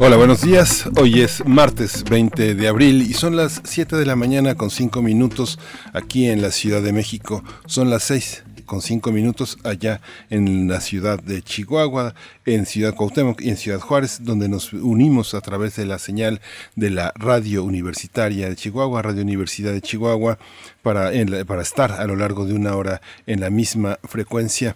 [0.00, 0.88] Hola, buenos días.
[0.96, 5.00] Hoy es martes 20 de abril y son las 7 de la mañana con 5
[5.02, 5.60] minutos
[5.92, 7.44] aquí en la Ciudad de México.
[7.66, 10.00] Son las 6 con 5 minutos allá
[10.30, 12.14] en la ciudad de Chihuahua,
[12.44, 16.40] en Ciudad Cuauhtémoc y en Ciudad Juárez, donde nos unimos a través de la señal
[16.74, 20.38] de la Radio Universitaria de Chihuahua, Radio Universidad de Chihuahua,
[20.82, 21.12] para,
[21.46, 24.74] para estar a lo largo de una hora en la misma frecuencia.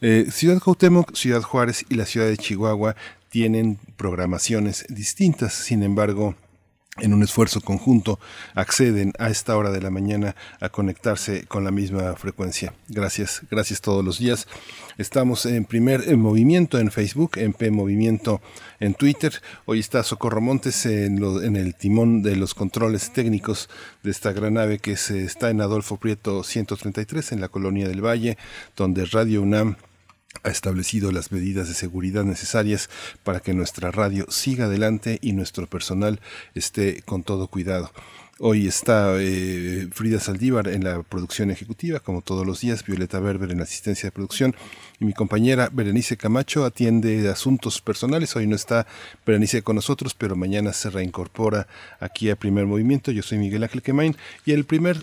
[0.00, 2.96] Eh, ciudad Cuauhtémoc, Ciudad Juárez y la ciudad de Chihuahua
[3.30, 6.34] tienen programaciones distintas, sin embargo,
[6.98, 8.18] en un esfuerzo conjunto
[8.54, 12.74] acceden a esta hora de la mañana a conectarse con la misma frecuencia.
[12.88, 14.48] Gracias, gracias todos los días.
[14.98, 18.42] Estamos en primer movimiento en Facebook, en P Movimiento
[18.80, 19.40] en Twitter.
[19.64, 23.70] Hoy está Socorro Montes en, en el timón de los controles técnicos
[24.02, 28.04] de esta gran nave que se, está en Adolfo Prieto 133 en la colonia del
[28.04, 28.36] Valle,
[28.76, 29.76] donde Radio UNAM
[30.42, 32.88] ha establecido las medidas de seguridad necesarias
[33.24, 36.20] para que nuestra radio siga adelante y nuestro personal
[36.54, 37.90] esté con todo cuidado.
[38.42, 43.50] Hoy está eh, Frida Saldívar en la producción ejecutiva, como todos los días, Violeta Berber
[43.50, 44.56] en la asistencia de producción
[44.98, 48.34] y mi compañera Berenice Camacho atiende asuntos personales.
[48.36, 48.86] Hoy no está
[49.26, 51.66] Berenice con nosotros, pero mañana se reincorpora
[51.98, 53.10] aquí a Primer Movimiento.
[53.10, 55.02] Yo soy Miguel Ángel Quemain y el primer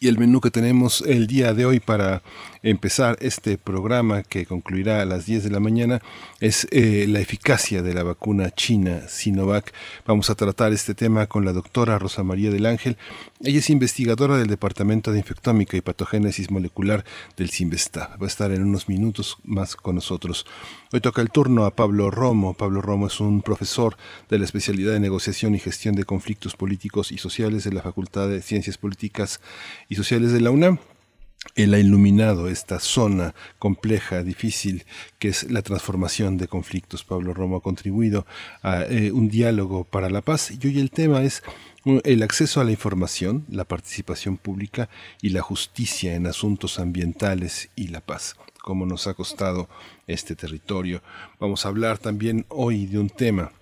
[0.00, 2.22] y el menú que tenemos el día de hoy para
[2.70, 6.02] empezar este programa que concluirá a las 10 de la mañana
[6.40, 9.72] es eh, la eficacia de la vacuna china Sinovac.
[10.04, 12.96] Vamos a tratar este tema con la doctora Rosa María del Ángel.
[13.40, 17.04] Ella es investigadora del Departamento de Infectómica y Patogénesis Molecular
[17.36, 18.16] del CIMBESTA.
[18.20, 20.44] Va a estar en unos minutos más con nosotros.
[20.92, 22.54] Hoy toca el turno a Pablo Romo.
[22.54, 23.96] Pablo Romo es un profesor
[24.28, 28.28] de la especialidad de negociación y gestión de conflictos políticos y sociales de la Facultad
[28.28, 29.40] de Ciencias Políticas
[29.88, 30.80] y Sociales de la UNAM.
[31.54, 34.84] Él ha iluminado esta zona compleja, difícil,
[35.18, 37.04] que es la transformación de conflictos.
[37.04, 38.26] Pablo Romo ha contribuido
[38.62, 41.42] a eh, un diálogo para la paz y hoy el tema es
[42.02, 44.88] el acceso a la información, la participación pública
[45.22, 48.36] y la justicia en asuntos ambientales y la paz.
[48.60, 49.68] Cómo nos ha costado
[50.08, 51.00] este territorio.
[51.38, 53.52] Vamos a hablar también hoy de un tema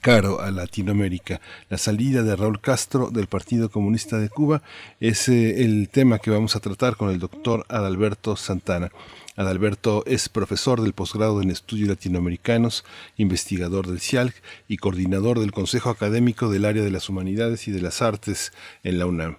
[0.00, 1.40] caro a Latinoamérica.
[1.68, 4.62] La salida de Raúl Castro del Partido Comunista de Cuba
[5.00, 8.90] es eh, el tema que vamos a tratar con el doctor Adalberto Santana.
[9.36, 12.84] Adalberto es profesor del posgrado en estudios latinoamericanos,
[13.16, 14.34] investigador del CIALC
[14.66, 18.98] y coordinador del Consejo Académico del Área de las Humanidades y de las Artes en
[18.98, 19.36] la UNAM.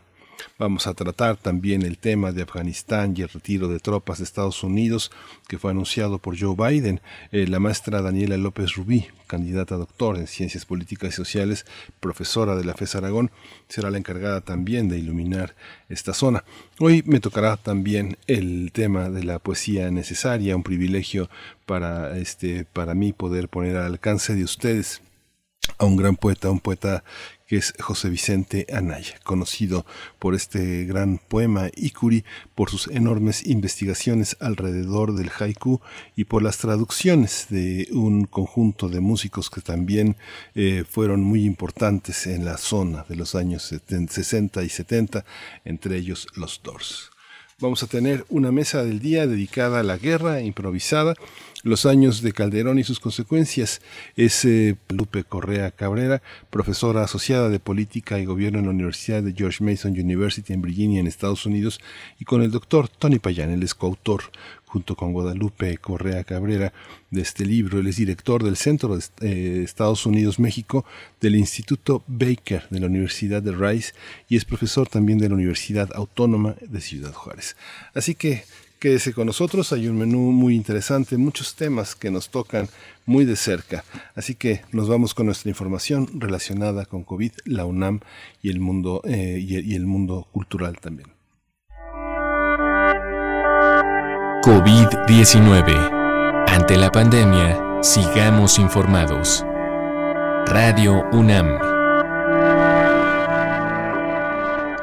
[0.58, 4.64] Vamos a tratar también el tema de Afganistán y el retiro de tropas de Estados
[4.64, 5.12] Unidos
[5.48, 7.02] que fue anunciado por Joe Biden.
[7.32, 11.66] Eh, la maestra Daniela López Rubí, candidata a doctor en Ciencias Políticas y Sociales,
[12.00, 13.32] profesora de la FES Aragón,
[13.68, 15.56] será la encargada también de iluminar
[15.88, 16.44] esta zona.
[16.80, 21.30] Hoy me tocará también el tema de la poesía necesaria, un privilegio
[21.66, 25.02] para, este, para mí poder poner al alcance de ustedes
[25.78, 27.04] a un gran poeta, un poeta
[27.50, 29.84] que es José Vicente Anaya, conocido
[30.20, 32.24] por este gran poema Ikuri,
[32.54, 35.82] por sus enormes investigaciones alrededor del haiku
[36.16, 40.16] y por las traducciones de un conjunto de músicos que también
[40.54, 45.26] eh, fueron muy importantes en la zona de los años 60 y 70,
[45.66, 47.10] entre ellos los Doors.
[47.62, 51.14] Vamos a tener una mesa del día dedicada a la guerra improvisada
[51.64, 53.82] los años de Calderón y sus consecuencias.
[54.16, 59.34] Es eh, Lupe Correa Cabrera, profesora asociada de Política y Gobierno en la Universidad de
[59.34, 61.82] George Mason University en Virginia, en Estados Unidos,
[62.18, 64.24] y con el doctor Tony Payán, él es coautor
[64.70, 66.72] junto con Guadalupe Correa Cabrera
[67.10, 67.80] de este libro.
[67.80, 70.86] Él es director del Centro de eh, Estados Unidos-México
[71.20, 73.94] del Instituto Baker de la Universidad de Rice
[74.30, 77.56] y es profesor también de la Universidad Autónoma de Ciudad Juárez.
[77.94, 78.44] Así que
[78.80, 82.70] Quédese con nosotros, hay un menú muy interesante, muchos temas que nos tocan
[83.06, 83.84] muy de cerca.
[84.16, 88.00] Así que nos vamos con nuestra información relacionada con COVID, la UNAM
[88.42, 91.19] y el mundo, eh, y el mundo cultural también.
[94.42, 96.48] COVID-19.
[96.48, 99.44] Ante la pandemia, sigamos informados.
[100.46, 101.60] Radio UNAM.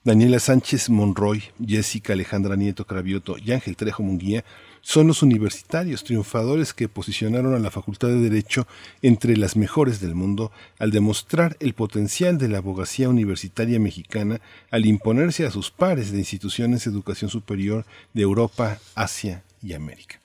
[0.05, 4.45] Daniela Sánchez Monroy, Jessica Alejandra Nieto Cravioto y Ángel Trejo Munguía
[4.87, 8.69] son los universitarios triunfadores que posicionaron a la Facultad de Derecho
[9.03, 14.41] entre las mejores del mundo al demostrar el potencial de la abogacía universitaria mexicana
[14.71, 17.85] al imponerse a sus pares de instituciones de educación superior
[18.15, 20.21] de Europa, Asia y América.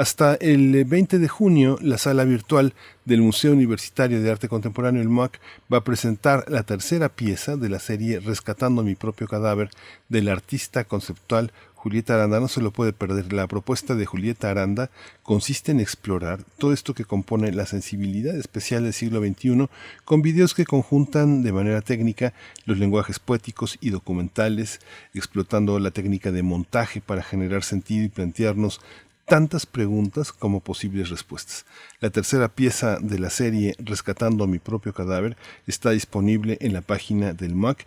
[0.00, 2.74] Hasta el 20 de junio, la sala virtual
[3.04, 5.38] del Museo Universitario de Arte Contemporáneo, el MUAC,
[5.72, 9.68] va a presentar la tercera pieza de la serie Rescatando mi propio cadáver
[10.08, 13.32] del artista conceptual Julieta Aranda no se lo puede perder.
[13.32, 14.90] La propuesta de Julieta Aranda
[15.22, 19.66] consiste en explorar todo esto que compone la sensibilidad especial del siglo XXI
[20.04, 22.34] con videos que conjuntan de manera técnica
[22.66, 24.80] los lenguajes poéticos y documentales,
[25.14, 28.82] explotando la técnica de montaje para generar sentido y plantearnos
[29.24, 31.64] tantas preguntas como posibles respuestas.
[32.00, 36.82] La tercera pieza de la serie Rescatando a mi propio cadáver está disponible en la
[36.82, 37.86] página del MAC,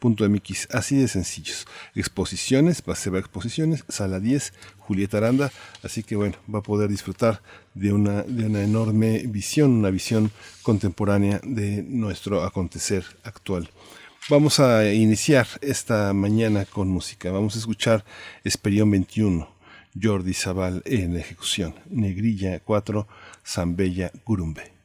[0.00, 1.66] .mx, así de sencillos.
[1.94, 5.52] Exposiciones, se va a exposiciones, sala 10, Julieta Aranda,
[5.82, 7.42] así que bueno, va a poder disfrutar
[7.74, 10.30] de una, de una enorme visión, una visión
[10.62, 13.70] contemporánea de nuestro acontecer actual.
[14.30, 17.30] Vamos a iniciar esta mañana con música.
[17.30, 18.04] Vamos a escuchar
[18.44, 19.48] Esperión 21,
[20.00, 23.08] Jordi Zabal en ejecución, Negrilla 4,
[23.42, 24.77] Zambella Gurumbe.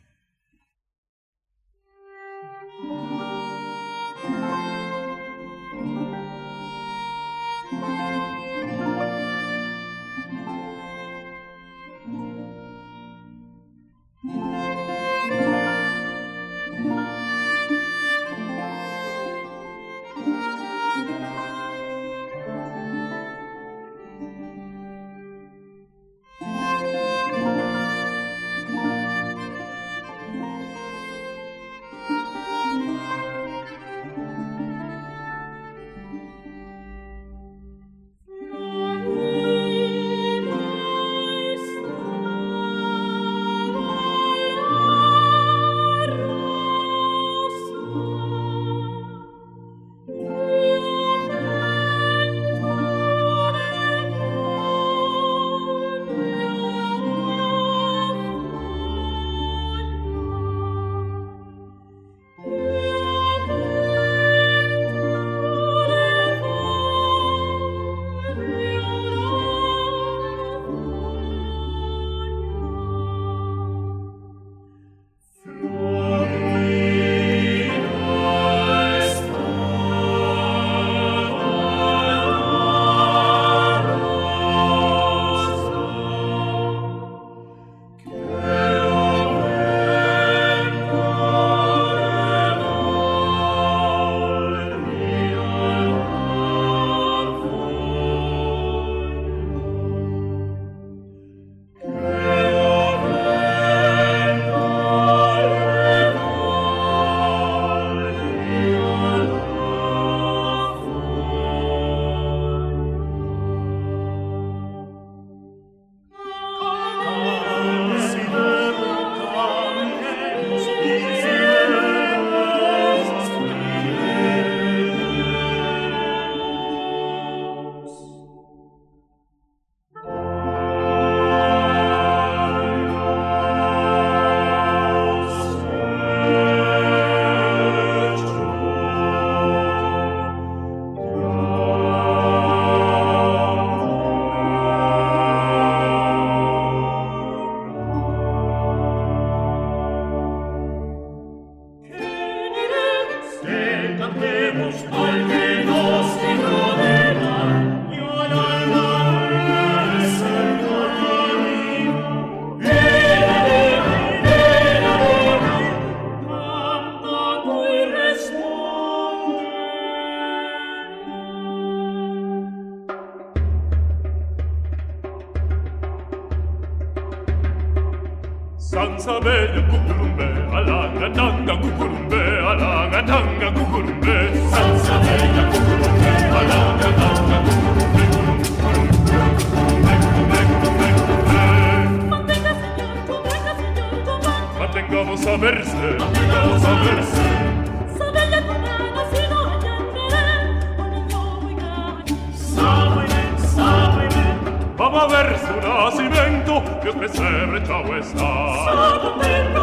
[206.83, 208.19] più pensare ciò è sta.
[208.19, 209.62] Solo per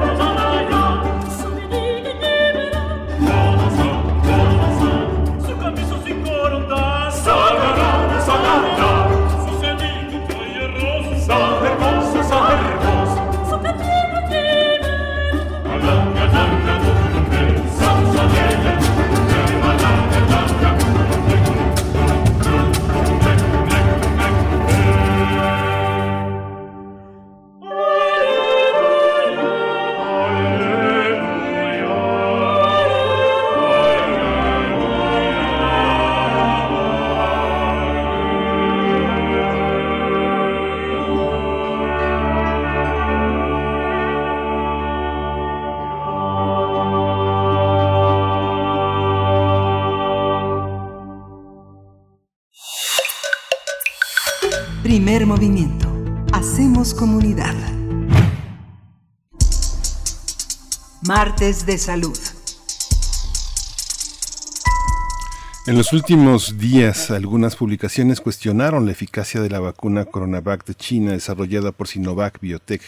[61.41, 62.19] De Salud.
[65.65, 71.13] En los últimos días, algunas publicaciones cuestionaron la eficacia de la vacuna Coronavac de China
[71.13, 72.83] desarrollada por Sinovac Biotech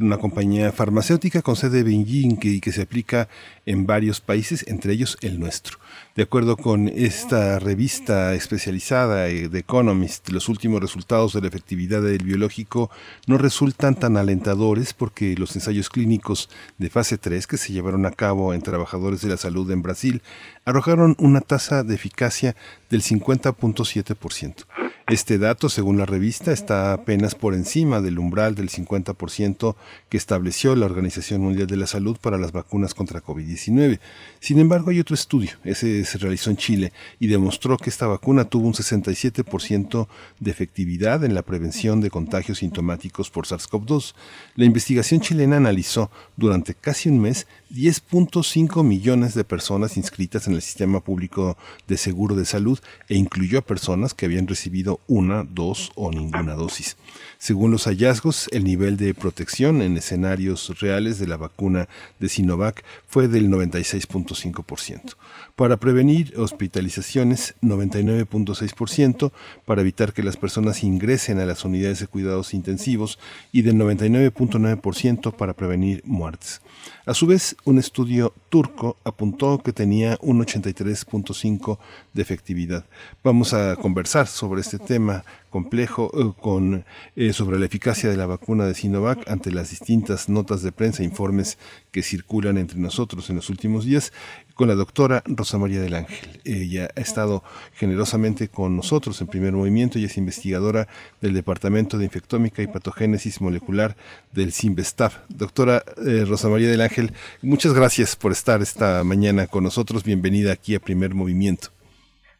[0.00, 3.28] una compañía farmacéutica con sede en Beijing y que se aplica
[3.66, 5.78] en varios países, entre ellos el nuestro.
[6.16, 12.02] De acuerdo con esta revista especializada eh, de Economist, los últimos resultados de la efectividad
[12.02, 12.90] del biológico
[13.26, 18.10] no resultan tan alentadores porque los ensayos clínicos de fase 3 que se llevaron a
[18.10, 20.22] cabo en trabajadores de la salud en Brasil
[20.64, 22.56] arrojaron una tasa de eficacia
[22.88, 24.89] del 50.7%.
[25.10, 29.74] Este dato, según la revista, está apenas por encima del umbral del 50%
[30.08, 33.98] que estableció la Organización Mundial de la Salud para las vacunas contra COVID-19.
[34.38, 38.44] Sin embargo, hay otro estudio, ese se realizó en Chile y demostró que esta vacuna
[38.44, 40.06] tuvo un 67%
[40.38, 44.14] de efectividad en la prevención de contagios sintomáticos por SARS-CoV-2.
[44.54, 50.62] La investigación chilena analizó durante casi un mes 10.5 millones de personas inscritas en el
[50.62, 55.92] sistema público de seguro de salud e incluyó a personas que habían recibido una, dos
[55.94, 56.96] o ninguna dosis.
[57.38, 62.84] Según los hallazgos, el nivel de protección en escenarios reales de la vacuna de Sinovac
[63.06, 65.14] fue del 96.5%.
[65.54, 69.30] Para prevenir hospitalizaciones, 99.6%,
[69.64, 73.18] para evitar que las personas ingresen a las unidades de cuidados intensivos
[73.52, 76.60] y del 99.9% para prevenir muertes.
[77.06, 81.78] A su vez, un estudio turco apuntó que tenía un 83.5
[82.12, 82.84] de efectividad.
[83.24, 86.84] Vamos a conversar sobre este tema complejo eh, con,
[87.16, 91.02] eh, sobre la eficacia de la vacuna de Sinovac ante las distintas notas de prensa
[91.02, 91.58] e informes
[91.90, 94.12] que circulan entre nosotros en los últimos días
[94.60, 96.38] con la doctora Rosa María del Ángel.
[96.44, 100.86] Ella ha estado generosamente con nosotros en primer movimiento y es investigadora
[101.22, 103.96] del Departamento de Infectómica y Patogénesis Molecular
[104.32, 105.16] del CIMBESTAF.
[105.30, 110.04] Doctora eh, Rosa María del Ángel, muchas gracias por estar esta mañana con nosotros.
[110.04, 111.68] Bienvenida aquí a primer movimiento.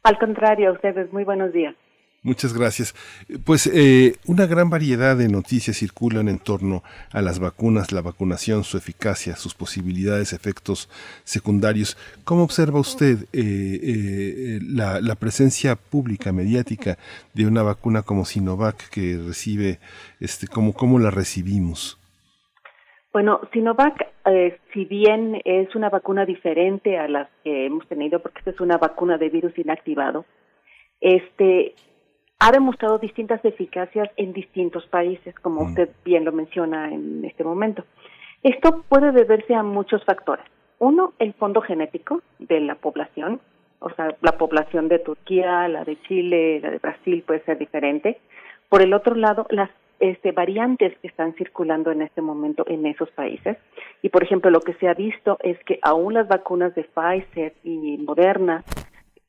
[0.03, 1.75] Al contrario, a ustedes, muy buenos días.
[2.23, 2.93] Muchas gracias.
[3.47, 6.83] Pues eh, una gran variedad de noticias circulan en torno
[7.15, 10.91] a las vacunas, la vacunación, su eficacia, sus posibilidades, efectos
[11.25, 11.97] secundarios.
[12.25, 16.99] ¿Cómo observa usted eh, eh, la, la, presencia pública, mediática
[17.33, 19.79] de una vacuna como Sinovac que recibe,
[20.21, 21.99] este, cómo, cómo la recibimos?
[23.15, 23.97] Bueno, Sinovac,
[24.75, 28.77] si bien es una vacuna diferente a las que hemos tenido, porque esta es una
[28.77, 30.27] vacuna de virus inactivado,
[31.01, 31.75] este
[32.41, 35.69] ha demostrado distintas eficacias en distintos países, como mm.
[35.69, 37.85] usted bien lo menciona en este momento.
[38.43, 40.47] Esto puede deberse a muchos factores.
[40.79, 43.41] Uno, el fondo genético de la población,
[43.81, 48.19] o sea, la población de Turquía, la de Chile, la de Brasil puede ser diferente.
[48.71, 49.69] Por el otro lado, las
[49.99, 53.59] este, variantes que están circulando en este momento en esos países.
[54.01, 57.53] Y, por ejemplo, lo que se ha visto es que aún las vacunas de Pfizer
[57.63, 58.65] y Moderna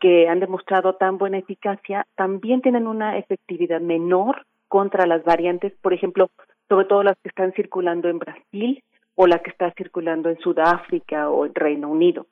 [0.01, 5.93] que han demostrado tan buena eficacia también tienen una efectividad menor contra las variantes, por
[5.93, 6.29] ejemplo,
[6.67, 8.83] sobre todo las que están circulando en Brasil
[9.15, 12.25] o la que está circulando en Sudáfrica o en Reino Unido.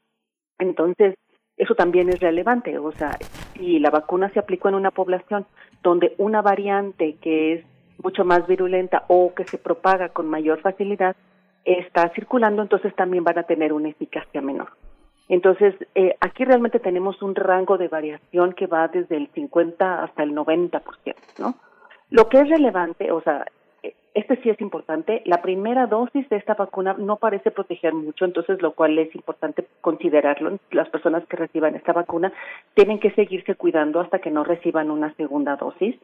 [0.58, 1.16] Entonces,
[1.58, 3.18] eso también es relevante, o sea,
[3.54, 5.46] si la vacuna se aplicó en una población
[5.84, 7.66] donde una variante que es
[8.02, 11.16] mucho más virulenta o que se propaga con mayor facilidad
[11.66, 14.70] está circulando, entonces también van a tener una eficacia menor.
[15.30, 20.24] Entonces, eh, aquí realmente tenemos un rango de variación que va desde el 50 hasta
[20.24, 20.82] el 90%,
[21.38, 21.56] ¿no?
[22.10, 23.46] Lo que es relevante, o sea,
[23.84, 28.26] eh, este sí es importante, la primera dosis de esta vacuna no parece proteger mucho,
[28.26, 30.58] entonces lo cual es importante considerarlo.
[30.72, 32.34] Las personas que reciban esta vacuna
[32.74, 35.96] tienen que seguirse cuidando hasta que no reciban una segunda dosis.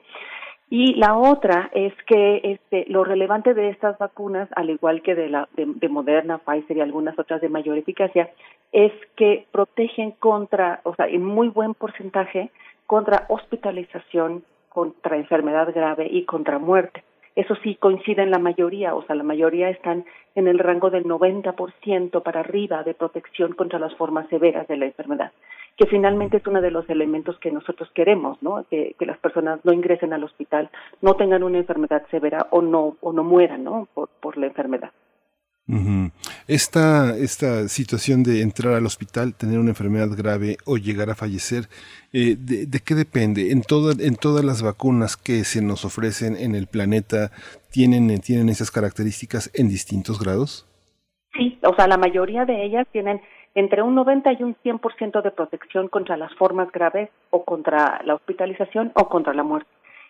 [0.69, 5.29] Y la otra es que este, lo relevante de estas vacunas, al igual que de,
[5.29, 8.31] la, de, Moderna, Pfizer y algunas otras de mayor eficacia,
[8.71, 12.49] es que protegen contra, o sea, en muy buen porcentaje,
[12.87, 17.03] contra hospitalización, contra enfermedad grave y contra muerte.
[17.35, 21.05] Eso sí coincide en la mayoría, o sea, la mayoría están en el rango del
[21.05, 25.31] 90% para arriba de protección contra las formas severas de la enfermedad
[25.77, 28.65] que finalmente es uno de los elementos que nosotros queremos, ¿no?
[28.69, 30.69] Que, las personas no ingresen al hospital,
[31.01, 33.87] no tengan una enfermedad severa o no o no mueran, ¿no?
[33.93, 34.91] Por, por la enfermedad.
[36.47, 41.65] esta, esta situación de entrar al hospital, tener una enfermedad grave o llegar a fallecer,
[42.13, 43.51] eh, de, qué depende?
[43.51, 43.63] ¿En,
[43.99, 47.31] ¿En todas las vacunas que se nos ofrecen en el planeta
[47.71, 50.65] tienen, tienen esas características en distintos grados?
[51.37, 53.21] Sí, o sea, la mayoría de ellas tienen
[53.55, 58.15] entre un 90 y un 100% de protección contra las formas graves o contra la
[58.15, 59.69] hospitalización o contra la muerte.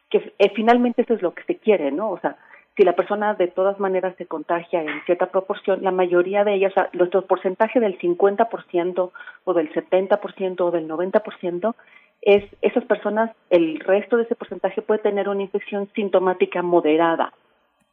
[0.10, 2.10] Que eh, finalmente eso es lo que se quiere, ¿no?
[2.10, 2.38] O sea,
[2.75, 6.71] si la persona de todas maneras se contagia en cierta proporción, la mayoría de ellas,
[6.71, 9.12] o sea, nuestro porcentaje del 50%
[9.45, 11.75] o del 70% o del 90%
[12.21, 17.31] es esas personas, el resto de ese porcentaje puede tener una infección sintomática moderada,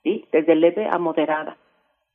[0.03, 0.25] ¿sí?
[0.33, 1.57] Desde leve a moderada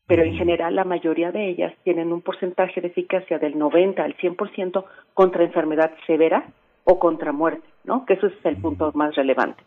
[0.08, 4.16] pero en general la mayoría de ellas tienen un porcentaje de eficacia del 90 al
[4.18, 6.46] 100% contra enfermedad severa
[6.86, 8.06] o contra muerte, ¿no?
[8.06, 9.62] Que eso es el punto más relevante.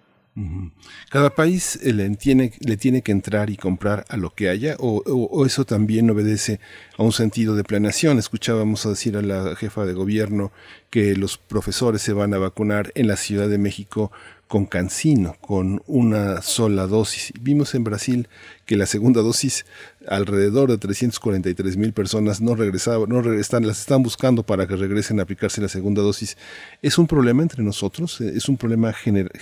[1.10, 4.76] ¿Cada país eh, le tiene, le tiene que entrar y comprar a lo que haya
[4.78, 6.60] o, o, eso también obedece
[6.96, 8.18] a un sentido de planeación?
[8.18, 10.52] Escuchábamos a decir a la jefa de gobierno
[10.88, 14.12] que los profesores se van a vacunar en la Ciudad de México
[14.50, 17.32] con cancino, con una sola dosis.
[17.40, 18.28] Vimos en Brasil
[18.66, 19.64] que la segunda dosis,
[20.08, 25.20] alrededor de 343 mil personas no regresaban, no regresan, las están buscando para que regresen
[25.20, 26.36] a aplicarse la segunda dosis.
[26.82, 28.20] ¿Es un problema entre nosotros?
[28.20, 28.92] ¿Es un problema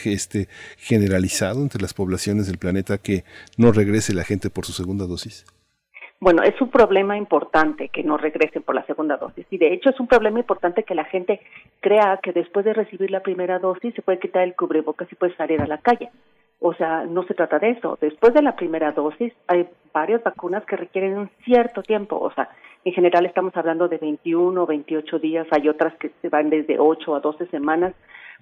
[0.04, 3.24] este, generalizado entre las poblaciones del planeta que
[3.56, 5.44] no regrese la gente por su segunda dosis?
[6.20, 9.90] Bueno, es un problema importante que no regresen por la segunda dosis y de hecho
[9.90, 11.40] es un problema importante que la gente
[11.80, 15.36] crea que después de recibir la primera dosis se puede quitar el cubrebocas y puede
[15.36, 16.10] salir a la calle.
[16.60, 17.98] O sea, no se trata de eso.
[18.00, 22.18] Después de la primera dosis hay varias vacunas que requieren un cierto tiempo.
[22.18, 22.48] O sea,
[22.84, 25.46] en general estamos hablando de 21 o 28 días.
[25.50, 27.94] Hay otras que se van desde 8 a 12 semanas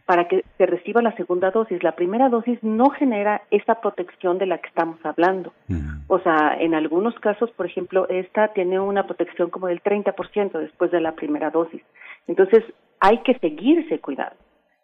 [0.06, 1.82] para que se reciba la segunda dosis.
[1.82, 5.52] La primera dosis no genera esa protección de la que estamos hablando.
[6.06, 10.92] O sea, en algunos casos, por ejemplo, esta tiene una protección como del 30% después
[10.92, 11.82] de la primera dosis.
[12.28, 12.62] Entonces,
[13.00, 14.36] hay que seguirse cuidando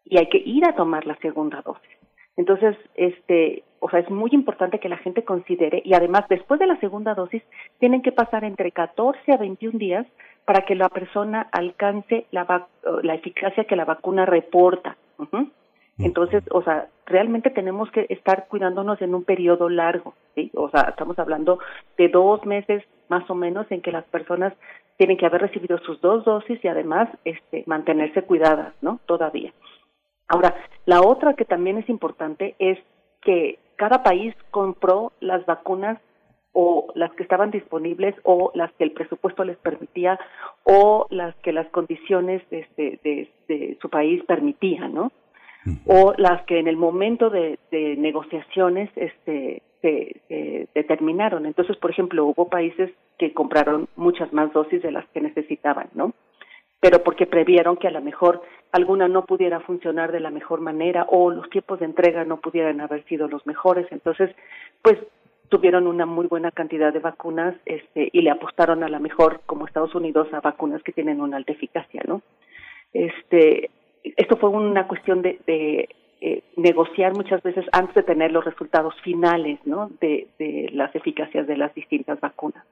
[0.04, 1.90] y hay que ir a tomar la segunda dosis.
[2.36, 6.66] Entonces, este, o sea, es muy importante que la gente considere y además después de
[6.66, 7.42] la segunda dosis
[7.78, 10.06] tienen que pasar entre 14 a 21 días
[10.44, 12.66] para que la persona alcance la,
[13.02, 14.96] la eficacia que la vacuna reporta.
[15.98, 20.50] Entonces, o sea, realmente tenemos que estar cuidándonos en un periodo largo, ¿sí?
[20.54, 21.58] O sea, estamos hablando
[21.98, 24.54] de dos meses más o menos en que las personas
[24.96, 29.00] tienen que haber recibido sus dos dosis y además este, mantenerse cuidadas, ¿no?
[29.06, 29.52] Todavía.
[30.32, 30.54] Ahora,
[30.86, 32.78] la otra que también es importante es
[33.20, 35.98] que cada país compró las vacunas
[36.52, 40.18] o las que estaban disponibles o las que el presupuesto les permitía
[40.64, 45.12] o las que las condiciones este, de, de, su país permitían, ¿no?
[45.86, 51.44] O las que en el momento de, de negociaciones este, se, determinaron.
[51.44, 56.14] Entonces, por ejemplo, hubo países que compraron muchas más dosis de las que necesitaban, ¿no?
[56.82, 58.42] Pero porque previeron que a lo mejor
[58.72, 62.80] alguna no pudiera funcionar de la mejor manera o los tiempos de entrega no pudieran
[62.80, 63.86] haber sido los mejores.
[63.92, 64.34] Entonces,
[64.82, 64.98] pues
[65.48, 69.66] tuvieron una muy buena cantidad de vacunas este, y le apostaron a la mejor, como
[69.66, 72.22] Estados Unidos, a vacunas que tienen una alta eficacia, ¿no?
[72.92, 73.70] Este,
[74.02, 75.88] esto fue una cuestión de, de
[76.22, 79.90] eh, negociar muchas veces antes de tener los resultados finales, ¿no?
[80.00, 82.64] De, de las eficacias de las distintas vacunas.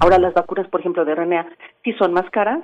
[0.00, 1.46] Ahora las vacunas, por ejemplo, de RNA
[1.84, 2.60] sí son más caras,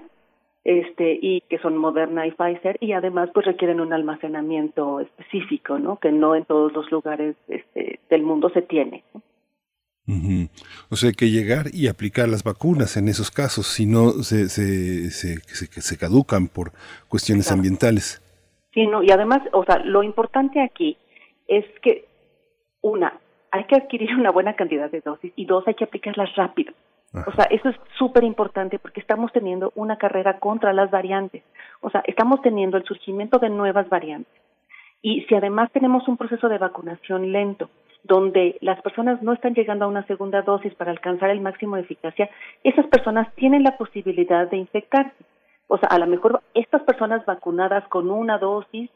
[0.64, 5.98] este y que son Moderna y Pfizer y además pues requieren un almacenamiento específico no
[5.98, 9.05] que no en todos los lugares este, del mundo se tiene
[10.90, 14.48] O sea, hay que llegar y aplicar las vacunas en esos casos, si no se,
[14.48, 16.72] se, se, se, caducan por
[17.09, 18.20] cuestiones ambientales.
[18.72, 20.96] Sí, no, y además, o sea, lo importante aquí
[21.48, 22.07] es que,
[22.83, 23.18] una,
[23.50, 26.74] hay que adquirir una buena cantidad de dosis y dos, hay que aplicarlas rápido.
[27.27, 31.44] O sea, eso es súper importante porque estamos teniendo una carrera contra las variantes.
[31.81, 34.33] O sea, estamos teniendo el surgimiento de nuevas variantes.
[35.00, 37.70] Y si además tenemos un proceso de vacunación lento,
[38.03, 41.83] donde las personas no están llegando a una segunda dosis para alcanzar el máximo de
[41.83, 42.29] eficacia,
[42.64, 45.24] esas personas tienen la posibilidad de infectarse.
[45.68, 48.90] O sea, a lo mejor estas personas vacunadas con una dosis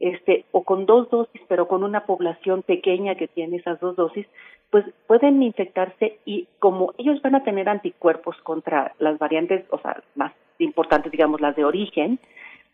[0.00, 4.26] este, o con dos dosis, pero con una población pequeña que tiene esas dos dosis,
[4.70, 10.02] pues pueden infectarse y como ellos van a tener anticuerpos contra las variantes, o sea,
[10.14, 12.18] más importantes, digamos, las de origen,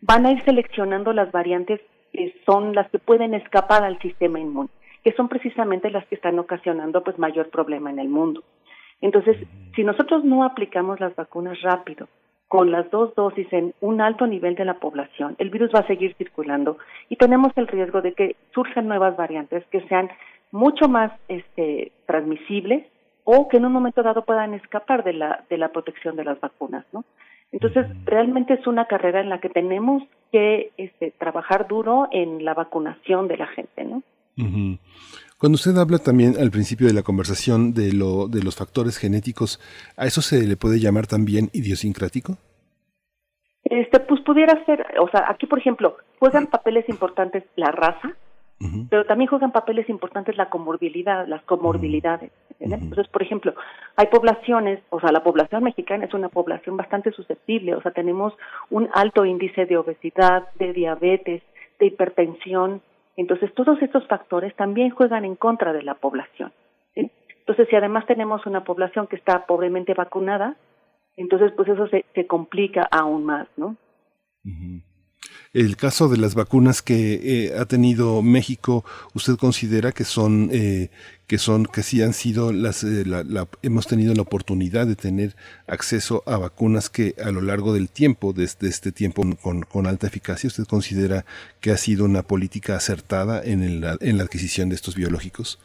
[0.00, 1.80] van a ir seleccionando las variantes
[2.12, 4.70] que son las que pueden escapar al sistema inmune,
[5.04, 8.42] que son precisamente las que están ocasionando pues mayor problema en el mundo.
[9.00, 9.37] Entonces,
[9.74, 12.09] si nosotros no aplicamos las vacunas rápido,
[12.50, 15.86] con las dos dosis en un alto nivel de la población, el virus va a
[15.86, 20.10] seguir circulando y tenemos el riesgo de que surjan nuevas variantes que sean
[20.50, 22.84] mucho más este, transmisibles
[23.22, 26.40] o que en un momento dado puedan escapar de la, de la protección de las
[26.40, 27.04] vacunas, ¿no?
[27.52, 32.54] Entonces, realmente es una carrera en la que tenemos que este, trabajar duro en la
[32.54, 34.02] vacunación de la gente, ¿no?
[35.40, 39.59] Cuando usted habla también al principio de la conversación de, lo, de los factores genéticos,
[39.96, 42.37] ¿a eso se le puede llamar también idiosincrático?
[43.64, 48.14] Este, pues pudiera ser, o sea, aquí por ejemplo, juegan papeles importantes la raza,
[48.90, 52.31] pero también juegan papeles importantes la comorbilidad, las comorbilidades.
[52.59, 53.55] Entonces, por ejemplo,
[53.96, 58.35] hay poblaciones, o sea, la población mexicana es una población bastante susceptible, o sea, tenemos
[58.68, 61.42] un alto índice de obesidad, de diabetes,
[61.79, 62.83] de hipertensión,
[63.16, 66.52] entonces, todos estos factores también juegan en contra de la población.
[66.94, 70.56] Entonces, si además tenemos una población que está pobremente vacunada,
[71.16, 73.76] entonces, pues eso se, se complica aún más, ¿no?
[75.52, 78.84] El caso de las vacunas que eh, ha tenido México,
[79.14, 80.90] ¿usted considera que son, eh,
[81.26, 85.30] que son, que sí han sido las, eh, la, hemos tenido la oportunidad de tener
[85.66, 90.46] acceso a vacunas que a lo largo del tiempo, desde este tiempo con, alta eficacia,
[90.46, 91.24] ¿usted considera
[91.60, 95.58] que ha sido una política acertada en, el, en la adquisición de estos biológicos?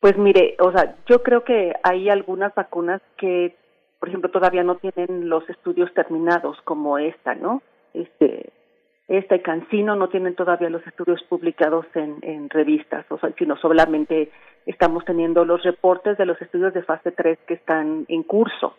[0.00, 3.54] Pues mire, o sea, yo creo que hay algunas vacunas que,
[4.00, 7.62] por ejemplo, todavía no tienen los estudios terminados como esta, ¿no?
[7.92, 8.50] Este,
[9.18, 14.30] este Cancino no tienen todavía los estudios publicados en, revistas, o sea, sino solamente
[14.66, 18.76] estamos teniendo los reportes de los estudios de fase 3 que están en curso.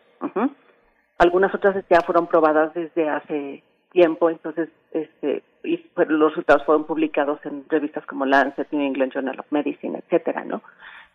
[1.19, 7.39] Algunas otras ya fueron probadas desde hace tiempo, entonces este, y los resultados fueron publicados
[7.45, 10.61] en revistas como Lancet, New England Journal of Medicine, etcétera, ¿no?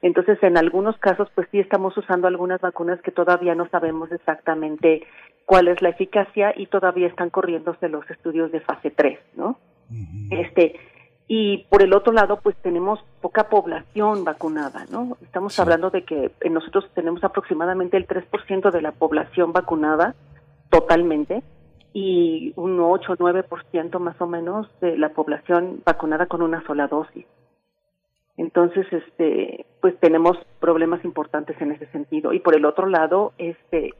[0.01, 5.03] Entonces, en algunos casos, pues sí estamos usando algunas vacunas que todavía no sabemos exactamente
[5.49, 9.57] cuál es la eficacia y todavía están corriéndose los estudios de fase 3, ¿no?
[10.31, 10.79] Este,
[11.27, 15.17] y por el otro lado, pues tenemos poca población vacunada, ¿no?
[15.23, 20.15] Estamos hablando de que nosotros tenemos aproximadamente el 3% de la población vacunada
[20.69, 21.43] totalmente
[21.95, 26.89] y un 8 o 9% más o menos de la población vacunada con una sola
[26.89, 27.25] dosis.
[28.37, 32.35] Entonces, este, pues tenemos problemas importantes en ese sentido.
[32.35, 33.95] Y por el otro lado, este,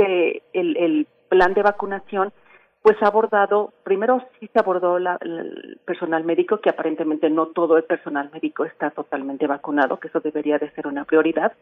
[0.00, 2.32] el, el plan de vacunación,
[2.82, 7.76] pues ha abordado, primero sí se abordó la, el personal médico, que aparentemente no todo
[7.76, 11.52] el personal médico está totalmente vacunado, que eso debería de ser una prioridad.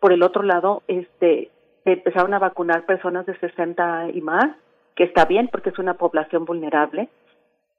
[0.00, 1.50] Por el otro lado, este,
[1.84, 4.46] empezaron a vacunar personas de 60 y más,
[4.94, 7.08] que está bien porque es una población vulnerable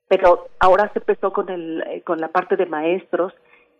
[0.07, 3.33] pero ahora se empezó con, el, eh, con la parte de maestros.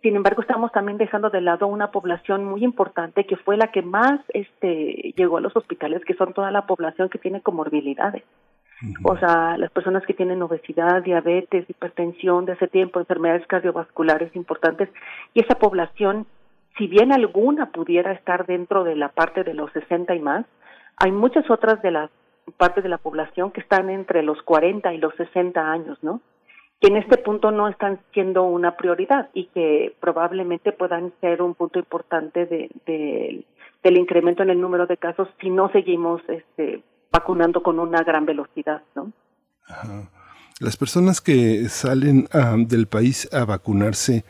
[0.06, 3.82] Sin embargo, estamos también dejando de lado una población muy importante que fue la que
[3.82, 8.22] más este, llegó a los hospitales, que son toda la población que tiene comorbilidades.
[9.02, 14.88] O sea, las personas que tienen obesidad, diabetes, hipertensión de hace tiempo, enfermedades cardiovasculares importantes,
[15.34, 16.28] y esa población,
[16.78, 20.46] si bien alguna pudiera estar dentro de la parte de los 60 y más,
[20.98, 22.10] hay muchas otras de las
[22.58, 26.20] partes de la población que están entre los 40 y los 60 años, ¿no?
[26.80, 31.54] Que en este punto no están siendo una prioridad y que probablemente puedan ser un
[31.54, 33.44] punto importante de,
[33.82, 38.26] del incremento en el número de casos si no seguimos este, vacunando con una gran
[38.26, 39.12] velocidad, ¿no?
[40.58, 44.24] Las personas que salen ah, del país a vacunarse,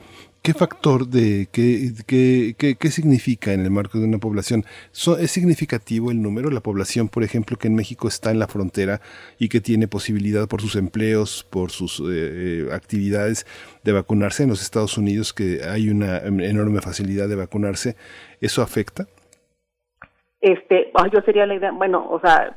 [0.46, 4.62] ¿Qué factor de qué, qué, qué, significa en el marco de una población?
[4.92, 6.50] ¿Es significativo el número?
[6.50, 9.00] La población, por ejemplo, que en México está en la frontera
[9.40, 13.44] y que tiene posibilidad por sus empleos, por sus eh, eh, actividades
[13.82, 17.96] de vacunarse en los Estados Unidos, que hay una enorme facilidad de vacunarse,
[18.40, 19.06] ¿eso afecta?
[20.40, 22.56] Este, yo sería la idea, bueno, o sea,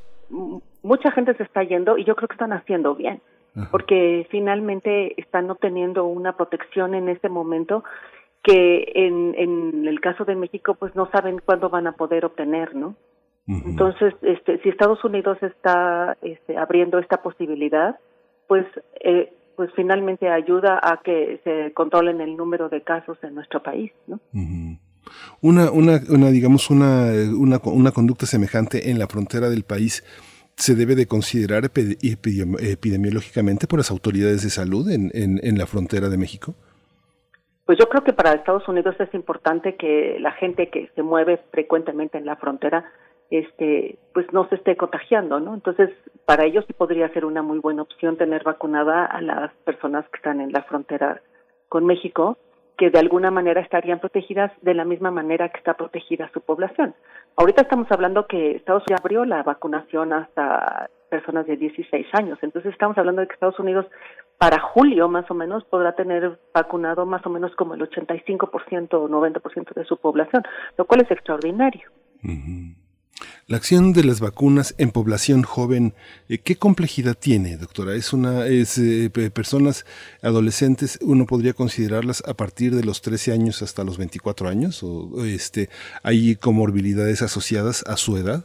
[0.84, 3.20] mucha gente se está yendo y yo creo que están haciendo bien
[3.72, 7.84] porque finalmente están obteniendo una protección en este momento
[8.44, 12.76] que en, en el caso de México pues no saben cuándo van a poder obtener,
[12.76, 12.96] ¿no?
[13.48, 17.98] Entonces, este, si Estados Unidos está este, abriendo esta posibilidad,
[18.48, 18.64] pues
[19.04, 23.92] eh, pues finalmente ayuda a que se controlen el número de casos en nuestro país,
[24.06, 24.20] ¿no?
[25.42, 30.04] Una, una, una, digamos, una, una, una conducta semejante en la frontera del país
[30.60, 36.18] se debe de considerar epidemiológicamente por las autoridades de salud en, en, la frontera de
[36.18, 36.54] México?
[37.66, 41.40] Pues yo creo que para Estados Unidos es importante que la gente que se mueve
[41.52, 42.92] frecuentemente en la frontera
[43.30, 45.54] este pues no se esté contagiando, ¿no?
[45.54, 45.92] Entonces,
[46.26, 50.18] para ellos sí podría ser una muy buena opción tener vacunada a las personas que
[50.18, 51.22] están en la frontera
[51.70, 52.38] con México
[52.80, 56.96] que de alguna manera estarían protegidas de la misma manera que está protegida su población.
[57.36, 62.72] Ahorita estamos hablando que Estados Unidos abrió la vacunación hasta personas de 16 años, entonces
[62.72, 63.86] estamos hablando de que Estados Unidos
[64.38, 69.10] para julio más o menos podrá tener vacunado más o menos como el 85% o
[69.10, 70.44] 90% de su población,
[70.78, 71.90] lo cual es extraordinario.
[73.50, 75.96] La acción de las vacunas en población joven,
[76.30, 77.96] eh, ¿qué complejidad tiene, doctora?
[77.96, 79.88] Es una, es eh, personas
[80.22, 85.26] adolescentes, uno podría considerarlas a partir de los 13 años hasta los 24 años, o
[85.26, 85.70] este,
[86.04, 88.44] hay comorbilidades asociadas a su edad.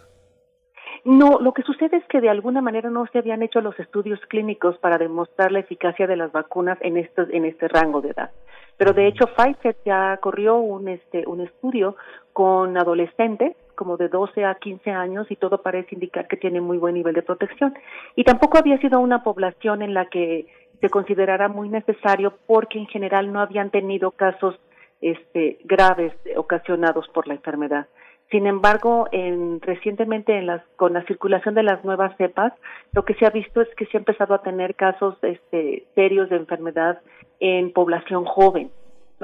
[1.05, 4.21] No, lo que sucede es que de alguna manera no se habían hecho los estudios
[4.31, 8.31] clínicos para demostrar la eficacia de las vacunas en este, en este rango de edad.
[8.79, 11.95] Pero de hecho Pfizer ya corrió un, este, un estudio
[12.33, 16.79] con adolescentes como de 12 a 15 años y todo parece indicar que tiene muy
[16.79, 17.75] buen nivel de protección.
[18.17, 20.47] Y tampoco había sido una población en la que
[20.81, 24.57] se considerara muy necesario porque en general no habían tenido casos
[25.01, 27.87] este, graves ocasionados por la enfermedad.
[28.31, 32.53] Sin embargo, en, recientemente en las, con la circulación de las nuevas cepas,
[32.93, 36.31] lo que se ha visto es que se ha empezado a tener casos este, serios
[36.31, 37.01] de enfermedad
[37.39, 38.71] en población joven.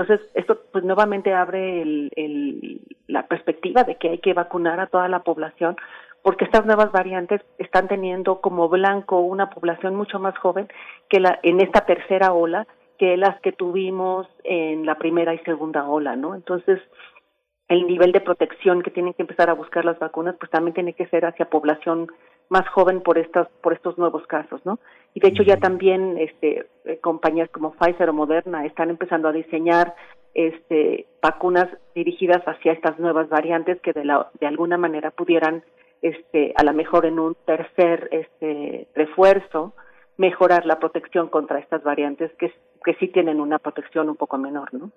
[0.01, 5.09] Entonces, esto pues nuevamente abre el, la perspectiva de que hay que vacunar a toda
[5.09, 5.77] la población
[6.23, 10.69] porque estas nuevas variantes están teniendo como blanco una población mucho más joven
[11.11, 12.67] que la en esta tercera ola
[12.99, 16.35] que las que tuvimos en la primera y segunda ola, ¿no?
[16.35, 16.81] Entonces,
[17.69, 20.95] el nivel de protección que tienen que empezar a buscar las vacunas, pues también tiene
[20.95, 22.09] que ser hacia población
[22.51, 24.79] más joven por estas por estos nuevos casos, ¿no?
[25.15, 29.33] Y de hecho ya también este eh, compañías como Pfizer o Moderna están empezando a
[29.33, 29.95] diseñar
[30.35, 35.63] este vacunas dirigidas hacia estas nuevas variantes que de la de alguna manera pudieran
[36.03, 39.73] este a lo mejor en un tercer este refuerzo
[40.17, 42.53] mejorar la protección contra estas variantes que
[42.85, 44.91] que sí tienen una protección un poco menor, ¿no?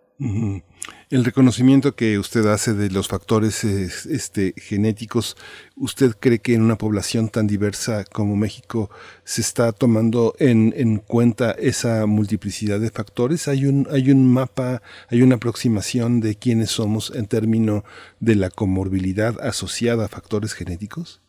[1.10, 5.36] El reconocimiento que usted hace de los factores este, genéticos,
[5.76, 8.90] ¿usted cree que en una población tan diversa como México
[9.24, 13.48] se está tomando en, en cuenta esa multiplicidad de factores?
[13.48, 17.84] ¿Hay un, ¿Hay un mapa, hay una aproximación de quiénes somos en términos
[18.20, 21.22] de la comorbilidad asociada a factores genéticos?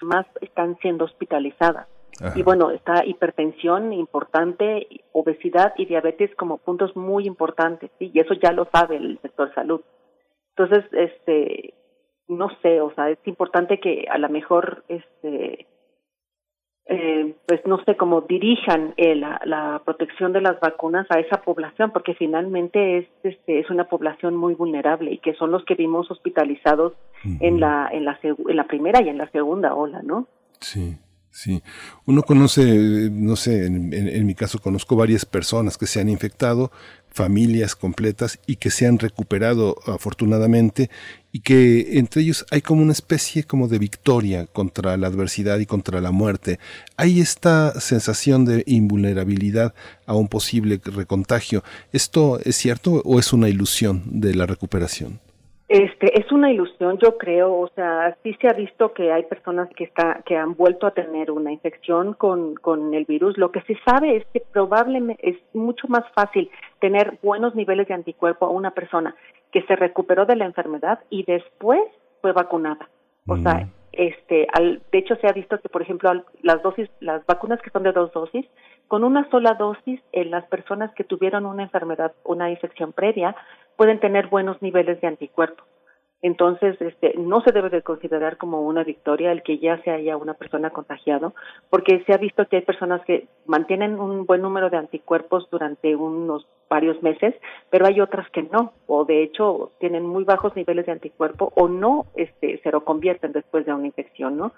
[0.00, 1.86] Más están siendo hospitalizadas
[2.34, 8.10] y bueno, está hipertensión importante, obesidad y diabetes como puntos muy importantes, ¿sí?
[8.12, 9.80] y eso ya lo sabe el sector salud.
[10.56, 11.74] Entonces, este,
[12.26, 15.66] no sé, o sea, es importante que a lo mejor, este,
[16.86, 21.42] eh, pues no sé, cómo dirijan eh, la, la, protección de las vacunas a esa
[21.42, 25.76] población, porque finalmente es, este, es una población muy vulnerable y que son los que
[25.76, 26.94] vimos hospitalizados
[27.40, 30.26] en la, en la, en la primera y en la segunda ola, ¿no?
[30.60, 30.98] Sí.
[31.30, 31.62] Sí,
[32.06, 36.72] uno conoce, no sé, en, mi caso conozco varias personas que se han infectado,
[37.10, 40.90] familias completas y que se han recuperado afortunadamente
[41.30, 45.66] y que entre ellos hay como una especie como de victoria contra la adversidad y
[45.66, 46.58] contra la muerte.
[46.96, 49.74] Hay esta sensación de invulnerabilidad
[50.06, 51.62] a un posible recontagio.
[51.92, 55.20] ¿Esto es cierto o es una ilusión de la recuperación?
[55.68, 59.68] Este, es una ilusión, yo creo, o sea, sí se ha visto que hay personas
[59.76, 63.36] que está, que han vuelto a tener una infección con, con el virus.
[63.36, 66.50] Lo que se sabe es que probablemente es mucho más fácil
[66.80, 69.14] tener buenos niveles de anticuerpo a una persona
[69.52, 71.82] que se recuperó de la enfermedad y después
[72.22, 72.88] fue vacunada.
[73.26, 73.70] O sea, mm.
[73.92, 77.68] este, al, de hecho se ha visto que, por ejemplo, las dosis, las vacunas que
[77.68, 78.46] son de dos dosis,
[78.88, 83.36] con una sola dosis, en las personas que tuvieron una enfermedad, una infección previa,
[83.78, 85.64] pueden tener buenos niveles de anticuerpos.
[86.20, 90.16] Entonces, este, no se debe de considerar como una victoria el que ya se haya
[90.16, 91.32] una persona contagiado,
[91.70, 95.94] porque se ha visto que hay personas que mantienen un buen número de anticuerpos durante
[95.94, 97.36] unos varios meses,
[97.70, 101.68] pero hay otras que no, o de hecho tienen muy bajos niveles de anticuerpo o
[101.68, 104.52] no este, se lo convierten después de una infección, ¿no?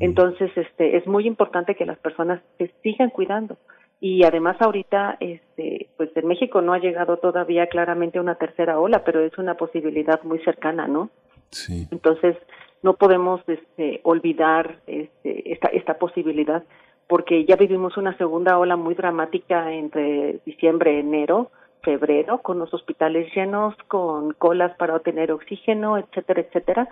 [0.00, 3.56] Entonces, este, es muy importante que las personas se sigan cuidando
[4.00, 9.04] y además ahorita este pues en México no ha llegado todavía claramente una tercera ola
[9.04, 11.10] pero es una posibilidad muy cercana no
[11.50, 11.86] sí.
[11.90, 12.36] entonces
[12.82, 16.62] no podemos este olvidar este esta esta posibilidad
[17.06, 21.50] porque ya vivimos una segunda ola muy dramática entre diciembre enero
[21.82, 26.88] febrero con los hospitales llenos con colas para obtener oxígeno etcétera etcétera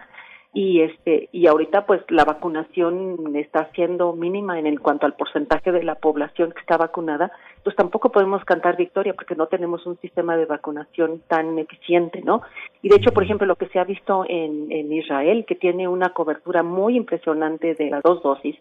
[0.55, 5.83] y este y ahorita pues la vacunación está siendo mínima en, cuanto al porcentaje de
[5.83, 7.33] la población que está vacunada
[7.65, 12.43] pues tampoco podemos cantar victoria porque no tenemos un sistema de vacunación tan eficiente no
[12.83, 15.89] y de hecho por ejemplo lo que se ha visto en, en Israel que tiene
[15.89, 18.57] una cobertura muy impresionante de las dos dosis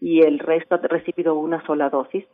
[0.00, 2.24] y el resto ha recibido una sola dosis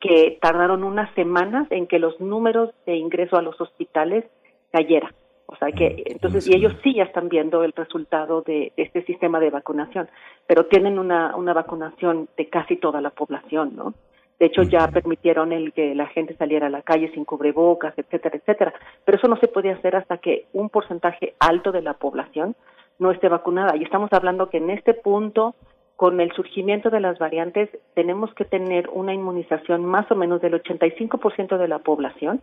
[0.00, 4.24] que tardaron unas semanas en que los números de ingreso a los hospitales
[4.72, 5.12] cayeran
[5.50, 9.40] o sea que, entonces, y ellos sí ya están viendo el resultado de, este sistema
[9.40, 10.06] de vacunación,
[10.46, 13.94] pero tienen una, una vacunación de casi toda la población, ¿no?
[14.38, 18.36] De hecho, ya permitieron el que la gente saliera a la calle sin cubrebocas, etcétera,
[18.36, 18.74] etcétera.
[19.06, 22.54] Pero eso no se puede hacer hasta que un porcentaje alto de la población
[22.98, 23.74] no esté vacunada.
[23.74, 25.54] Y estamos hablando que en este punto,
[25.96, 30.62] con el surgimiento de las variantes, tenemos que tener una inmunización más o menos del
[30.62, 32.42] 85% de la población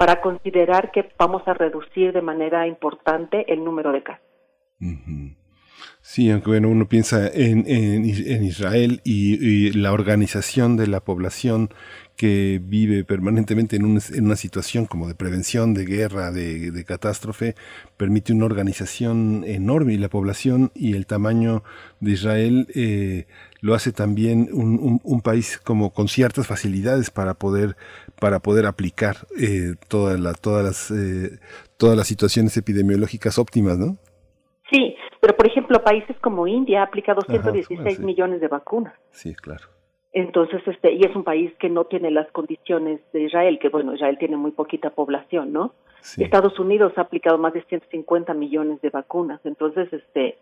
[0.00, 4.24] para considerar que vamos a reducir de manera importante el número de casos.
[6.00, 11.68] Sí, aunque bueno, uno piensa en, en, Israel y, la organización de la población
[12.16, 17.54] que vive permanentemente en, en una situación como de prevención, de guerra, de, catástrofe,
[17.98, 21.62] permite una organización enorme y la población y el tamaño
[22.00, 23.26] de Israel eh,
[23.60, 27.76] lo hace también un, un, país como con ciertas facilidades para poder
[28.18, 31.38] para poder aplicar eh, todas las todas las eh,
[31.76, 33.96] todas las situaciones epidemiológicas óptimas, ¿no?
[34.70, 38.94] Sí, pero por ejemplo países como India ha aplicado 116 millones de vacunas.
[39.10, 39.64] Sí, claro.
[40.12, 43.94] Entonces, este, y es un país que no tiene las condiciones de Israel, que bueno,
[43.94, 45.72] Israel tiene muy poquita población, ¿no?
[46.16, 49.40] Estados Unidos ha aplicado más de 150 millones de vacunas.
[49.44, 50.38] Entonces, este,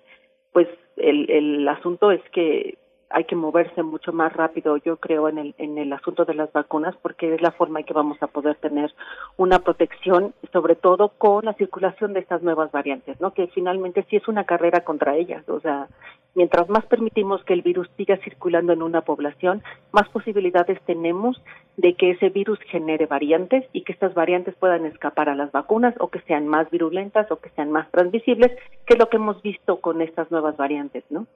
[0.52, 2.78] pues el, el asunto es que
[3.10, 6.52] hay que moverse mucho más rápido, yo creo, en el, en el asunto de las
[6.52, 8.92] vacunas, porque es la forma en que vamos a poder tener
[9.36, 13.32] una protección, sobre todo con la circulación de estas nuevas variantes, ¿no?
[13.32, 15.48] Que finalmente sí es una carrera contra ellas.
[15.48, 15.88] O sea,
[16.34, 21.42] mientras más permitimos que el virus siga circulando en una población, más posibilidades tenemos
[21.78, 25.94] de que ese virus genere variantes y que estas variantes puedan escapar a las vacunas
[25.98, 28.52] o que sean más virulentas o que sean más transmisibles,
[28.84, 31.26] que es lo que hemos visto con estas nuevas variantes, ¿no?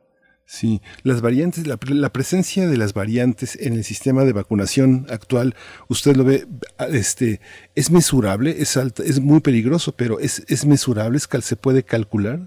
[0.44, 1.76] Sí, las variantes, la,
[2.10, 5.54] presencia de las variantes en el sistema de vacunación actual,
[5.88, 6.44] usted lo ve,
[6.90, 7.40] este,
[7.74, 12.40] es mesurable, es alta, es muy peligroso, pero es, es mesurable, se puede calcular.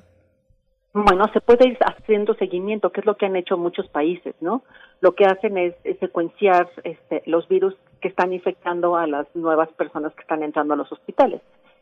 [0.94, 4.64] Bueno, se puede ir haciendo seguimiento, que es lo que han hecho muchos países, ¿no?
[5.02, 10.14] Lo que hacen es, secuenciar este, los virus que están infectando a las nuevas personas
[10.14, 11.41] que están entrando a los hospitales.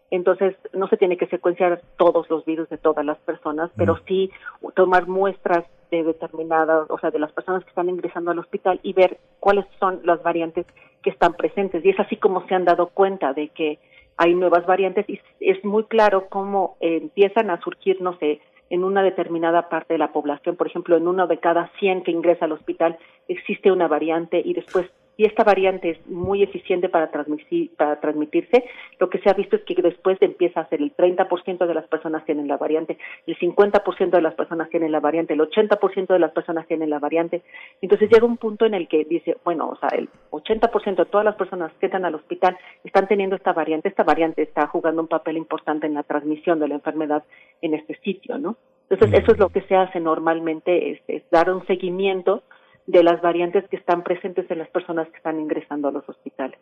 [0.10, 4.00] Entonces, no se tiene que secuenciar todos los virus de todas las personas, pero mm.
[4.08, 4.32] sí
[4.76, 5.66] tomar muestras
[5.98, 9.66] de determinadas, o sea, de las personas que están ingresando al hospital y ver cuáles
[9.80, 10.66] son las variantes
[11.04, 11.86] que están presentes.
[11.86, 13.80] Y es así como se han dado cuenta de que
[14.18, 19.04] hay nuevas variantes y es muy claro cómo empiezan a surgir, no sé, en una
[19.04, 22.54] determinada parte de la población, por ejemplo, en uno de cada 100 que ingresa al
[22.54, 28.00] hospital existe una variante y después si esta variante es muy eficiente para, transmitir, para
[28.00, 28.66] transmitirse,
[29.00, 31.88] lo que se ha visto es que después empieza a ser el 30% de las
[31.88, 32.98] personas tienen la variante,
[33.28, 37.00] el 50% de las personas tienen la variante, el 80% de las personas tienen la
[37.00, 37.44] variante.
[37.82, 41.26] Entonces llega un punto en el que dice, bueno, o sea, el 80% de todas
[41.26, 45.08] las personas que están al hospital están teniendo esta variante, esta variante está jugando un
[45.08, 47.24] papel importante en la transmisión de la enfermedad
[47.62, 48.58] en este sitio, ¿no?
[48.90, 52.44] Entonces, eso es lo que se hace normalmente, es, es dar un seguimiento
[52.86, 56.60] de las variantes que están presentes en las personas que están ingresando a los hospitales.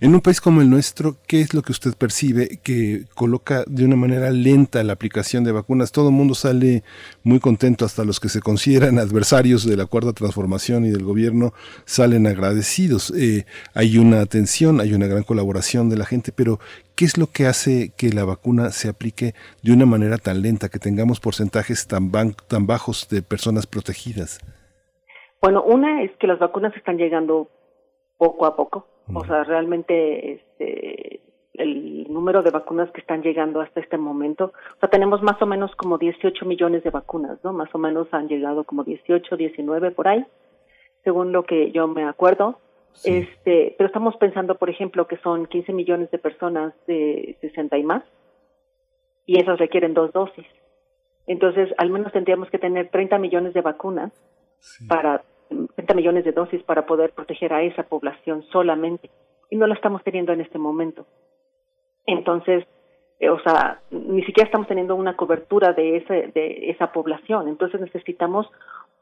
[0.00, 3.84] En un país como el nuestro, ¿qué es lo que usted percibe que coloca de
[3.84, 5.92] una manera lenta la aplicación de vacunas?
[5.92, 6.82] Todo el mundo sale
[7.22, 11.52] muy contento, hasta los que se consideran adversarios de la cuarta transformación y del gobierno
[11.84, 13.12] salen agradecidos.
[13.16, 13.44] Eh,
[13.74, 16.60] hay una atención, hay una gran colaboración de la gente, pero
[16.94, 20.70] ¿qué es lo que hace que la vacuna se aplique de una manera tan lenta,
[20.70, 22.10] que tengamos porcentajes tan,
[22.48, 24.40] tan bajos de personas protegidas?
[25.44, 27.48] Bueno, una es que las vacunas están llegando
[28.16, 28.86] poco a poco.
[29.12, 31.20] O sea, realmente este,
[31.52, 35.44] el número de vacunas que están llegando hasta este momento, o sea, tenemos más o
[35.44, 37.52] menos como 18 millones de vacunas, ¿no?
[37.52, 40.24] Más o menos han llegado como 18, 19 por ahí,
[41.02, 42.58] según lo que yo me acuerdo.
[43.04, 47.82] Este, pero estamos pensando, por ejemplo, que son 15 millones de personas de 60 y
[47.82, 48.02] más,
[49.26, 50.46] y esas requieren dos dosis.
[51.26, 54.10] Entonces, al menos tendríamos que tener 30 millones de vacunas
[54.88, 55.22] para
[55.76, 59.10] 30 millones de dosis para poder proteger a esa población solamente
[59.50, 61.06] y no la estamos teniendo en este momento.
[62.06, 62.64] Entonces,
[63.20, 67.48] eh, o sea, ni siquiera estamos teniendo una cobertura de, ese, de esa población.
[67.48, 68.50] Entonces necesitamos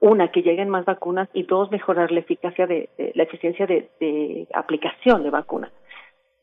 [0.01, 5.23] una que lleguen más vacunas y dos mejorar la eficacia de, la eficiencia de, aplicación
[5.23, 5.73] de vacunas.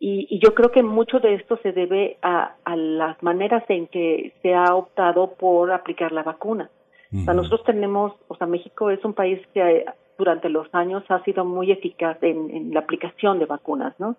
[0.01, 3.87] Y, y, yo creo que mucho de esto se debe a, a las maneras en
[3.87, 6.69] que se ha optado por aplicar la vacuna.
[7.11, 9.85] O sea, nosotros tenemos, o sea, México es un país que eh,
[10.17, 14.15] durante los años ha sido muy eficaz en, la aplicación de vacunas, ¿no?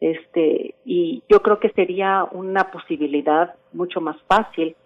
[0.00, 4.76] Este, y yo creo que sería una posibilidad mucho más fácil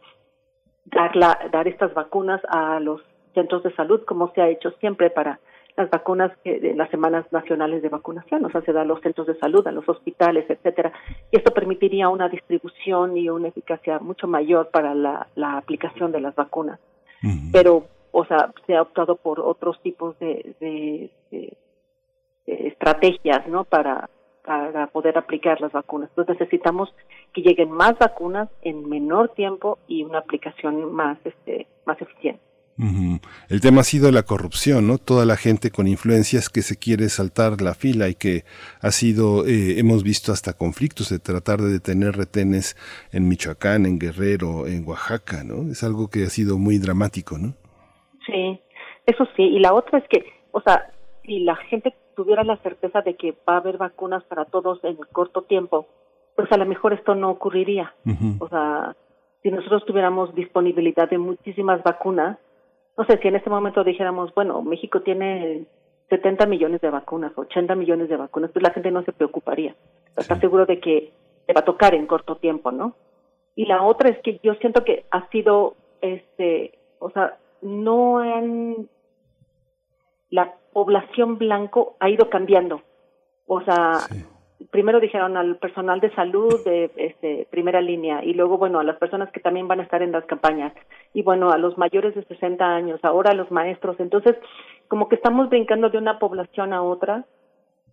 [0.87, 3.03] dar, la, dar estas vacunas a los
[3.35, 5.39] centros de salud, como se ha hecho siempre para
[5.77, 9.27] las vacunas de las semanas nacionales de vacunación, o sea, se da a los centros
[9.27, 10.93] de salud, a los hospitales, etcétera.
[11.31, 16.35] Y esto permitiría una distribución y una eficacia mucho mayor para la aplicación de las
[16.37, 16.79] vacunas
[17.53, 21.11] pero, o sea, se ha optado por otros tipos de, de,
[22.47, 23.65] estrategias, ¿no?
[23.65, 24.11] Para,
[24.45, 26.11] para poder aplicar las vacunas.
[26.11, 26.95] Entonces necesitamos
[27.33, 32.43] que lleguen más vacunas en menor tiempo y una aplicación más, este, más eficiente.
[32.77, 34.99] El tema ha sido la corrupción, ¿no?
[34.99, 38.43] Toda la gente con influencias que se quiere saltar la fila y que
[38.83, 42.77] ha sido, eh, hemos visto hasta conflictos de tratar de detener retenes
[43.13, 45.71] en Michoacán, en Guerrero, en Oaxaca, ¿no?
[45.71, 47.55] Es algo que ha sido muy dramático, ¿no?
[48.27, 48.61] Sí,
[49.07, 49.43] eso sí.
[49.43, 50.91] Y la otra es que, o sea,
[51.25, 54.97] si la gente tuviera la certeza de que va a haber vacunas para todos en
[55.13, 55.87] corto tiempo,
[56.35, 57.95] pues a lo mejor esto no ocurriría.
[58.41, 58.97] O sea,
[59.43, 62.39] si nosotros tuviéramos disponibilidad de muchísimas vacunas,
[62.97, 65.67] no sé, si en este momento dijéramos, bueno, México tiene
[66.11, 69.75] 70 millones de vacunas, 80 millones de vacunas, pues la gente no se preocuparía.
[70.17, 71.13] Está seguro de que
[71.47, 72.95] se va a tocar en corto tiempo, ¿no?
[73.57, 78.89] Y la otra es que yo siento que ha sido, este, o sea, no han,
[80.31, 82.83] la población blanco ha ido cambiando.
[83.47, 83.99] O sea,
[84.71, 88.97] primero dijeron al personal de salud de este, primera línea y luego, bueno, a las
[88.97, 90.73] personas que también van a estar en las campañas
[91.13, 93.97] y, bueno, a los mayores de 60 años, ahora a los maestros.
[93.99, 94.37] Entonces,
[94.89, 97.25] como que estamos brincando de una población a otra.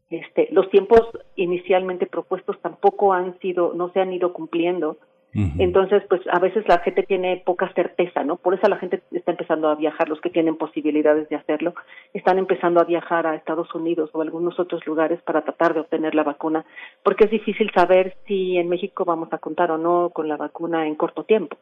[0.09, 1.01] Este, los tiempos
[1.35, 4.97] inicialmente propuestos tampoco han sido, no se han ido cumpliendo.
[5.33, 8.35] Entonces, pues a veces la gente tiene poca certeza, ¿no?
[8.35, 11.73] Por eso la gente está empezando a viajar, los que tienen posibilidades de hacerlo,
[12.13, 15.79] están empezando a viajar a Estados Unidos o a algunos otros lugares para tratar de
[15.79, 16.65] obtener la vacuna,
[17.03, 20.85] porque es difícil saber si en México vamos a contar o no con la vacuna
[20.87, 21.57] en corto tiempo.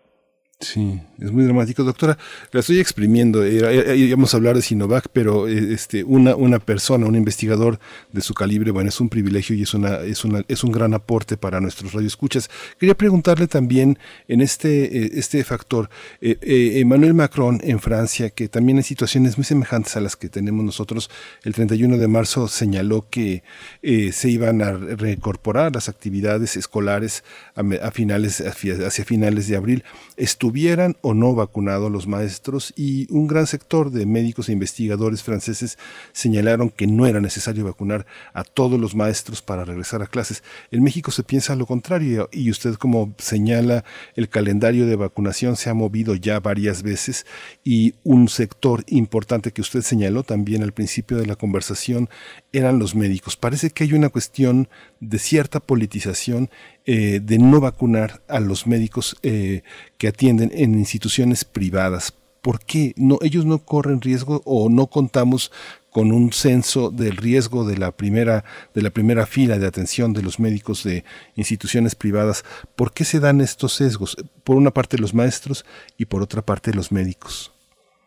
[0.62, 2.18] Sí, es muy dramático, doctora.
[2.51, 3.47] La estoy exprimiendo.
[3.47, 7.80] Íbamos a hablar de Sinovac, pero eh, este, una, una persona, un investigador
[8.12, 10.93] de su calibre, bueno, es un privilegio y es una, es una, es un gran
[10.93, 12.49] aporte para nuestros radioescuchas.
[12.78, 15.89] Quería preguntarle también en este, eh, este factor,
[16.20, 20.66] eh, Emmanuel Macron en Francia, que también en situaciones muy semejantes a las que tenemos
[20.66, 21.10] nosotros,
[21.43, 23.43] el 31 de marzo señaló que
[23.82, 27.24] se iban a reincorporar las actividades escolares
[27.55, 29.86] a, finales, hacia finales de abril.
[30.18, 34.51] Estuvo tuvieran o no vacunado a los maestros y un gran sector de médicos e
[34.51, 35.77] investigadores franceses
[36.11, 40.41] señalaron que no era necesario vacunar a todos los maestros para regresar a clases.
[40.71, 43.85] En México se piensa lo contrario y usted como señala
[44.15, 47.27] el calendario de vacunación se ha movido ya varias veces
[47.63, 52.09] y un sector importante que usted señaló también al principio de la conversación
[52.53, 53.37] eran los médicos.
[53.37, 54.67] Parece que hay una cuestión
[54.99, 56.49] de cierta politización
[56.85, 59.63] eh, de no vacunar a los médicos eh,
[59.97, 62.13] que atienden en instituciones privadas.
[62.41, 62.93] ¿Por qué?
[62.95, 65.51] No, ellos no corren riesgo o no contamos
[65.91, 68.43] con un censo del riesgo de la primera
[68.73, 71.03] de la primera fila de atención de los médicos de
[71.35, 72.43] instituciones privadas.
[72.75, 74.15] ¿Por qué se dan estos sesgos?
[74.43, 75.65] Por una parte los maestros
[75.97, 77.53] y por otra parte los médicos.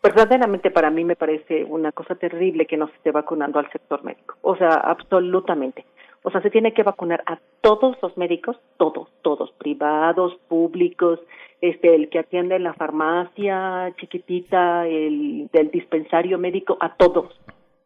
[0.01, 4.03] Verdaderamente para mí me parece una cosa terrible que no se esté vacunando al sector
[4.03, 4.35] médico.
[4.41, 5.85] O sea, absolutamente.
[6.23, 11.19] O sea, se tiene que vacunar a todos los médicos, todos, todos, privados, públicos,
[11.59, 17.37] este, el que atiende en la farmacia chiquitita, el del dispensario médico, a todos,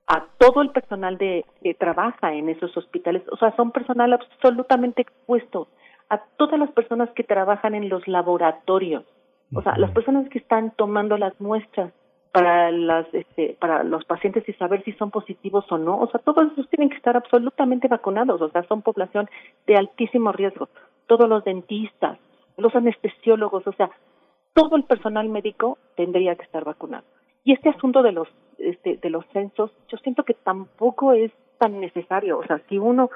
[0.06, 3.24] a todo el personal de que trabaja en esos hospitales.
[3.32, 5.68] O sea, son personal absolutamente expuesto
[6.10, 9.04] a todas las personas que trabajan en los laboratorios.
[9.54, 11.92] O sea, las personas que están tomando las muestras,
[12.38, 16.20] para las este, para los pacientes y saber si son positivos o no, o sea,
[16.20, 19.28] todos esos tienen que estar absolutamente vacunados, o sea, son población
[19.66, 20.70] de altísimo riesgo.
[21.08, 22.20] Todos los dentistas,
[22.56, 23.90] los anestesiólogos, o sea,
[24.54, 27.06] todo el personal médico tendría que estar vacunado.
[27.44, 28.28] Y este asunto de los
[28.60, 33.10] este, de los censos, yo siento que tampoco es tan necesario, o sea, si uno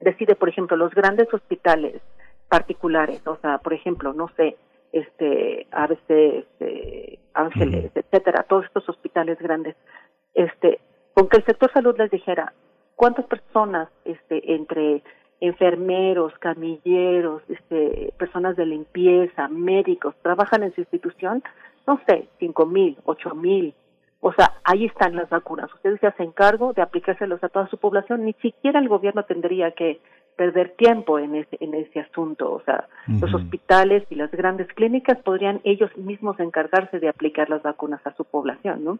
[0.00, 2.00] decide, por ejemplo, los grandes hospitales
[2.48, 4.56] particulares, o sea, por ejemplo, no sé,
[4.98, 9.76] este ABC, este, Ángeles, etcétera, todos estos hospitales grandes,
[10.34, 10.80] este,
[11.14, 12.52] con que el sector salud les dijera
[12.94, 15.02] cuántas personas, este, entre
[15.40, 21.42] enfermeros, camilleros, este, personas de limpieza, médicos, trabajan en su institución,
[21.86, 23.74] no sé, cinco mil, ocho mil,
[24.20, 25.72] o sea, ahí están las vacunas.
[25.74, 28.24] Ustedes se hacen cargo de aplicárselos a toda su población.
[28.24, 30.00] Ni siquiera el gobierno tendría que
[30.36, 32.52] perder tiempo en ese, en ese asunto.
[32.52, 37.62] O sea, los hospitales y las grandes clínicas podrían ellos mismos encargarse de aplicar las
[37.62, 38.98] vacunas a su población, ¿no?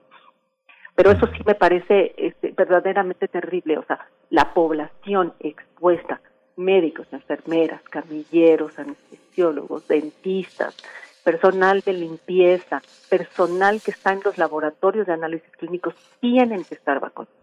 [0.95, 3.77] Pero eso sí me parece este, verdaderamente terrible.
[3.77, 6.21] O sea, la población expuesta,
[6.57, 10.75] médicos, enfermeras, camilleros, anestesiólogos, dentistas,
[11.23, 12.81] personal de limpieza,
[13.11, 17.37] personal que está en los laboratorios de análisis clínicos, tienen que estar vacunados.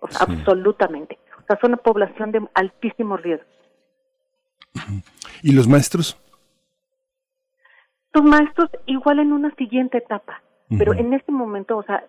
[0.00, 1.18] O sea, absolutamente.
[1.46, 3.46] O sea, son una población de altísimo riesgo.
[5.42, 6.20] ¿Y los maestros?
[8.12, 10.42] Los maestros igual en una siguiente etapa,
[10.76, 12.04] pero en este momento, o sea,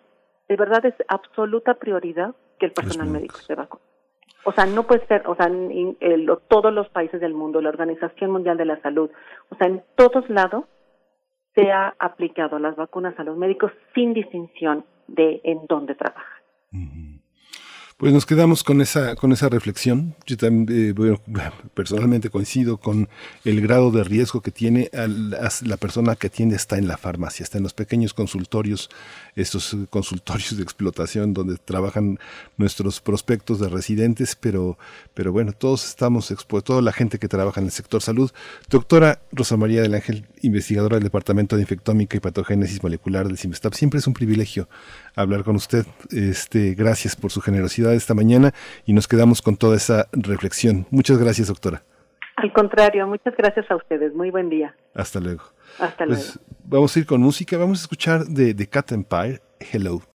[0.50, 3.84] de verdad es absoluta prioridad que el personal médico se vacune.
[4.44, 5.98] O sea, no puede ser, o sea, en,
[6.48, 9.12] todos los países del mundo, la Organización Mundial de la Salud,
[9.50, 10.66] o sea, en todos lados
[11.54, 17.17] se ha aplicado las vacunas a los médicos sin distinción de en dónde trabajan.
[17.98, 20.14] Pues nos quedamos con esa, con esa reflexión.
[20.28, 21.18] Yo también, eh,
[21.74, 23.10] personalmente coincido con
[23.44, 27.58] el grado de riesgo que tiene la persona que atiende está en la farmacia, está
[27.58, 28.92] en los pequeños consultorios,
[29.36, 32.20] estos consultorios de explotación donde trabajan
[32.58, 34.78] nuestros prospectos de residentes, pero,
[35.16, 38.30] pero bueno, todos estamos expuestos, toda la gente que trabaja en el sector salud.
[38.70, 43.74] Doctora Rosa María del Ángel, investigadora del Departamento de Infectómica y Patogénesis Molecular del CIMESTAP,
[43.74, 44.70] siempre es un privilegio
[45.18, 45.86] hablar con usted.
[46.12, 48.54] Este, gracias por su generosidad esta mañana
[48.86, 50.86] y nos quedamos con toda esa reflexión.
[50.92, 51.84] Muchas gracias, doctora.
[52.38, 54.14] Al contrario, muchas gracias a ustedes.
[54.14, 54.76] Muy buen día.
[54.94, 55.44] Hasta luego.
[55.80, 56.60] Hasta pues, luego.
[56.66, 57.58] Vamos a ir con música.
[57.58, 60.17] Vamos a escuchar de The Cat Empire, Hello.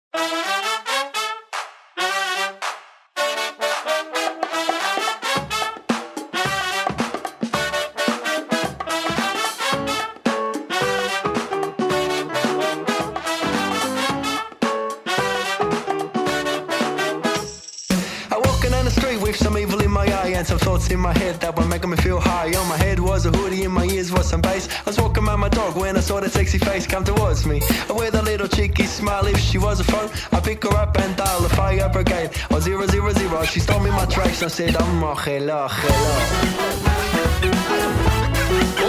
[21.00, 22.54] In my head that were making me feel high.
[22.60, 24.68] On my head was a hoodie, in my ears was some bass.
[24.86, 27.62] I was walking around my dog when I saw that sexy face come towards me.
[27.90, 31.16] With a little cheeky smile, if she was a phone, I pick her up and
[31.16, 32.32] dial the fire brigade.
[32.52, 36.12] Or zero zero zero, she stole me my tracks and said, I'm a hello, hello.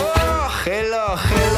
[0.03, 1.50] Oh, hello, hello.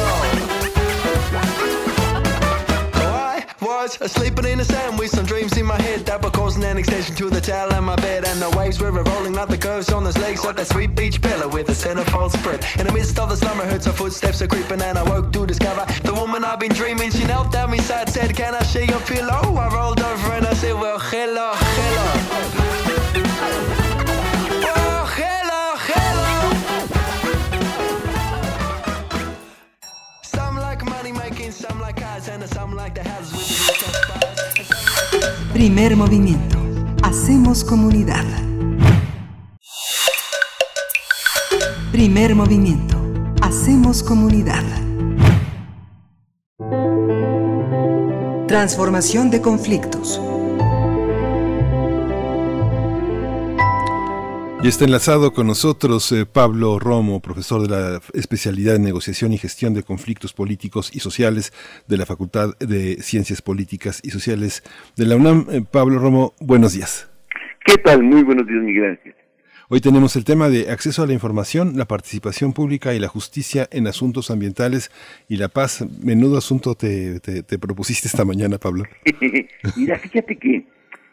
[3.99, 6.77] Was sleeping in the sand with some dreams in my head that were causing an
[6.77, 8.25] extension to the towel in my bed.
[8.25, 11.21] And the waves were rolling like the curves on those legs like that sweet beach
[11.21, 12.65] pillow with a centerfold spread.
[12.79, 15.45] In the midst of the slumber, heard some footsteps are creeping, and I woke to
[15.45, 17.11] discover the woman I've been dreaming.
[17.11, 19.55] She knelt down beside, said, Can I share your pillow?
[19.55, 22.62] I rolled over and I said, Well, hello, hello.
[35.63, 36.57] Primer movimiento.
[37.03, 38.25] Hacemos comunidad.
[41.89, 42.97] Primer movimiento.
[43.41, 44.61] Hacemos comunidad.
[48.45, 50.19] Transformación de conflictos.
[54.63, 59.37] Y está enlazado con nosotros eh, Pablo Romo, profesor de la especialidad en negociación y
[59.37, 61.51] gestión de conflictos políticos y sociales
[61.89, 64.63] de la Facultad de Ciencias Políticas y Sociales
[64.95, 65.47] de la UNAM.
[65.51, 67.11] Eh, Pablo Romo, buenos días.
[67.65, 68.03] ¿Qué tal?
[68.03, 69.15] Muy buenos días, Miguel Ángel.
[69.67, 73.67] Hoy tenemos el tema de acceso a la información, la participación pública y la justicia
[73.69, 74.91] en asuntos ambientales
[75.27, 75.85] y la paz.
[76.01, 78.85] Menudo asunto te, te propusiste esta mañana, Pablo.
[79.75, 80.65] Mira, fíjate que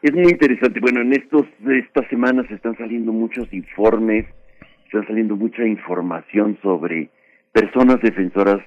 [0.03, 0.81] es muy interesante.
[0.81, 4.27] Bueno, en estos estas semanas están saliendo muchos informes,
[4.87, 7.11] están saliendo mucha información sobre
[7.53, 8.61] personas defensoras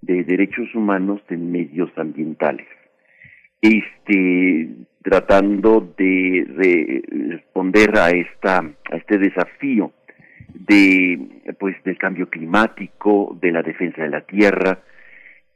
[0.00, 2.66] de derechos humanos en medios ambientales.
[3.60, 4.68] Este
[5.02, 9.92] tratando de, responder a esta a este desafío
[10.54, 14.80] de pues del cambio climático, de la defensa de la tierra,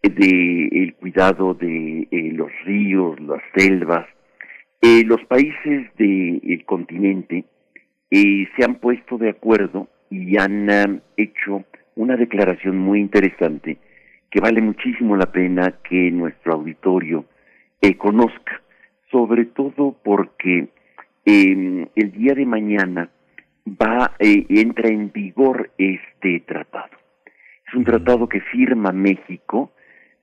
[0.02, 4.06] de el cuidado de eh, los ríos, las selvas,
[4.84, 7.44] eh, los países del continente
[8.10, 11.64] eh, se han puesto de acuerdo y han um, hecho
[11.94, 13.78] una declaración muy interesante
[14.28, 17.26] que vale muchísimo la pena que nuestro auditorio
[17.80, 18.60] eh, conozca,
[19.12, 20.68] sobre todo porque
[21.26, 23.08] em, el día de mañana
[23.64, 26.96] va entra en vigor este tratado.
[27.68, 29.72] Es un tratado que firma México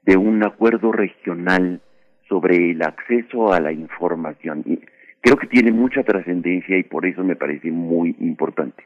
[0.03, 1.81] de un acuerdo regional
[2.29, 4.63] sobre el acceso a la información.
[4.65, 4.79] Y
[5.19, 8.83] creo que tiene mucha trascendencia y por eso me parece muy importante.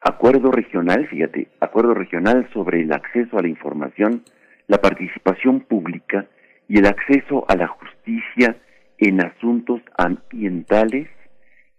[0.00, 4.22] Acuerdo regional, fíjate, acuerdo regional sobre el acceso a la información,
[4.68, 6.26] la participación pública
[6.68, 8.56] y el acceso a la justicia
[8.98, 11.08] en asuntos ambientales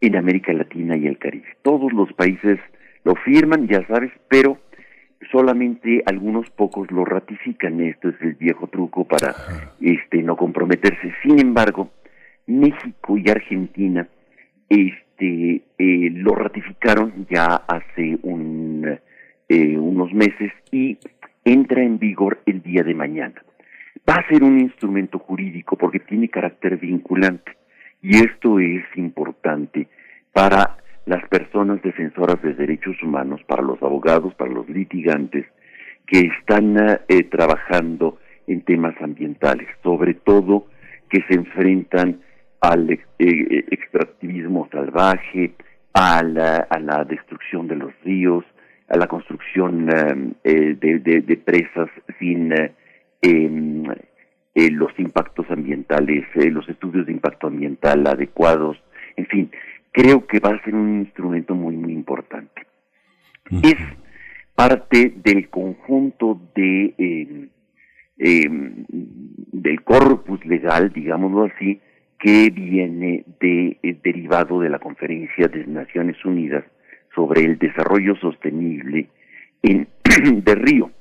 [0.01, 1.47] en América Latina y el Caribe.
[1.61, 2.59] Todos los países
[3.03, 4.57] lo firman, ya sabes, pero
[5.31, 7.81] solamente algunos pocos lo ratifican.
[7.81, 9.33] Esto es el viejo truco para
[9.81, 11.13] este no comprometerse.
[11.23, 11.91] Sin embargo,
[12.47, 14.07] México y Argentina
[14.69, 18.99] este eh, lo ratificaron ya hace un,
[19.47, 20.97] eh, unos meses y
[21.43, 23.43] entra en vigor el día de mañana.
[24.07, 27.53] Va a ser un instrumento jurídico porque tiene carácter vinculante
[28.01, 29.87] y esto es importante
[30.33, 35.45] para las personas defensoras de derechos humanos, para los abogados, para los litigantes
[36.07, 36.77] que están
[37.07, 40.67] eh, trabajando en temas ambientales, sobre todo
[41.09, 42.21] que se enfrentan
[42.61, 45.53] al eh, extractivismo salvaje,
[45.93, 48.43] a la, destrucción de los ríos,
[48.89, 51.89] a la construcción eh, de, presas
[52.19, 52.53] sin
[53.21, 53.83] em,
[54.55, 58.77] los impactos ambientales, los estudios de impacto ambiental adecuados,
[59.15, 59.51] en fin,
[59.95, 62.67] creo que va a ser un instrumento muy, muy importante.
[63.63, 63.77] Es
[64.53, 67.49] parte del conjunto de em,
[68.17, 71.79] em, del corpus legal, digámoslo así,
[72.19, 76.65] que viene de, eh, derivado de la Conferencia de Naciones Unidas
[77.13, 79.07] sobre el Desarrollo Sostenible
[79.63, 79.87] en,
[80.43, 80.91] de Río,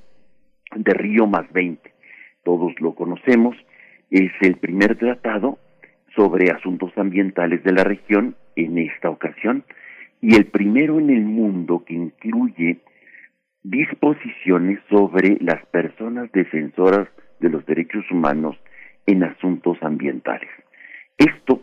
[0.76, 1.92] de Río más 20.
[2.44, 3.56] Todos lo conocemos,
[4.10, 5.58] es el primer tratado
[6.14, 9.64] sobre asuntos ambientales de la región en esta ocasión
[10.20, 12.78] y el primero en el mundo que incluye
[13.62, 17.08] disposiciones sobre las personas defensoras
[17.40, 18.56] de los derechos humanos
[19.06, 20.50] en asuntos ambientales.
[21.18, 21.62] Esto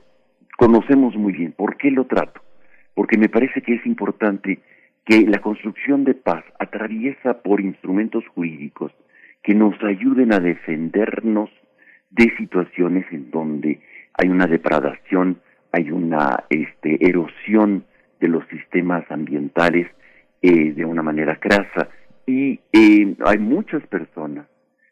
[0.57, 1.53] conocemos muy bien.
[1.53, 2.41] ¿Por qué lo trato?
[2.93, 4.59] Porque me parece que es importante
[5.05, 8.91] que la construcción de paz atraviesa por instrumentos jurídicos
[9.43, 11.49] que nos ayuden a defendernos
[12.11, 13.79] de situaciones en donde
[14.13, 15.39] hay una depradación,
[15.71, 17.85] hay una este, erosión
[18.19, 19.87] de los sistemas ambientales
[20.41, 21.89] eh, de una manera crasa
[22.25, 24.47] y eh, hay muchas personas,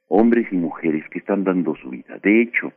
[0.08, 2.18] hombres y mujeres, que están dando su vida.
[2.24, 2.74] De hecho,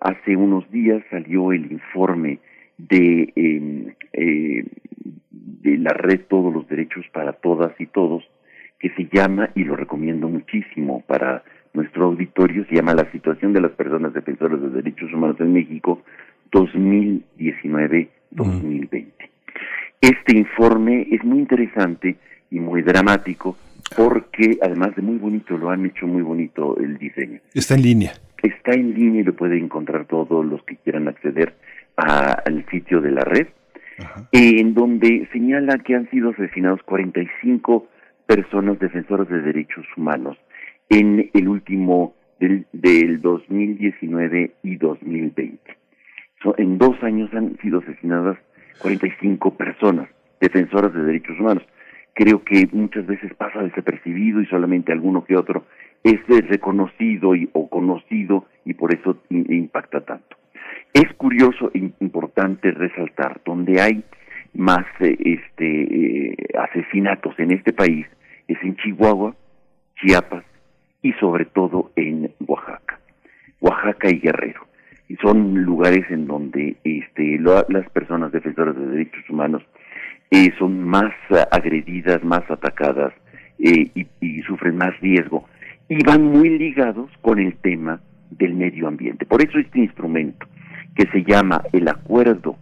[0.00, 2.38] hace unos días salió el informe
[2.76, 4.64] de, em, eh,
[5.30, 8.24] de la red Todos los Derechos para Todas y Todos,
[8.78, 11.42] que se llama, y lo recomiendo muchísimo para
[11.74, 16.02] nuestro auditorio, se llama La situación de las personas defensoras de derechos humanos en México
[16.52, 19.10] 2019-2020.
[20.00, 22.16] Este informe es muy interesante
[22.50, 23.56] y muy dramático
[23.96, 27.40] porque además de muy bonito, lo han hecho muy bonito el diseño.
[27.52, 28.12] Está en línea.
[28.42, 31.54] Está en línea y lo pueden encontrar todos los que quieran acceder
[31.96, 33.48] al sitio de la red,
[34.32, 37.86] en donde señala que han sido asesinados 45
[38.26, 40.36] personas defensoras de derechos humanos
[40.88, 45.58] en el último del, del 2019 y 2020.
[46.58, 48.38] en dos años han sido asesinadas
[48.80, 50.08] 45 personas,
[50.40, 51.64] defensoras de derechos humanos.
[52.14, 55.66] Creo que muchas veces pasa desapercibido y solamente alguno que otro
[56.02, 60.36] es reconocido y, o conocido y por eso impacta tanto.
[60.92, 64.04] Es curioso e importante resaltar donde hay
[64.52, 68.06] más eh, este, eh, asesinatos en este país
[68.46, 69.34] es en Chihuahua,
[69.96, 70.44] Chiapas
[71.04, 72.98] y sobre todo en Oaxaca,
[73.60, 74.62] Oaxaca y Guerrero.
[75.08, 79.62] Y son lugares en donde este, las personas defensoras de derechos humanos
[80.30, 81.12] eh, son más
[81.52, 83.12] agredidas, más atacadas
[83.58, 85.46] y, y sufren más riesgo
[85.88, 88.00] y van muy ligados con el tema
[88.30, 89.26] del medio ambiente.
[89.26, 90.46] Por eso este instrumento
[90.96, 92.56] que se llama el Acuerdo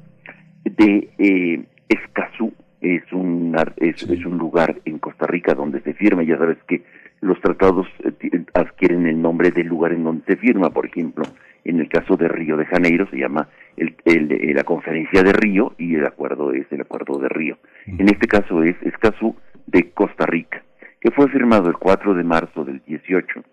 [0.64, 6.36] de eh, Escazú es un, es, un lugar en Costa Rica donde se firma, ya
[6.36, 6.82] sabes que
[7.22, 11.24] los tratados eh, adquieren el nombre del lugar en donde se firma, por ejemplo,
[11.64, 15.72] en el caso de Río de Janeiro se llama el, el, la conferencia de Río
[15.78, 17.58] y el acuerdo es el acuerdo de Río.
[17.86, 20.64] En este caso es Escazú de Costa Rica,
[21.00, 23.44] que fue firmado el 4 de marzo del 18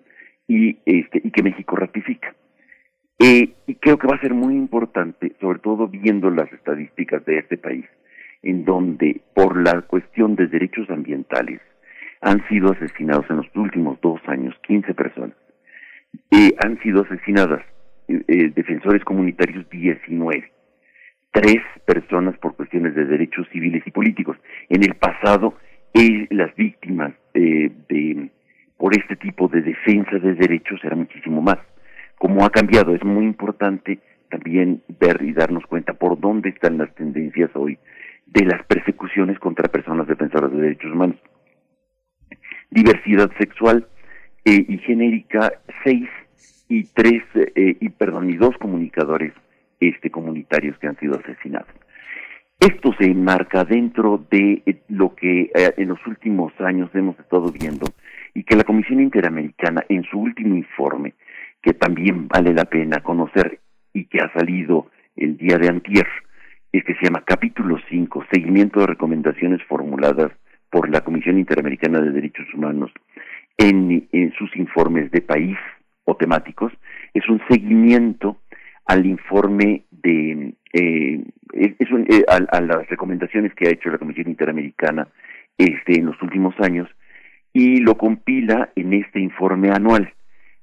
[0.48, 2.34] y, este, y que México ratifica.
[3.20, 7.38] Eh, y creo que va a ser muy importante, sobre todo viendo las estadísticas de
[7.38, 7.86] este país,
[8.42, 11.62] en donde por la cuestión de derechos ambientales
[12.22, 15.36] han sido asesinados en los últimos dos años 15 personas.
[16.32, 17.62] Eh, han sido asesinadas
[18.08, 20.52] eh, eh, defensores comunitarios 19.
[21.32, 24.38] Tres personas por cuestiones de derechos civiles y políticos.
[24.70, 25.56] En el pasado,
[26.30, 28.30] las víctimas de,
[28.78, 31.58] por este tipo de defensa de derechos eran muchísimo más
[32.18, 32.96] como ha cambiado.
[32.96, 34.00] Es muy importante
[34.30, 37.78] también ver y darnos cuenta por dónde están las tendencias hoy
[38.26, 41.18] de las persecuciones contra personas defensoras de derechos humanos.
[42.72, 43.88] Diversidad sexual
[44.46, 45.54] eh, y genérica,
[45.84, 46.08] seis
[46.68, 49.34] y tres, eh, y perdón, y dos comunicadores
[49.80, 51.70] este, comunitarios que han sido asesinados.
[52.60, 57.88] Esto se enmarca dentro de eh, lo que en los últimos años hemos estado viendo
[58.34, 61.14] y que la Comisión Interamericana en su último informe
[61.62, 63.60] que también vale la pena conocer
[63.94, 66.08] y que ha salido el día de antier,
[66.72, 70.32] es que se llama Capítulo 5, Seguimiento de Recomendaciones Formuladas
[70.70, 72.92] por la Comisión Interamericana de Derechos Humanos
[73.58, 74.08] en,
[74.38, 75.58] sus informes de país
[76.06, 76.72] o temáticos.
[77.14, 78.38] Es un seguimiento
[78.86, 84.28] al informe de eh, es un, eh, a, las recomendaciones que ha hecho la Comisión
[84.28, 85.08] Interamericana
[85.58, 86.88] este en los últimos años
[87.54, 90.14] y lo compila en este informe anual.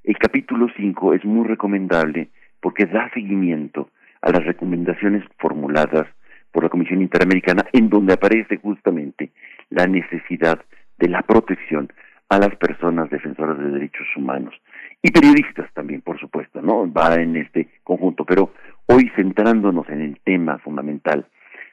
[0.04, 2.28] El capítulo 5 es muy recomendable
[2.60, 3.90] porque da seguimiento
[4.22, 6.06] a las recomendaciones formuladas
[6.52, 9.30] por la Comisión Interamericana en donde aparece justamente
[9.70, 10.60] la necesidad
[10.98, 11.92] de la protección
[12.28, 14.54] a las personas defensoras de derechos humanos
[15.02, 16.90] y periodistas también, por supuesto, ¿no?
[16.90, 18.52] Va en este conjunto, pero
[18.86, 21.26] hoy centrándonos en el tema fundamental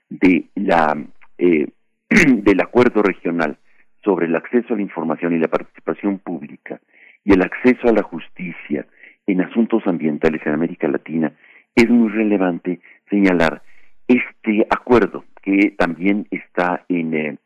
[0.10, 0.96] de la
[1.38, 1.68] eh,
[2.10, 3.58] del acuerdo regional
[4.04, 6.80] sobre el acceso a la información y la participación pública
[7.24, 8.86] y el acceso a la justicia
[9.26, 11.32] en asuntos ambientales en América Latina,
[11.76, 13.62] es muy relevante señalar
[14.08, 17.38] este acuerdo que también está en, eh,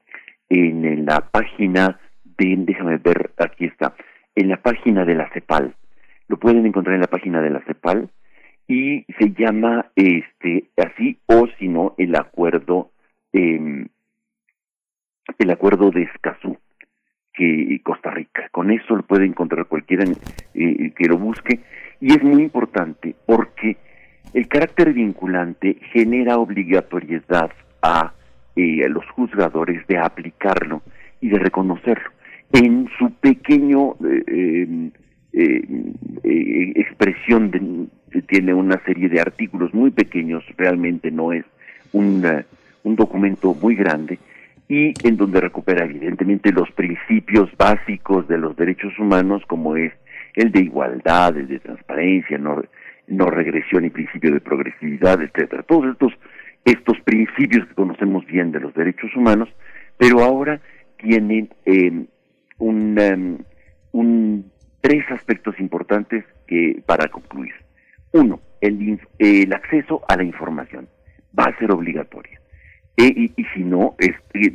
[0.50, 3.96] en la página de, déjame ver, aquí está,
[4.36, 5.76] en la página de la CEPAL.
[6.28, 8.10] Lo pueden encontrar en la página de la CEPAL
[8.68, 12.92] y se llama este así o si no el acuerdo
[13.34, 13.88] eh,
[15.40, 16.58] el acuerdo de Escazú
[17.34, 18.50] que Costa Rica.
[18.52, 20.04] Con eso lo puede encontrar cualquiera
[20.54, 21.60] eh, que lo busque
[22.02, 23.78] y es muy importante porque
[24.34, 27.52] el carácter vinculante genera obligatoriedad
[27.82, 28.14] a,
[28.56, 30.82] eh, los juzgadores de aplicarlo
[31.22, 32.10] y de reconocerlo.
[32.54, 33.96] En su pequeño
[34.28, 34.92] eh,
[36.76, 41.46] expresión de, tiene una serie de artículos muy pequeños, realmente no es
[41.94, 42.22] un
[42.84, 44.18] documento muy grande,
[44.70, 49.94] y en donde recupera evidentemente los principios básicos de los derechos humanos como es
[50.36, 52.62] el de igualdad, el de transparencia, no,
[53.08, 55.64] no regresión y principio de progresividad, etcétera.
[55.64, 56.14] Todos estos
[56.66, 59.48] estos principios que conocemos bien de los derechos humanos,
[59.98, 60.60] pero ahora
[60.98, 61.50] tienen
[62.58, 63.38] un, em,
[63.94, 64.52] un,
[64.82, 67.54] tres aspectos importantes que para concluir.
[68.12, 70.90] Uno, el, el acceso a la información
[71.38, 72.38] va a ser obligatoria
[72.98, 73.96] y, si no,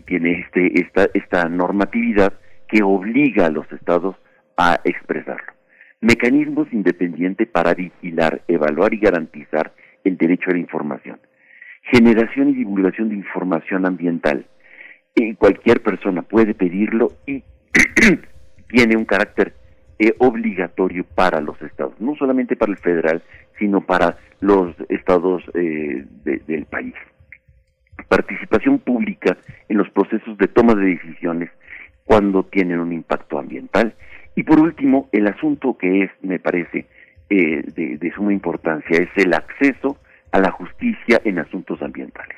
[0.07, 2.33] tiene este, esta, esta normatividad
[2.69, 4.17] que obliga a los estados
[4.57, 5.53] a expresarlo.
[6.03, 9.73] Mecanismos independientes para vigilar, evaluar y garantizar
[10.03, 11.21] el derecho a la información.
[11.93, 14.45] Generación y divulgación de información ambiental.
[15.39, 17.45] cualquier persona puede pedirlo y
[18.69, 19.55] tiene un carácter
[20.01, 23.23] eh, obligatorio para los estados, no solamente para el federal,
[23.61, 26.95] sino para los estados eh, del país.
[28.09, 29.37] Participación pública
[29.69, 31.51] en los procesos de toma de decisiones
[32.05, 33.95] cuando tienen un impacto ambiental.
[34.35, 36.87] Y por último, el asunto que es, me parece,
[37.29, 39.99] eh, de, suma importancia es el acceso
[40.33, 42.37] a la justicia en asuntos ambientales.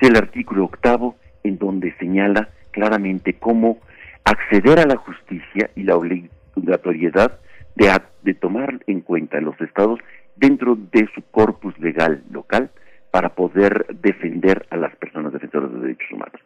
[0.00, 3.78] Es el artículo octavo en donde señala claramente cómo
[4.24, 7.38] acceder a la justicia y la obligatoriedad
[7.76, 7.90] de,
[8.22, 10.00] de tomar en cuenta los estados
[10.36, 12.70] dentro de su corpus legal local
[13.10, 16.40] para poder defender a las personas defensoras de derechos humanos.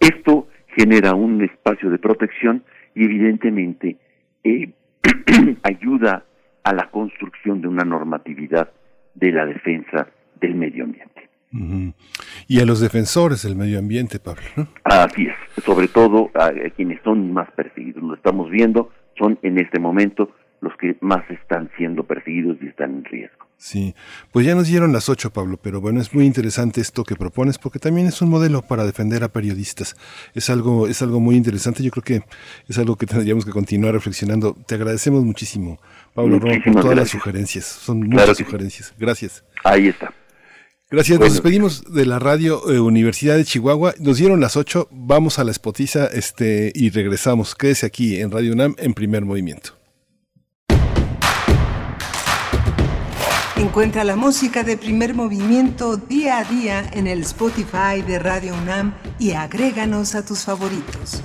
[0.00, 2.64] Esto genera un espacio de protección
[2.94, 3.96] y evidentemente
[4.44, 4.72] eh,
[5.62, 6.24] ayuda
[6.62, 8.70] a la construcción de una normatividad
[9.14, 10.08] de la defensa
[10.40, 11.10] del medio ambiente.
[12.46, 14.68] Y a los defensores del medio ambiente, Pablo.
[14.84, 18.02] Así es, sobre todo a, quienes son más perseguidos.
[18.02, 20.30] Lo estamos viendo, son en este momento
[20.60, 23.46] los que más están siendo perseguidos y están en riesgo.
[23.60, 23.94] Sí,
[24.32, 27.58] pues ya nos dieron las ocho, Pablo, pero bueno, es muy interesante esto que propones
[27.58, 29.96] porque también es un modelo para defender a periodistas.
[30.34, 31.82] Es algo, es algo muy interesante.
[31.82, 32.22] Yo creo que
[32.68, 34.56] es algo que tendríamos que continuar reflexionando.
[34.66, 35.78] Te agradecemos muchísimo,
[36.14, 37.66] Pablo por todas las sugerencias.
[37.66, 38.94] Son muchas sugerencias.
[38.98, 39.44] Gracias.
[39.62, 40.10] Ahí está.
[40.90, 43.94] Gracias, nos despedimos de la radio eh, Universidad de Chihuahua.
[44.00, 47.54] Nos dieron las ocho, vamos a la espotiza este, y regresamos.
[47.54, 49.79] Quédese aquí en Radio UNAM en primer movimiento.
[53.60, 58.94] Encuentra la música de primer movimiento día a día en el Spotify de Radio UNAM
[59.18, 61.22] y agréganos a tus favoritos.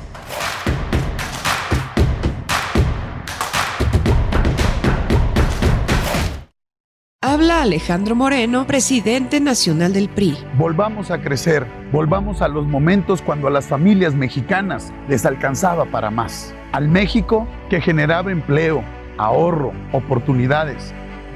[7.22, 10.38] Habla Alejandro Moreno, presidente nacional del PRI.
[10.58, 16.12] Volvamos a crecer, volvamos a los momentos cuando a las familias mexicanas les alcanzaba para
[16.12, 16.54] más.
[16.74, 18.84] Al México que generaba empleo,
[19.18, 20.94] ahorro, oportunidades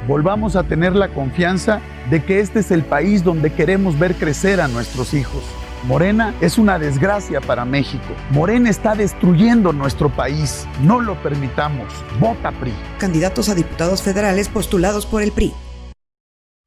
[0.10, 4.60] volvamos a tener la confianza de que este es el país donde queremos ver crecer
[4.60, 5.44] a nuestros hijos.
[5.84, 8.08] Morena es una desgracia para México.
[8.32, 10.68] Morena está destruyendo nuestro país.
[10.82, 11.94] No lo permitamos.
[12.20, 12.74] Vota PRI.
[12.98, 15.54] Candidatos a diputados federales postulados por el PRI.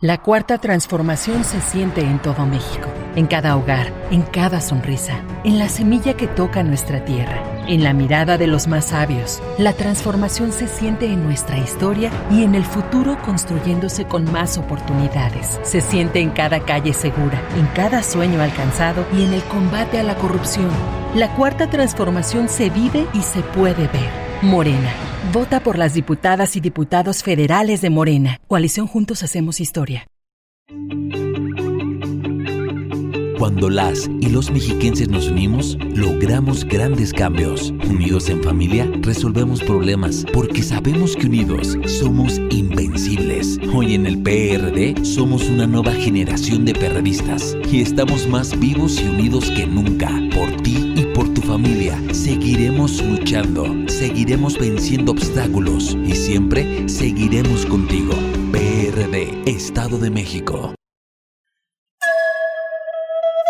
[0.00, 5.58] La cuarta transformación se siente en todo México, en cada hogar, en cada sonrisa, en
[5.58, 9.42] la semilla que toca nuestra tierra, en la mirada de los más sabios.
[9.58, 15.60] La transformación se siente en nuestra historia y en el futuro construyéndose con más oportunidades.
[15.62, 20.02] Se siente en cada calle segura, en cada sueño alcanzado y en el combate a
[20.02, 20.70] la corrupción.
[21.14, 24.10] La cuarta transformación se vive y se puede ver.
[24.42, 24.92] Morena
[25.30, 28.40] Vota por las diputadas y diputados federales de Morena.
[28.48, 30.06] Coalición Juntos Hacemos Historia.
[33.42, 37.74] Cuando las y los mexiquenses nos unimos, logramos grandes cambios.
[37.90, 43.58] Unidos en familia, resolvemos problemas porque sabemos que unidos somos invencibles.
[43.74, 49.08] Hoy en el PRD somos una nueva generación de perredistas y estamos más vivos y
[49.08, 50.08] unidos que nunca.
[50.32, 58.14] Por ti y por tu familia, seguiremos luchando, seguiremos venciendo obstáculos y siempre seguiremos contigo.
[58.52, 60.74] PRD, Estado de México.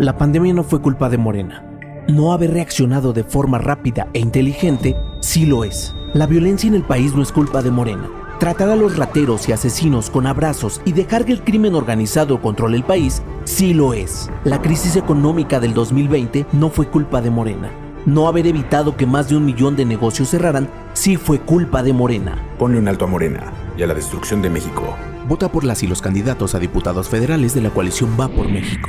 [0.00, 1.62] La pandemia no fue culpa de Morena.
[2.08, 5.94] No haber reaccionado de forma rápida e inteligente sí lo es.
[6.14, 8.08] La violencia en el país no es culpa de Morena.
[8.38, 12.78] Tratar a los rateros y asesinos con abrazos y dejar que el crimen organizado controle
[12.78, 14.30] el país sí lo es.
[14.44, 17.70] La crisis económica del 2020 no fue culpa de Morena.
[18.06, 21.92] No haber evitado que más de un millón de negocios cerraran sí fue culpa de
[21.92, 22.42] Morena.
[22.58, 24.96] Ponle un alto a Morena y a la destrucción de México.
[25.28, 28.88] Vota por las y los candidatos a diputados federales de la coalición Va por México.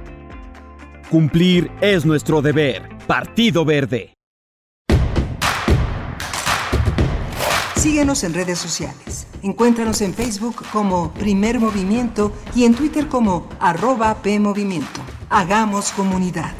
[1.11, 2.87] Cumplir es nuestro deber.
[3.05, 4.13] Partido Verde.
[7.75, 9.27] Síguenos en redes sociales.
[9.43, 15.01] Encuéntranos en Facebook como Primer Movimiento y en Twitter como arroba PMovimiento.
[15.29, 16.53] Hagamos comunidad.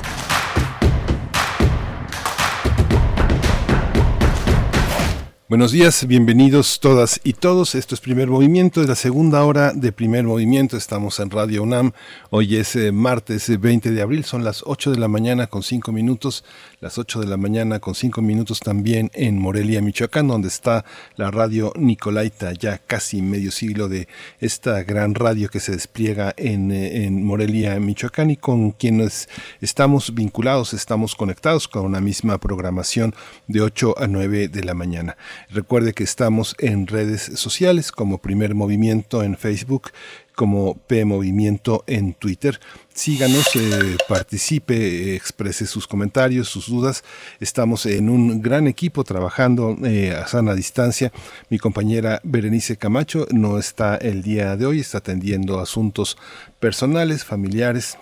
[5.52, 7.76] Buenos días, bienvenidos todas y todos.
[7.76, 10.78] Esto es Primer Movimiento, es la segunda hora de Primer Movimiento.
[10.78, 11.92] Estamos en Radio UNAM.
[12.30, 15.62] Hoy es eh, martes 20 eh, de abril, son las 8 de la mañana con
[15.62, 16.46] 5 minutos.
[16.82, 20.84] Las 8 de la mañana con 5 minutos también en Morelia, Michoacán, donde está
[21.16, 24.08] la radio Nicolaita, ya casi medio siglo de
[24.40, 29.30] esta gran radio que se despliega en, eh, en Morelia, Michoacán y con quienes
[29.62, 33.14] estamos vinculados, estamos conectados con una misma programación
[33.46, 35.18] de 8 a 9 de la mañana.
[35.52, 39.92] Recuerde que estamos en redes sociales como Primer Movimiento en Facebook,
[40.36, 42.60] como P Movimiento en Twitter.
[42.94, 47.04] Síganos, eh, participe, exprese sus comentarios, sus dudas.
[47.40, 51.12] Estamos en un gran equipo trabajando eh, a sana distancia.
[51.50, 56.18] Mi compañera Berenice Camacho no está el día de hoy, está atendiendo asuntos
[56.60, 57.98] personales, familiares,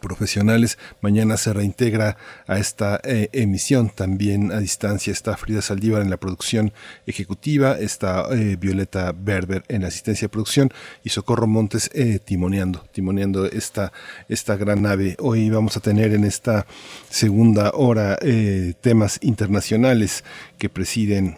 [0.00, 0.78] profesionales.
[1.00, 2.16] Mañana se reintegra
[2.46, 5.12] a esta eh, emisión también a distancia.
[5.12, 6.72] Está Frida Saldívar en la producción
[7.06, 10.72] ejecutiva, está eh, Violeta Berber en asistencia de producción
[11.04, 13.92] y Socorro Montes eh, timoneando, timoneando esta,
[14.28, 15.16] esta gran nave.
[15.20, 16.66] Hoy vamos a tener en esta
[17.08, 18.18] segunda hora
[18.80, 20.24] temas internacionales
[20.58, 21.36] que presiden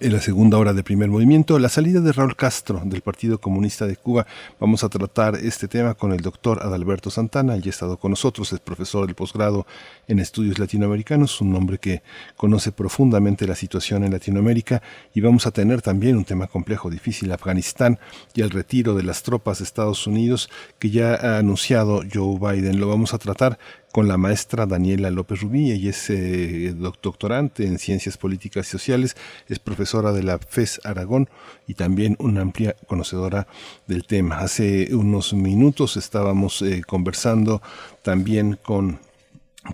[0.00, 3.86] en la segunda hora de primer movimiento, la salida de Raúl Castro del Partido Comunista
[3.86, 4.26] de Cuba.
[4.60, 8.52] Vamos a tratar este tema con el doctor Adalberto Santana, ya ha estado con nosotros,
[8.52, 9.66] es profesor del posgrado
[10.06, 12.02] en estudios latinoamericanos, un hombre que
[12.36, 14.82] conoce profundamente la situación en Latinoamérica
[15.14, 17.98] y vamos a tener también un tema complejo, difícil, Afganistán
[18.34, 22.78] y el retiro de las tropas de Estados Unidos que ya ha anunciado Joe Biden.
[22.78, 23.58] Lo vamos a tratar
[23.92, 25.70] con la maestra Daniela López Rubí.
[25.72, 29.16] Ella es eh, doctorante en Ciencias Políticas y Sociales,
[29.48, 31.28] es profesora de la FES Aragón
[31.66, 33.46] y también una amplia conocedora
[33.86, 34.38] del tema.
[34.38, 37.62] Hace unos minutos estábamos eh, conversando
[38.02, 39.00] también con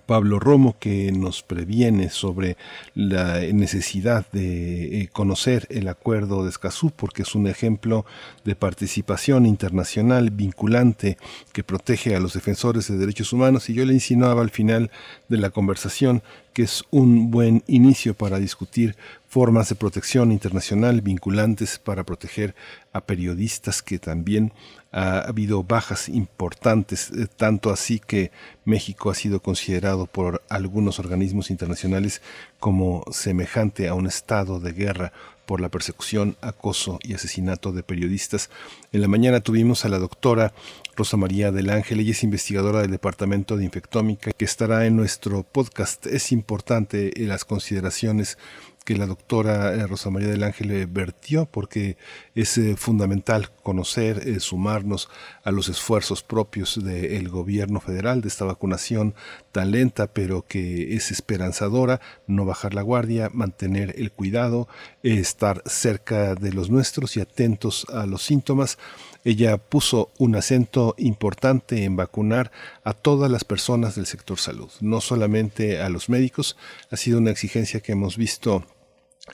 [0.05, 2.57] Pablo Romo, que nos previene sobre
[2.95, 8.05] la necesidad de eh, conocer el acuerdo de Escazú, porque es un ejemplo
[8.43, 11.17] de participación internacional vinculante
[11.53, 13.69] que protege a los defensores de derechos humanos.
[13.69, 14.91] Y yo le insinuaba al final
[15.29, 16.23] de la conversación
[16.53, 18.95] que es un buen inicio para discutir
[19.27, 22.55] formas de protección internacional vinculantes para proteger
[22.93, 24.53] a periodistas que también
[24.95, 28.31] ha habido bajas importantes, eh, tanto así que
[28.63, 32.21] México ha sido considerado por algunos organismos internacionales
[32.61, 35.11] como semejante a un estado de guerra
[35.45, 38.49] por la persecución, acoso y asesinato de periodistas.
[38.93, 40.53] En la mañana tuvimos a la doctora
[40.95, 45.43] Rosa María del Ángel, ella es investigadora del Departamento de Infectómica, que estará en nuestro
[45.43, 46.07] podcast.
[46.07, 48.37] Es importante las consideraciones
[48.85, 51.97] que la doctora eh, Rosa María del Ángel eh, vertió, porque
[52.35, 55.09] es eh, fundamental conocer, sumarnos
[55.43, 59.15] a los esfuerzos propios del gobierno federal de esta vacunación
[59.51, 64.67] tan lenta, pero que es esperanzadora, no bajar la guardia, mantener el cuidado,
[65.01, 68.77] estar cerca de los nuestros y atentos a los síntomas.
[69.23, 72.51] Ella puso un acento importante en vacunar
[72.83, 76.55] a todas las personas del sector salud, no solamente a los médicos.
[76.91, 78.63] Ha sido una exigencia que hemos visto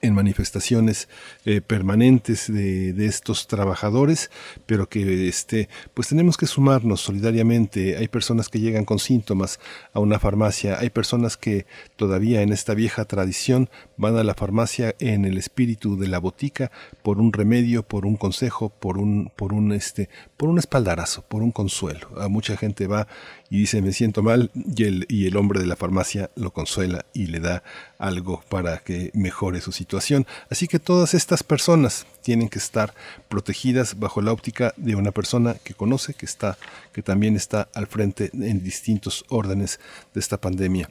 [0.02, 1.10] en manifestaciones
[1.46, 4.32] eh, permanentes de, de, estos trabajadores,
[4.66, 7.98] pero que este, pues tenemos que sumarnos solidariamente.
[7.98, 9.60] Hay personas que llegan con síntomas
[9.94, 11.66] a una farmacia, hay personas que
[11.98, 16.72] todavía en esta vieja tradición van a la farmacia en el espíritu de la botica
[17.04, 21.44] por un remedio, por un consejo, por un, por un este, por un espaldarazo, por
[21.44, 22.08] un consuelo.
[22.20, 23.08] A mucha gente va
[23.52, 27.42] y dice me siento mal y el, hombre de la farmacia lo consuela y le
[27.42, 27.64] da
[28.00, 30.26] algo para que mejore su situación.
[30.50, 32.96] Así que todas estas personas tienen que estar
[33.28, 36.58] protegidas bajo la óptica de una persona que conoce, que está,
[36.94, 39.82] que también está al frente en distintos órdenes
[40.14, 40.90] de esta pandemia.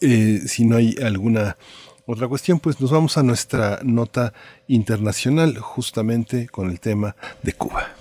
[0.00, 1.56] Eh, si no hay alguna
[2.04, 4.32] otra cuestión, pues nos vamos a nuestra nota
[4.66, 7.14] internacional justamente con el tema
[7.44, 7.94] de Cuba.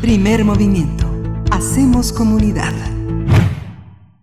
[0.00, 1.06] Primer movimiento.
[1.50, 2.72] Hacemos comunidad.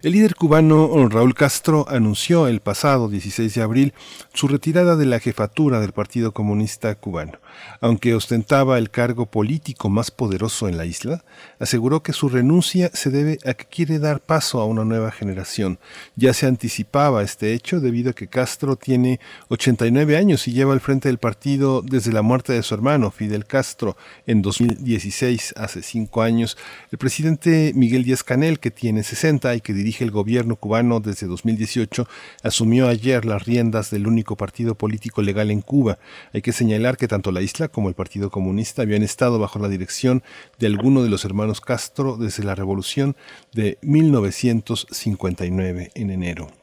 [0.02, 3.94] El líder cubano Raúl Castro anunció el pasado 16 de abril
[4.34, 7.40] su retirada de la jefatura del Partido Comunista Cubano.
[7.80, 11.24] Aunque ostentaba el cargo político más poderoso en la isla,
[11.59, 15.80] aseguró que su renuncia se debe a que quiere dar paso a una nueva generación.
[16.16, 20.80] Ya se anticipaba este hecho debido a que Castro tiene 89 años y lleva al
[20.80, 26.22] frente del partido desde la muerte de su hermano Fidel Castro en 2016, hace cinco
[26.22, 26.57] años.
[26.91, 31.28] El presidente Miguel Díaz Canel, que tiene 60 y que dirige el gobierno cubano desde
[31.28, 32.07] 2018,
[32.43, 35.99] asumió ayer las riendas del único partido político legal en Cuba.
[36.34, 39.68] Hay que señalar que tanto la isla como el Partido Comunista habían estado bajo la
[39.68, 40.24] dirección
[40.58, 43.16] de alguno de los hermanos Castro desde la revolución
[43.54, 46.61] de 1959 en enero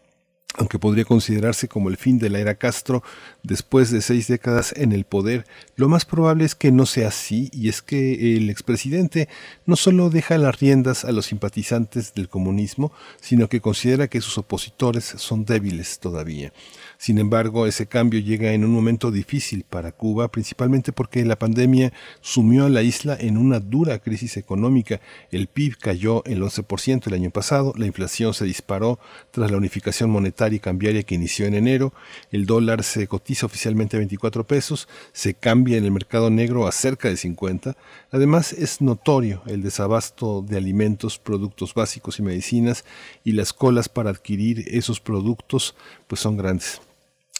[0.56, 3.02] aunque podría considerarse como el fin de la era Castro
[3.42, 5.46] después de seis décadas en el poder,
[5.76, 9.28] lo más probable es que no sea así y es que el expresidente
[9.66, 14.38] no solo deja las riendas a los simpatizantes del comunismo, sino que considera que sus
[14.38, 16.52] opositores son débiles todavía.
[16.96, 21.92] Sin embargo, ese cambio llega en un momento difícil para Cuba, principalmente porque la pandemia
[22.20, 25.00] sumió a la isla en una dura crisis económica.
[25.30, 28.98] El PIB cayó el 11% el año pasado, la inflación se disparó
[29.30, 31.92] tras la unificación monetaria y cambiaria que inició en enero,
[32.30, 36.72] el dólar se cotiza oficialmente a 24 pesos, se cambia en el mercado negro a
[36.72, 37.76] cerca de 50.
[38.12, 42.84] Además, es notorio el desabasto de alimentos, productos básicos y medicinas
[43.24, 45.74] y las colas para adquirir esos productos
[46.06, 46.80] pues son grandes.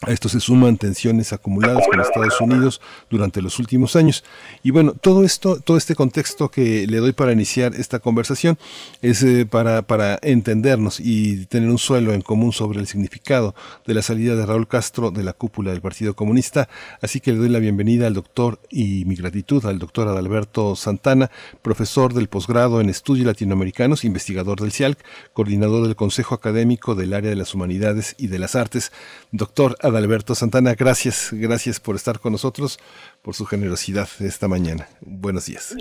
[0.03, 2.80] A esto se suman tensiones acumuladas con Estados Unidos
[3.11, 4.22] durante los últimos años.
[4.62, 8.59] Y bueno, todo esto, todo este contexto que le doy para iniciar esta conversación
[9.03, 13.57] es eh, para, para entendernos y tener un suelo en común sobre el significado
[13.88, 16.68] de la salida de Raúl Castro de la cúpula del Partido Comunista.
[17.03, 21.28] Así que le doy la bienvenida al doctor y mi gratitud al doctor Adalberto Santana,
[21.61, 24.99] profesor del posgrado en estudios latinoamericanos, investigador del CIALC,
[25.32, 28.92] coordinador del Consejo Académico del Área de las Humanidades y de las Artes.
[29.32, 32.78] Doctor Adalberto Santana, gracias, gracias por estar con nosotros,
[33.22, 34.89] por su generosidad esta mañana.
[35.01, 35.76] Buenos días.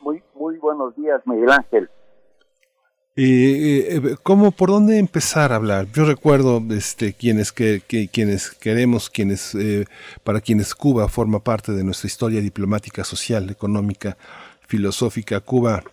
[0.00, 1.90] Muy, muy buenos días, Miguel Ángel.
[3.14, 5.86] Eh, eh, ¿Cómo, por dónde empezar a hablar?
[5.92, 9.84] Yo recuerdo este, quienes, que, quienes queremos, quienes, eh,
[10.24, 14.16] para quienes Cuba forma parte de nuestra historia diplomática, social, económica,
[14.66, 15.40] filosófica.
[15.40, 15.84] Cuba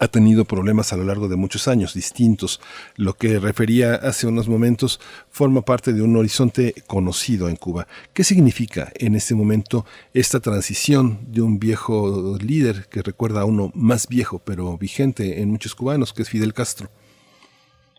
[0.00, 2.60] ha tenido problemas a lo largo de muchos años distintos.
[2.96, 7.86] Lo que refería hace unos momentos forma parte de un horizonte conocido en Cuba.
[8.14, 9.84] ¿Qué significa en este momento
[10.14, 15.50] esta transición de un viejo líder que recuerda a uno más viejo pero vigente en
[15.50, 16.88] muchos cubanos, que es Fidel Castro?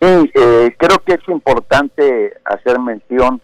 [0.01, 3.39] Sí, eh, creo que es importante hacer mención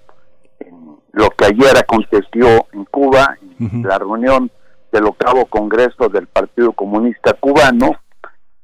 [0.60, 4.52] en lo que ayer aconteció en Cuba, en la reunión
[4.92, 7.96] del octavo Congreso del Partido Comunista Cubano,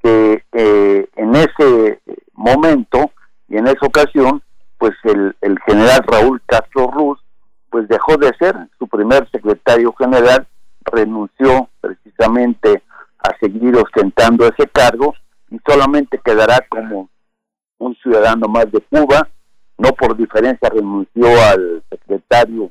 [0.06, 2.00] que eh, en ese
[2.34, 3.10] momento
[3.50, 4.44] y en esa ocasión,
[4.78, 7.20] pues el, el general Raúl Castro Ruz,
[7.72, 10.46] pues dejó de ser su primer secretario general,
[10.84, 12.84] renunció precisamente
[13.18, 15.16] a seguir ostentando ese cargo
[15.50, 17.10] y solamente quedará como
[17.80, 19.28] un ciudadano más de Cuba,
[19.80, 22.70] no por diferencia renunció al secretario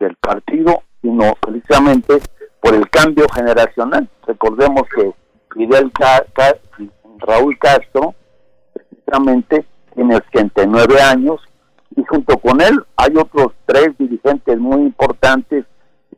[0.00, 2.18] del partido, sino precisamente
[2.62, 4.08] por el cambio generacional.
[4.26, 5.12] Recordemos que
[5.52, 5.92] Fidel
[7.18, 8.14] Raúl Castro,
[8.72, 11.40] precisamente tiene 89 años,
[11.94, 15.64] y junto con él hay otros tres dirigentes muy importantes,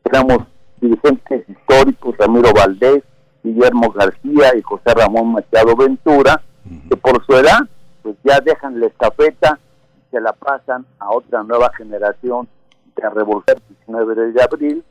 [0.02, 0.46] tenemos
[0.80, 3.02] dirigentes históricos, Ramiro Valdés,
[3.42, 6.40] Guillermo García y José Ramón Machado Ventura,
[6.88, 7.60] que por su edad
[8.02, 9.58] pues ya dejan la estafeta
[9.96, 12.48] y se la pasan a otra nueva generación
[12.96, 14.84] de Revolución 19 de abril,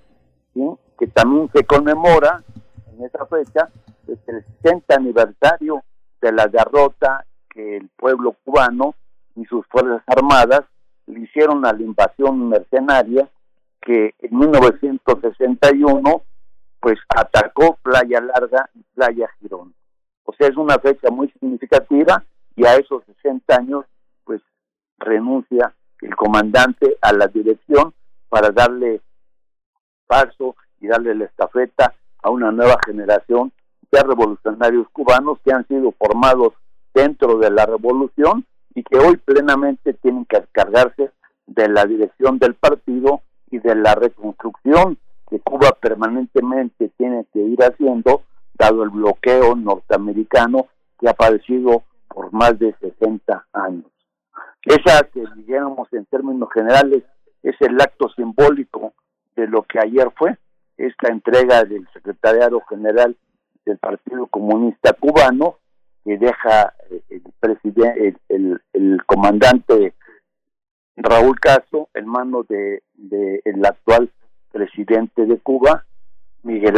[0.99, 2.43] que también se conmemora
[2.93, 3.69] en esa fecha
[4.07, 5.83] es el 60 aniversario
[6.21, 8.95] de la derrota que el pueblo cubano
[9.35, 10.61] y sus fuerzas armadas
[11.07, 13.29] le hicieron a la invasión mercenaria
[13.81, 16.21] que en 1961
[16.79, 19.73] pues atacó Playa Larga y Playa Girón.
[20.25, 22.23] O sea, es una fecha muy significativa
[22.55, 23.85] y a esos 60 años
[24.23, 24.41] pues
[24.97, 27.93] renuncia el comandante a la dirección
[28.29, 29.01] para darle
[30.07, 31.93] paso y darle la estafeta
[32.23, 33.51] a una nueva generación
[33.91, 36.53] de revolucionarios cubanos que han sido formados
[36.93, 41.11] dentro de la revolución y que hoy plenamente tienen que encargarse
[41.45, 43.21] de la dirección del partido
[43.51, 44.97] y de la reconstrucción
[45.29, 48.23] que Cuba permanentemente tiene que ir haciendo,
[48.53, 50.67] dado el bloqueo norteamericano
[50.99, 53.85] que ha padecido por más de 60 años.
[54.63, 57.03] Esa que digamos en términos generales
[57.43, 58.93] es el acto simbólico
[59.35, 60.37] de lo que ayer fue
[60.77, 63.15] esta entrega del secretariado general
[63.65, 65.59] del Partido Comunista Cubano
[66.03, 69.93] que deja eh, el el, comandante
[70.97, 74.11] Raúl Castro en manos de, de actual
[74.51, 75.85] presidente de Cuba,
[76.43, 76.75] Miguel,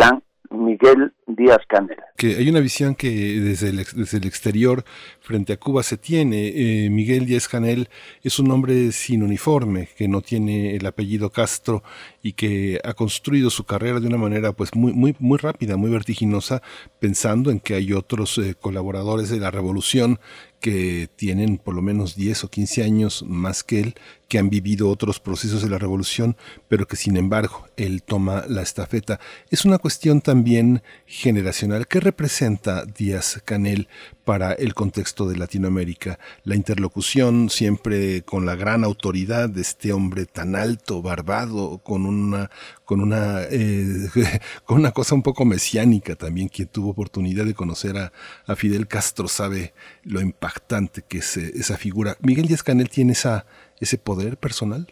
[0.50, 1.98] Miguel Díaz Canel.
[2.18, 4.84] Que hay una visión que desde el, desde el exterior
[5.22, 6.48] frente a Cuba se tiene.
[6.48, 7.90] Eh, Miguel Díaz Canel
[8.24, 11.84] es un hombre sin uniforme, que no tiene el apellido Castro
[12.22, 15.90] y que ha construido su carrera de una manera pues muy, muy, muy rápida, muy
[15.90, 16.62] vertiginosa,
[17.00, 20.20] pensando en que hay otros eh, colaboradores de la revolución
[20.60, 23.96] que tienen por lo menos 10 o 15 años más que él,
[24.28, 26.36] que han vivido otros procesos de la revolución,
[26.68, 29.20] pero que sin embargo él toma la estafeta.
[29.50, 31.88] Es una cuestión también generacional.
[31.88, 33.88] ¿Qué representa Díaz Canel
[34.26, 36.20] para el contexto de Latinoamérica?
[36.44, 42.50] La interlocución siempre con la gran autoridad de este hombre tan alto, barbado, con una,
[42.84, 44.10] con una, eh,
[44.66, 46.50] con una cosa un poco mesiánica también.
[46.50, 48.12] Quien tuvo oportunidad de conocer a,
[48.56, 49.74] Fidel Castro sabe
[50.04, 52.18] lo impactante que es eh, esa figura.
[52.22, 53.46] Miguel Díaz Canel tiene esa,
[53.80, 54.88] ese poder personal.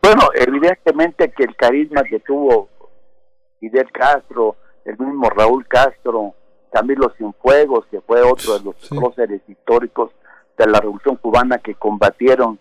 [0.00, 2.68] Bueno, evidentemente que el carisma que tuvo
[3.58, 6.34] Fidel Castro, el mismo Raúl Castro,
[6.70, 10.10] Camilo Cienfuegos, que fue otro de los próceres históricos
[10.56, 12.58] de la Revolución Cubana que combatieron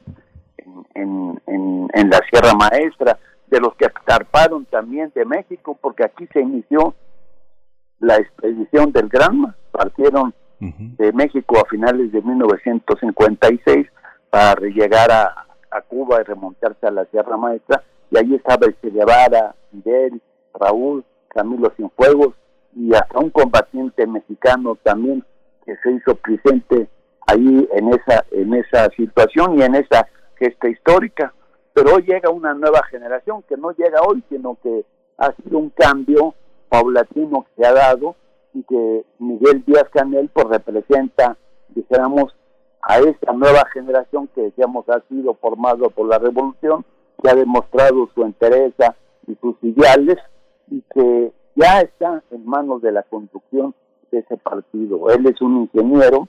[0.93, 3.17] en, en, en, la Sierra Maestra,
[3.47, 6.95] de los que escarparon también de México, porque aquí se inició
[7.99, 13.87] la expedición del Granma, partieron de México a finales de 1956
[14.29, 18.79] para llegar a, a Cuba y remontarse a la Sierra Maestra, y ahí estaba el
[18.81, 20.21] Che Guevara, Fidel,
[20.53, 22.33] Raúl, Camilo Cienfuegos
[22.77, 25.23] y hasta un combatiente mexicano también
[25.65, 26.87] que se hizo presente
[27.25, 31.33] ahí en esa en esa situación y en esa gesta histórica.
[31.73, 34.85] Pero hoy llega una nueva generación que no llega hoy, sino que
[35.17, 36.35] ha sido un cambio
[36.69, 38.15] paulatino que se ha dado
[38.53, 41.37] y que Miguel Díaz Canel pues representa,
[41.69, 42.35] dijéramos,
[42.81, 46.85] a esta nueva generación que decíamos ha sido formado por la revolución,
[47.21, 48.95] que ha demostrado su entereza
[49.27, 50.17] y sus ideales
[50.69, 53.73] y que ya está en manos de la conducción
[54.11, 55.09] de ese partido.
[55.09, 56.27] Él es un ingeniero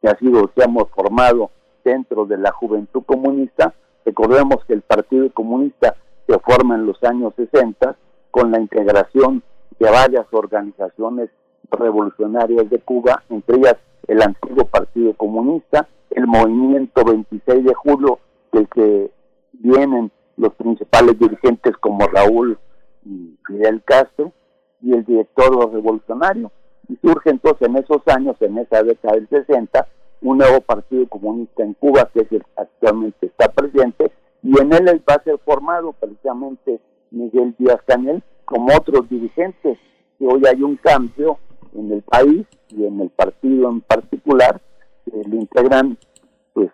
[0.00, 1.50] que ha sido, que hemos formado
[1.84, 3.74] dentro de la juventud comunista.
[4.04, 5.96] Recordemos que el Partido Comunista
[6.28, 7.96] se forma en los años 60
[8.30, 9.42] con la integración
[9.78, 11.30] de varias organizaciones
[11.70, 13.76] revolucionarias de Cuba, entre ellas
[14.06, 18.20] el antiguo Partido Comunista, el movimiento 26 de julio,
[18.52, 19.10] del que
[19.52, 22.58] vienen los principales dirigentes como Raúl
[23.04, 24.32] y Fidel Castro
[24.80, 26.50] y el director revolucionario.
[26.88, 29.88] Y surge entonces en esos años, en esa década del 60,
[30.24, 34.10] un nuevo partido comunista en Cuba que es el actualmente está presente
[34.42, 39.78] y en él va a ser formado precisamente Miguel Díaz Canel como otros dirigentes
[40.20, 41.38] hoy hay un cambio
[41.74, 44.60] en el país y en el partido en particular
[45.04, 45.98] que lo integran
[46.54, 46.70] pues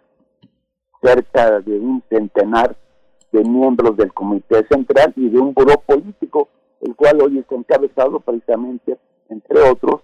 [1.03, 2.77] cerca de un centenar
[3.33, 6.49] de miembros del Comité Central y de un grupo político,
[6.81, 8.99] el cual hoy está encabezado precisamente,
[9.29, 10.01] entre otros,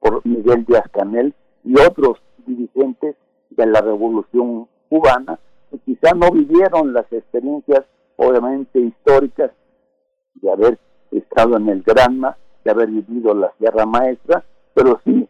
[0.00, 1.34] por Miguel Díaz Canel
[1.64, 3.16] y otros dirigentes
[3.50, 5.38] de la Revolución Cubana,
[5.70, 7.84] que quizá no vivieron las experiencias,
[8.16, 9.50] obviamente, históricas
[10.34, 10.78] de haber
[11.10, 14.44] estado en el Granma, de haber vivido la Sierra Maestra,
[14.74, 15.28] pero sí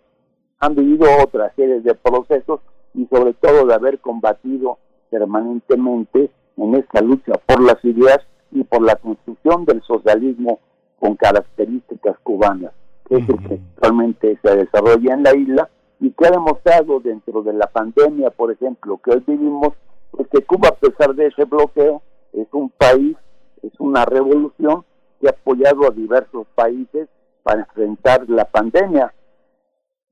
[0.58, 2.60] han vivido otra serie de procesos
[2.94, 4.78] y sobre todo de haber combatido
[5.10, 8.20] permanentemente en esta lucha por las ideas
[8.50, 10.60] y por la construcción del socialismo
[10.98, 12.72] con características cubanas,
[13.08, 15.68] que es el que actualmente se desarrolla en la isla
[16.00, 19.74] y que ha demostrado dentro de la pandemia, por ejemplo, que hoy vivimos,
[20.10, 22.02] pues que Cuba, a pesar de ese bloqueo,
[22.32, 23.16] es un país,
[23.62, 24.84] es una revolución
[25.20, 27.08] que ha apoyado a diversos países
[27.42, 29.12] para enfrentar la pandemia.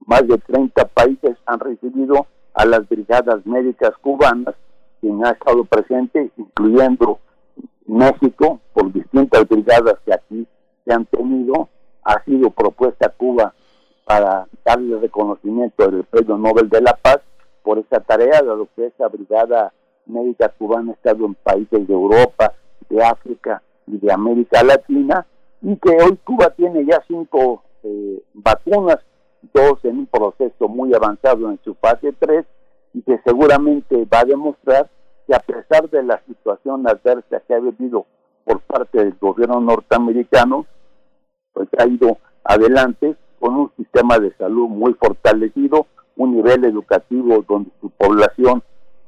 [0.07, 4.55] Más de 30 países han recibido a las brigadas médicas cubanas
[5.05, 7.19] quien ha estado presente, incluyendo
[7.87, 10.49] México, por distintas brigadas que aquí
[10.83, 11.69] se han tenido,
[12.05, 13.53] ha sido propuesta Cuba
[14.07, 17.19] para darle reconocimiento del Premio Nobel de la Paz
[17.63, 19.75] por esa tarea, dado que esa brigada
[20.07, 22.55] médica cubana ha estado en países de Europa,
[22.89, 25.27] de África y de América Latina,
[25.61, 29.01] y que hoy Cuba tiene ya cinco eh, vacunas,
[29.53, 32.47] dos en un proceso muy avanzado en su fase 3,
[32.95, 34.89] y que seguramente va a demostrar
[35.27, 38.07] que a pesar de la situación adversa que ha vivido
[38.45, 40.67] por parte del gobierno norteamericano,
[41.53, 47.71] pues ha ido adelante con un sistema de salud muy fortalecido, un nivel educativo donde
[47.81, 48.63] su población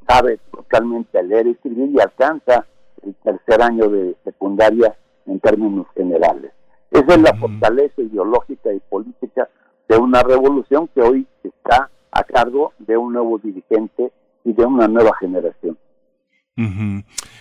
[0.09, 2.67] sabe totalmente leer y escribir y alcanza
[3.03, 4.97] el tercer año de secundaria
[5.27, 6.53] en términos generales.
[6.91, 9.49] Esa es la fortaleza ideológica y política
[9.89, 14.11] de una revolución que hoy está a cargo de un nuevo dirigente
[14.45, 15.77] y de una nueva generación.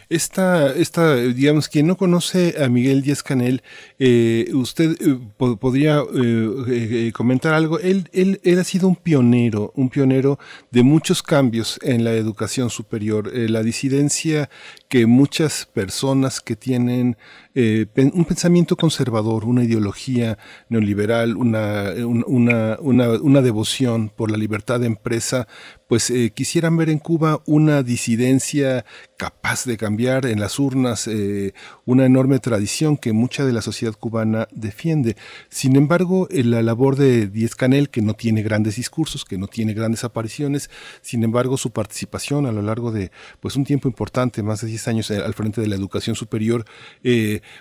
[0.10, 3.64] Esta, esta, digamos, quien no conoce a Miguel Díaz Canel,
[3.98, 7.80] eh, usted eh, podría eh, comentar algo.
[7.80, 10.38] Él, él, él, ha sido un pionero, un pionero
[10.72, 13.32] de muchos cambios en la educación superior.
[13.34, 14.50] la disidencia
[14.96, 17.18] que muchas personas que tienen
[17.54, 20.38] un pensamiento conservador, una ideología
[20.70, 25.48] neoliberal, una, una, una, una devoción por la libertad de empresa,
[25.88, 28.86] pues eh, quisieran ver en Cuba una disidencia
[29.18, 31.54] capaz de cambiar en las urnas eh,
[31.86, 35.16] una enorme tradición que mucha de la sociedad cubana defiende.
[35.50, 39.74] Sin embargo, la labor de Díez Canel, que no tiene grandes discursos, que no tiene
[39.74, 40.70] grandes apariciones,
[41.02, 44.85] sin embargo, su participación a lo largo de pues un tiempo importante, más de 10
[44.88, 46.66] años eh, al frente de la educación superior,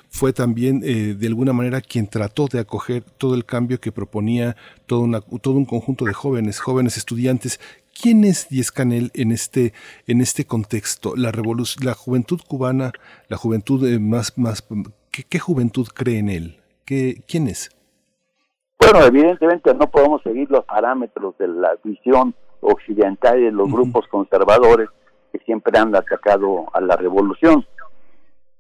[0.09, 4.57] fue también de alguna manera quien trató de acoger todo el cambio que proponía
[4.87, 7.61] todo, una, todo un conjunto de jóvenes, jóvenes estudiantes
[8.01, 9.73] ¿Quién es Díez Canel en este,
[10.07, 11.15] en este contexto?
[11.17, 11.31] La,
[11.83, 12.93] la juventud cubana,
[13.29, 14.67] la juventud eh, más, más
[15.11, 16.61] ¿qué, juventud cree en él?
[16.85, 17.71] ¿Qué, ¿Quién es?
[18.79, 24.07] Bueno, evidentemente no podemos seguir los parámetros de la visión occidental y de los grupos
[24.09, 24.89] conservadores
[25.35, 27.67] que siempre han atacado a la revolución.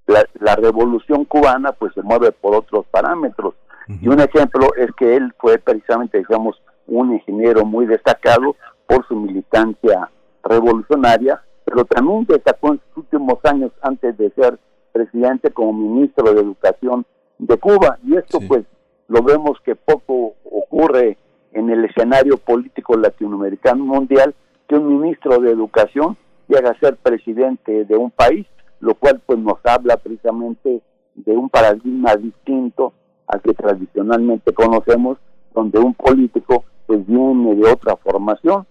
[0.06, 3.54] La, la, revolución cubana pues se mueve por otros parámetros.
[4.00, 8.56] Y un ejemplo es que él fue precisamente, digamos, un ingeniero muy destacado
[8.88, 10.10] por su militancia
[10.42, 14.58] revolucionaria, pero también destacó en sus últimos años antes de ser
[14.92, 17.06] presidente como ministro de Educación
[17.38, 17.98] de Cuba.
[18.02, 18.64] Y esto pues
[19.06, 21.18] lo vemos que poco ocurre
[21.52, 24.34] en el escenario político latinoamericano mundial,
[24.66, 26.16] que un ministro de Educación
[26.48, 28.46] llega a ser presidente de un país,
[28.80, 30.82] lo cual pues nos habla precisamente
[31.14, 32.92] de un paradigma distinto
[33.26, 35.18] al que tradicionalmente conocemos,
[35.54, 38.66] donde un político pues viene de otra formación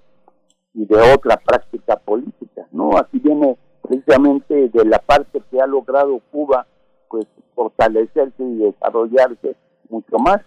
[0.74, 2.98] y de otra práctica política, ¿no?
[2.98, 6.66] Aquí viene precisamente de la parte que ha logrado Cuba,
[7.10, 7.26] pues
[7.56, 9.56] fortalecerse y desarrollarse
[9.90, 10.42] mucho más.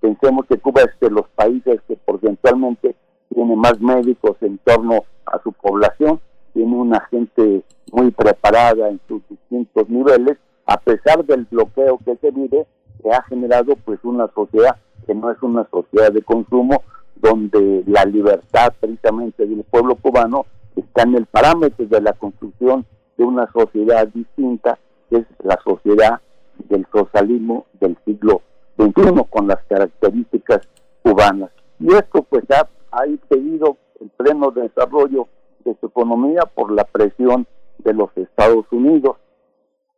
[0.00, 2.96] Pensemos que Cuba es de los países que porcentualmente
[3.32, 6.20] tiene más médicos en torno a su población,
[6.56, 7.62] tiene una gente
[7.92, 12.66] muy preparada en sus distintos niveles, a pesar del bloqueo que se vive,
[13.02, 14.76] que ha generado pues una sociedad
[15.06, 16.82] que no es una sociedad de consumo,
[17.16, 22.86] donde la libertad precisamente del pueblo cubano está en el parámetro de la construcción
[23.18, 24.78] de una sociedad distinta,
[25.10, 26.22] que es la sociedad
[26.70, 28.40] del socialismo del siglo
[28.78, 30.60] XXI, con las características
[31.02, 31.50] cubanas.
[31.78, 35.28] Y esto pues ha, ha impedido el pleno desarrollo
[35.66, 37.46] de su economía por la presión
[37.78, 39.16] de los Estados Unidos.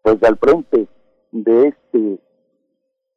[0.02, 0.88] Pues al frente
[1.30, 2.18] de este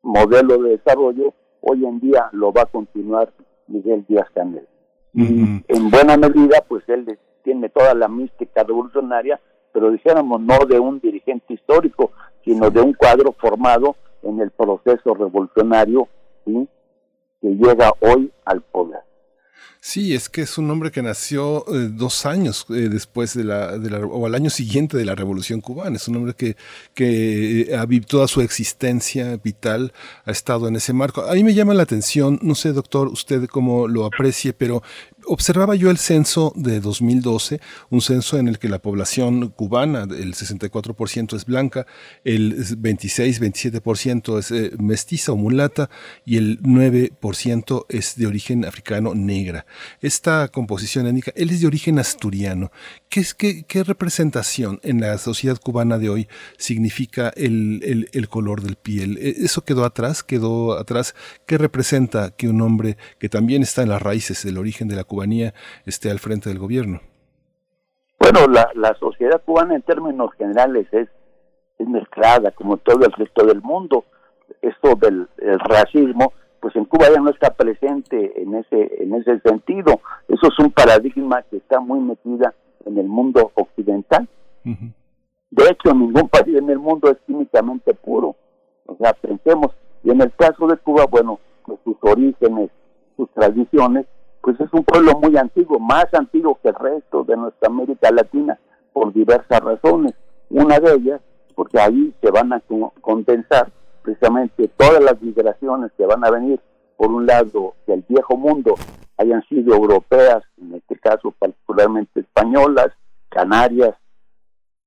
[0.03, 3.32] modelo de desarrollo, hoy en día lo va a continuar
[3.68, 4.68] Miguel Díaz Canel.
[5.14, 9.40] Y en buena medida, pues él tiene toda la mística revolucionaria,
[9.73, 12.11] pero dijéramos no de un dirigente histórico,
[12.45, 16.07] sino de un cuadro formado en el proceso revolucionario
[16.45, 19.02] que llega hoy al poder.
[19.83, 23.75] Sí, es que es un hombre que nació eh, dos años eh, después de la,
[24.11, 25.95] o al año siguiente de la Revolución Cubana.
[25.95, 26.55] Es un hombre que,
[26.93, 29.91] que eh, ha toda su existencia vital,
[30.23, 31.21] ha estado en ese marco.
[31.25, 34.83] A mí me llama la atención, no sé, doctor, usted cómo lo aprecie, pero
[35.25, 37.59] observaba yo el censo de 2012,
[37.89, 41.88] un censo en el que la población cubana, el 64% es blanca,
[42.23, 45.89] el 26-27% es mestiza o mulata
[46.23, 49.15] y el 9% es de origen africano
[50.02, 52.72] Esta composición étnica, él es de origen asturiano.
[53.10, 58.76] ¿Qué, es, qué, representación en la sociedad cubana de hoy significa el, el color del
[58.76, 59.18] piel?
[59.18, 60.23] ¿E, ¿Eso quedó atrás?
[60.23, 61.15] ¿Quedó atrás?
[61.45, 65.03] ¿Qué representa que un hombre que también está en las raíces del origen de la
[65.03, 65.53] cubanía
[65.86, 67.02] esté al frente del gobierno?
[68.19, 71.10] Bueno, la, sociedad cubana en términos generales es,
[71.80, 74.06] es mezclada como todo el resto del mundo.
[74.61, 79.99] Esto del racismo, pues en Cuba ya no está presente en ese, en ese sentido.
[80.27, 82.53] Eso es un paradigma que está muy metida
[82.85, 84.29] en el mundo occidental.
[84.63, 88.35] De hecho, ningún país en el mundo es químicamente puro.
[88.85, 89.71] O sea, pensemos,
[90.03, 92.69] y en el caso de Cuba, bueno, pues sus orígenes,
[93.17, 94.05] sus tradiciones,
[94.41, 98.59] pues es un pueblo muy antiguo, más antiguo que el resto de nuestra América Latina,
[98.93, 100.13] por diversas razones.
[100.49, 101.21] Una de ellas,
[101.55, 102.61] porque ahí se van a
[103.01, 103.71] condensar
[104.02, 106.60] precisamente todas las migraciones que van a venir,
[106.98, 108.76] por un lado, del viejo mundo,
[109.18, 112.90] hayan sido europeas, en este caso particularmente españolas,
[113.30, 113.95] canarias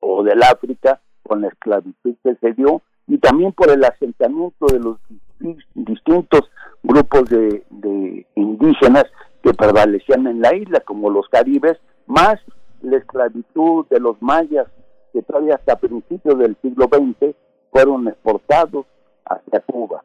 [0.01, 4.78] o del África, con la esclavitud que se dio, y también por el asentamiento de
[4.78, 4.99] los
[5.74, 6.43] distintos
[6.82, 7.65] grupos de,
[8.35, 9.05] indígenas
[9.43, 12.36] que prevalecían en la isla, como los caribes, más
[12.82, 14.66] la esclavitud de los mayas,
[15.12, 17.35] que todavía hasta principios del siglo XX
[17.70, 18.86] fueron exportados
[19.26, 20.02] hacia Cuba.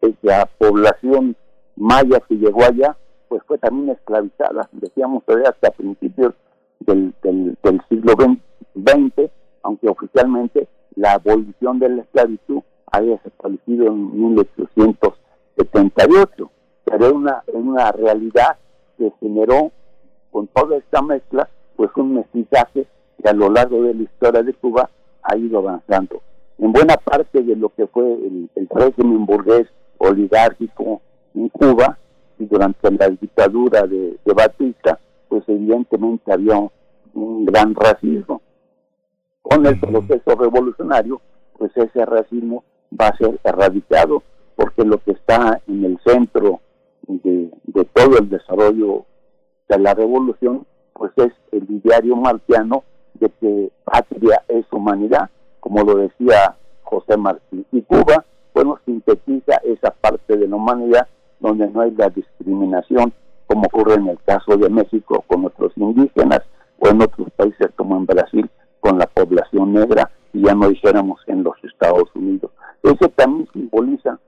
[0.00, 1.36] Esa población
[1.76, 2.96] maya que llegó allá,
[3.28, 6.34] pues fue también esclavizada, decíamos todavía hasta principios
[6.80, 7.56] del, del,
[7.88, 9.30] siglo XX,
[9.62, 10.66] aunque oficialmente
[10.96, 12.60] la abolición de la esclavitud
[12.90, 16.50] había establecido en 1878,
[16.84, 18.58] pero es una, una realidad
[18.98, 19.70] que generó
[20.30, 22.86] con toda esta mezcla pues un mestizaje
[23.22, 24.90] que a lo largo de la historia de Cuba
[25.22, 26.22] ha ido avanzando.
[26.60, 29.66] En buena parte de lo que fue el, régimen burgués
[29.96, 31.00] oligárquico
[31.34, 31.98] en Cuba
[32.38, 36.58] y durante la dictadura de, Batista, pues evidentemente había
[37.14, 38.42] un gran racismo.
[39.40, 41.20] Con el proceso revolucionario,
[41.56, 42.62] pues ese racismo
[42.98, 44.22] va a ser erradicado,
[44.54, 46.60] porque lo que está en el centro
[47.08, 47.50] de,
[47.94, 49.06] todo el desarrollo
[49.66, 52.84] de la revolución, pues es el ideario marciano
[53.14, 55.30] de que patria es humanidad,
[55.60, 57.64] como lo decía José Martí.
[57.72, 58.24] Y Cuba,
[58.54, 61.06] bueno, sintetiza esa parte de la humanidad
[61.38, 63.12] donde no hay la discriminación,
[63.46, 66.40] como ocurre en el caso de México con otros indígenas
[66.78, 68.50] o en otros países como en Brasil
[68.80, 72.50] con la población negra y ya no dijéramos en los Estados Unidos.
[72.82, 74.18] Eso también simboliza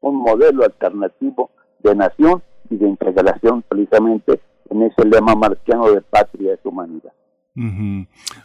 [0.00, 4.40] un modelo alternativo de nación y de integración precisamente
[4.70, 7.12] en ese lema marciano de patria es humanidad.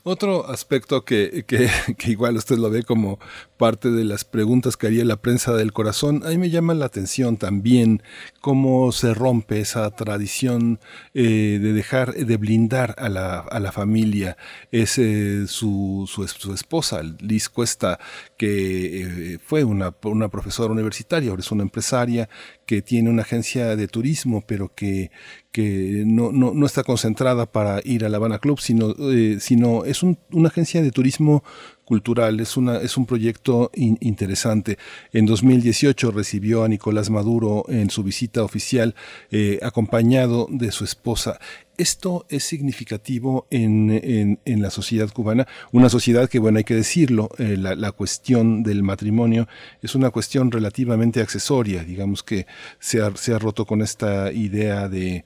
[0.04, 1.44] Otro aspecto que,
[1.98, 3.20] que, igual usted lo ve como
[3.58, 6.86] parte de las preguntas que haría la prensa del corazón, a mí me llama la
[6.86, 8.02] atención también
[8.40, 10.80] cómo se rompe esa tradición
[11.14, 14.38] eh, de dejar, de blindar a la, a la familia.
[14.72, 18.00] Es eh, su, su, su, esposa, Liz Cuesta,
[18.42, 22.28] que eh, fue una, una profesora universitaria, ahora es una empresaria
[22.66, 25.12] que tiene una agencia de turismo, pero que,
[25.52, 29.86] que no, no, no, está concentrada para ir a La Habana Club, sino, eh, sino
[29.86, 31.44] es un, una agencia de turismo
[31.86, 34.80] cultural, es, una, es un proyecto interesante.
[35.12, 38.96] En 2018 recibió a Nicolás Maduro en su visita oficial,
[39.30, 41.38] eh, acompañado de su esposa.
[41.78, 47.30] Esto es significativo en, en, la sociedad cubana, una sociedad que, bueno, hay que decirlo,
[47.38, 49.48] eh, la, la, cuestión del matrimonio
[49.82, 52.46] es una cuestión relativamente accesoria, digamos que
[52.80, 55.24] se ha, se ha roto con esta idea de,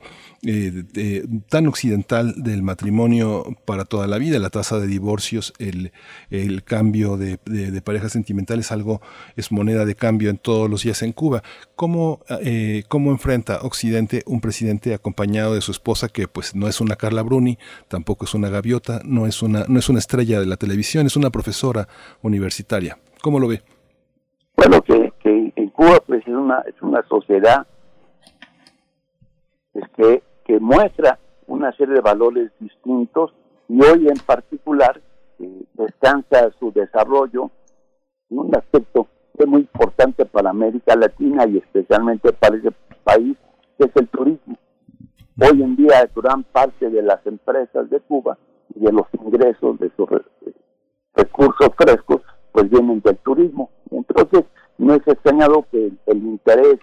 [0.48, 5.92] eh, tan occidental del matrimonio para toda la vida, la tasa de divorcios, el,
[6.30, 9.02] el cambio de, de, parejas sentimentales, algo
[9.36, 11.42] es moneda de cambio en todos los días en Cuba.
[11.76, 16.82] ¿Cómo, eh, ¿Cómo enfrenta Occidente un presidente acompañado de su esposa que pues no es
[16.82, 17.57] una Carla Bruni,
[17.88, 21.16] tampoco es una gaviota, no es una, no es una estrella de la televisión, es
[21.16, 21.88] una profesora
[22.24, 22.98] universitaria.
[23.22, 23.62] ¿Cómo lo ve?
[24.57, 25.14] Bueno, que,
[25.56, 27.66] en Cuba pues es una, es una sociedad
[29.74, 33.32] es que, que muestra una serie de valores distintos
[33.70, 35.02] y hoy en particular
[35.40, 37.49] eh, descansa su desarrollo
[38.30, 39.07] en un aspecto
[39.38, 42.72] que es muy importante para América Latina y especialmente para ese
[43.06, 43.38] país,
[43.78, 44.57] que es el turismo.
[45.38, 48.38] Hoy en día gran parte de las empresas de Cuba
[48.74, 50.07] y de los ingresos de sus
[51.14, 52.22] recursos frescos
[52.53, 53.70] pues vienen del turismo.
[53.91, 54.45] Entonces
[54.78, 56.78] no es extrañado que el, interés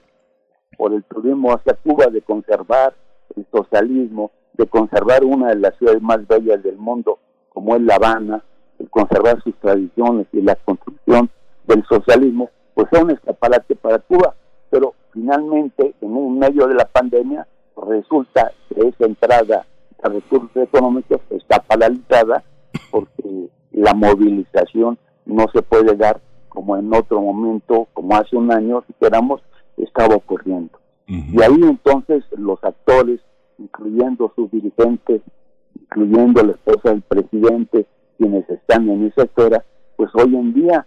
[0.77, 2.95] por el turismo hacia Cuba de conservar
[3.37, 7.95] el socialismo, de conservar una de las ciudades más bellas del mundo como es La
[7.95, 8.45] Habana,
[8.79, 11.31] de conservar sus tradiciones y la construcción
[11.67, 14.35] del socialismo, pues es un escaparate para Cuba.
[14.69, 17.47] Pero finalmente, en un medio de la pandemia,
[17.77, 19.67] resulta que esa entrada
[20.03, 22.43] a recursos económicos está paralizada
[22.91, 28.85] porque la movilización no se puede dar como en otro momento, como hace un año,
[28.87, 29.41] si queramos,
[29.77, 30.79] estaba ocurriendo.
[31.07, 33.21] Y ahí entonces los actores,
[33.59, 35.21] incluyendo sus dirigentes,
[35.79, 37.87] incluyendo la esposa del presidente,
[38.17, 39.65] quienes están en esa esfera,
[39.97, 40.87] pues hoy en día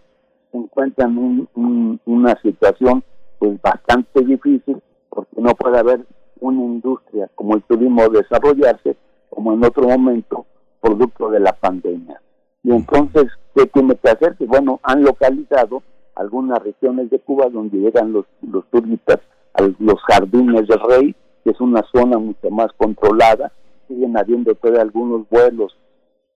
[0.52, 3.04] se encuentran en una situación
[3.40, 6.06] pues bastante difícil porque no puede haber
[6.40, 8.96] una industria como el turismo desarrollarse
[9.30, 10.46] como en otro momento
[10.82, 12.22] producto de la pandemia.
[12.64, 13.26] Y entonces,
[13.56, 14.36] ¿qué tiene que hacer?
[14.38, 15.84] Que bueno, han localizado
[16.16, 19.20] algunas regiones de Cuba donde llegan los, los turistas
[19.54, 23.52] a los jardines del rey, que es una zona mucho más controlada,
[23.88, 25.78] siguen habiendo todavía algunos vuelos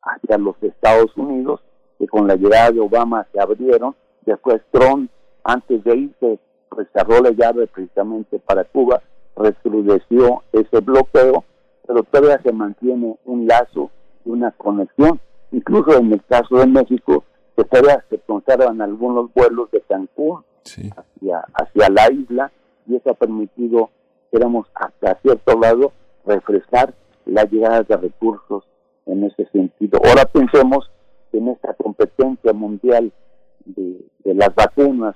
[0.01, 1.61] hacia los Estados Unidos,
[1.97, 3.95] que con la llegada de Obama se abrieron,
[4.25, 5.09] después Trump,
[5.43, 6.39] antes de irse,
[6.69, 9.01] pues cerró la llave precisamente para Cuba,
[9.39, 11.43] recrudeció ese bloqueo,
[11.87, 13.89] pero todavía se mantiene un lazo
[14.25, 15.19] y una conexión.
[15.51, 17.23] Incluso en el caso de México,
[17.57, 22.51] que todavía se conservan algunos vuelos de Cancún hacia, hacia la isla
[22.85, 23.89] y eso ha permitido
[24.31, 25.91] queremos hasta cierto lado
[26.25, 26.93] refrescar
[27.25, 28.63] la llegada de recursos
[29.05, 29.99] en ese sentido.
[30.03, 30.89] Ahora pensemos
[31.33, 33.11] en esta competencia mundial
[33.65, 35.15] de, las vacunas,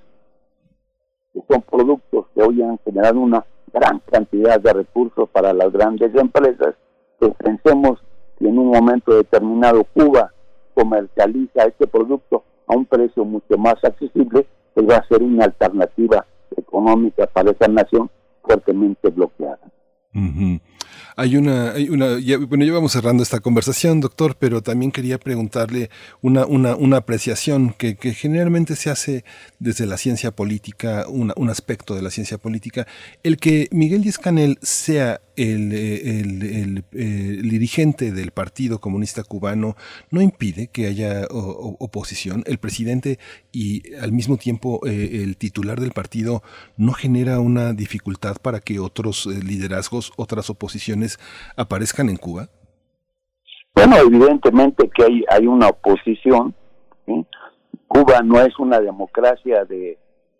[1.33, 6.13] que son productos que hoy han generado una gran cantidad de recursos para las grandes
[6.15, 6.75] empresas,
[7.19, 7.99] pues pensemos
[8.37, 10.31] que en un momento determinado Cuba
[10.75, 16.25] comercializa este producto a un precio mucho más accesible, pues va a ser una alternativa
[16.55, 18.09] económica para esa nación
[18.43, 19.59] fuertemente bloqueada.
[21.15, 22.17] Hay una, hay una
[22.47, 25.89] bueno, ya vamos cerrando esta conversación, doctor, pero también quería preguntarle
[26.21, 29.23] una, una, una apreciación que, generalmente se hace
[29.59, 32.87] desde la ciencia política, un aspecto de la ciencia política,
[33.23, 39.75] el que Miguel Díaz Canel sea el, el, el, dirigente del Partido Comunista Cubano
[40.11, 42.43] no impide que haya oposición.
[42.45, 43.19] El presidente
[43.51, 46.41] y al mismo tiempo eh, el titular del partido
[46.77, 51.19] no genera una dificultad para que otros eh, liderazgos, otras oposiciones,
[51.57, 52.49] aparezcan en Cuba?
[53.75, 56.53] Bueno, evidentemente que hay, hay una oposición.
[57.87, 59.97] Cuba no es una democracia de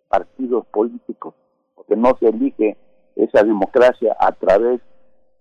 [0.08, 1.34] partidos políticos,
[1.74, 2.76] porque no se elige
[3.16, 4.80] esa democracia a través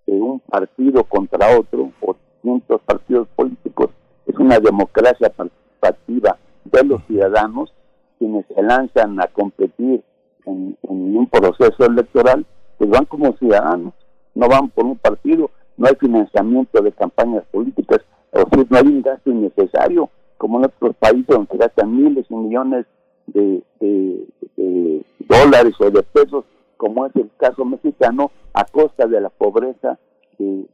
[0.06, 3.90] de un partido contra otro o cientos partidos políticos.
[4.26, 7.74] Es una democracia participativa de los ciudadanos
[8.20, 10.04] quienes se lanzan a competir
[10.46, 12.46] en, en un proceso electoral,
[12.78, 13.94] pues van como ciudadanos
[14.36, 18.00] no van por un partido, no hay financiamiento de campañas políticas,
[18.32, 22.36] o sea, no hay un gasto innecesario, como en otros países donde gastan miles y
[22.36, 22.86] millones
[23.28, 23.62] de,
[25.20, 26.46] dólares o de pesos,
[26.84, 29.98] como es el caso mexicano, a costa de la pobreza
[30.38, 30.66] de,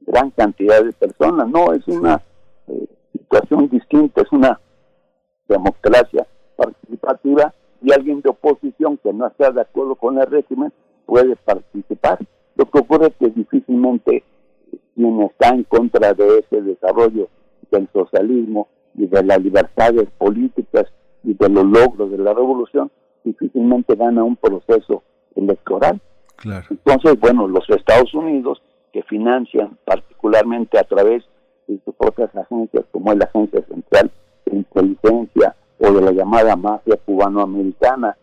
[0.00, 1.48] gran cantidad de personas.
[1.48, 2.20] No, es una
[2.66, 4.58] eh, situación distinta, es una
[5.46, 10.72] democracia participativa y alguien de oposición que no está de acuerdo con el régimen
[11.06, 12.18] puede participar.
[12.56, 14.24] Lo que ocurre es que difícilmente
[14.96, 17.28] quien está en contra de ese desarrollo
[17.70, 18.66] del socialismo
[18.96, 20.86] y de las libertades políticas
[21.22, 22.90] y de los logros de la revolución,
[23.22, 25.04] difícilmente gana un proceso
[25.38, 26.00] electoral.
[26.70, 28.62] Entonces, bueno, los Estados Unidos,
[28.92, 31.24] que financian particularmente a través
[31.66, 34.10] de sus propias agencias, como es la Agencia Central
[34.46, 38.16] de Inteligencia o de la llamada mafia cubanoamericana,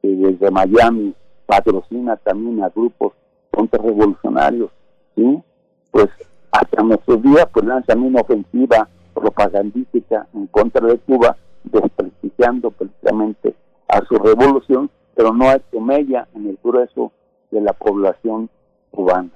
[0.00, 1.14] que desde Miami
[1.46, 3.12] patrocina también a grupos
[3.50, 4.70] contrarrevolucionarios,
[5.16, 5.42] ¿sí?
[5.90, 6.08] Pues
[6.50, 13.54] hasta nuestros días pues lanzan una ofensiva propagandística en contra de Cuba, desprestigiando precisamente
[13.88, 17.12] a su revolución, pero no es mella en el grueso
[17.50, 18.48] de la población
[18.90, 19.30] cubana.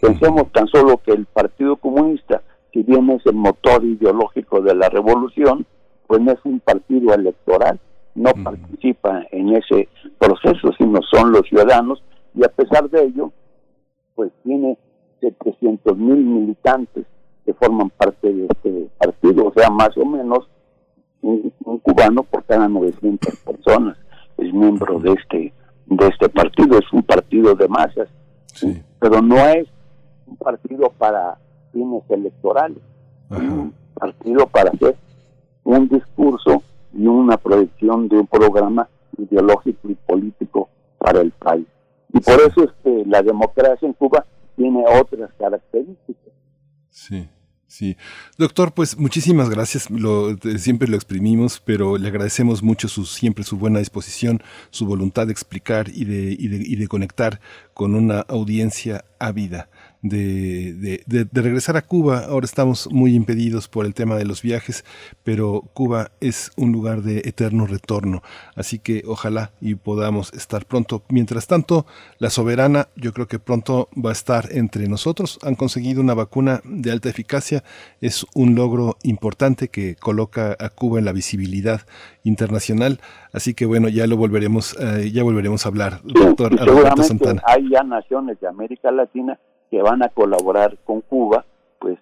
[0.00, 2.42] Pensemos tan solo que el Partido Comunista,
[2.72, 5.66] si bien es el motor ideológico de la revolución,
[6.06, 7.78] pues no es un partido electoral,
[8.14, 9.88] no participa en ese
[10.18, 12.02] proceso, sino son los ciudadanos,
[12.34, 13.32] y a pesar de ello,
[14.14, 14.76] pues tiene
[15.20, 17.06] 700 mil militantes
[17.44, 20.48] que forman parte de este partido, o sea, más o menos
[21.22, 21.52] un,
[21.82, 23.96] cubano por cada 900 personas
[24.38, 25.52] es miembro de este
[25.86, 28.08] de este partido, es un partido de masas,
[28.98, 29.66] pero no es
[30.26, 31.38] un partido para
[31.72, 32.78] fines electorales,
[33.30, 34.96] es un partido para hacer
[35.64, 36.62] un discurso
[36.94, 38.88] y una proyección de un programa
[39.18, 40.68] ideológico y político
[40.98, 41.66] para el país.
[42.12, 44.24] Y por eso es que la democracia en Cuba
[44.56, 46.32] tiene otras características.
[46.90, 47.28] Sí.
[47.72, 47.96] Sí,
[48.36, 49.88] doctor, pues muchísimas gracias.
[49.88, 55.26] Lo, siempre lo exprimimos, pero le agradecemos mucho su, siempre su buena disposición, su voluntad
[55.26, 57.40] de explicar y de, y de, y de conectar
[57.72, 59.70] con una audiencia ávida
[60.02, 62.24] de, de, regresar a Cuba.
[62.28, 64.84] Ahora estamos muy impedidos por el tema de los viajes,
[65.22, 68.22] pero Cuba es un lugar de eterno retorno.
[68.56, 71.02] Así que ojalá y podamos estar pronto.
[71.08, 71.86] Mientras tanto,
[72.18, 75.38] la soberana yo creo que pronto va a estar entre nosotros.
[75.42, 77.62] Han conseguido una vacuna de alta eficacia.
[78.00, 81.82] Es un logro importante que coloca a Cuba en la visibilidad
[82.24, 82.98] internacional.
[83.32, 87.40] Así que bueno, ya lo volveremos, eh, ya volveremos a hablar, doctor Alberto Santana.
[87.46, 89.38] Hay ya naciones de América Latina
[89.72, 91.46] que van a colaborar con Cuba,
[91.78, 91.98] pues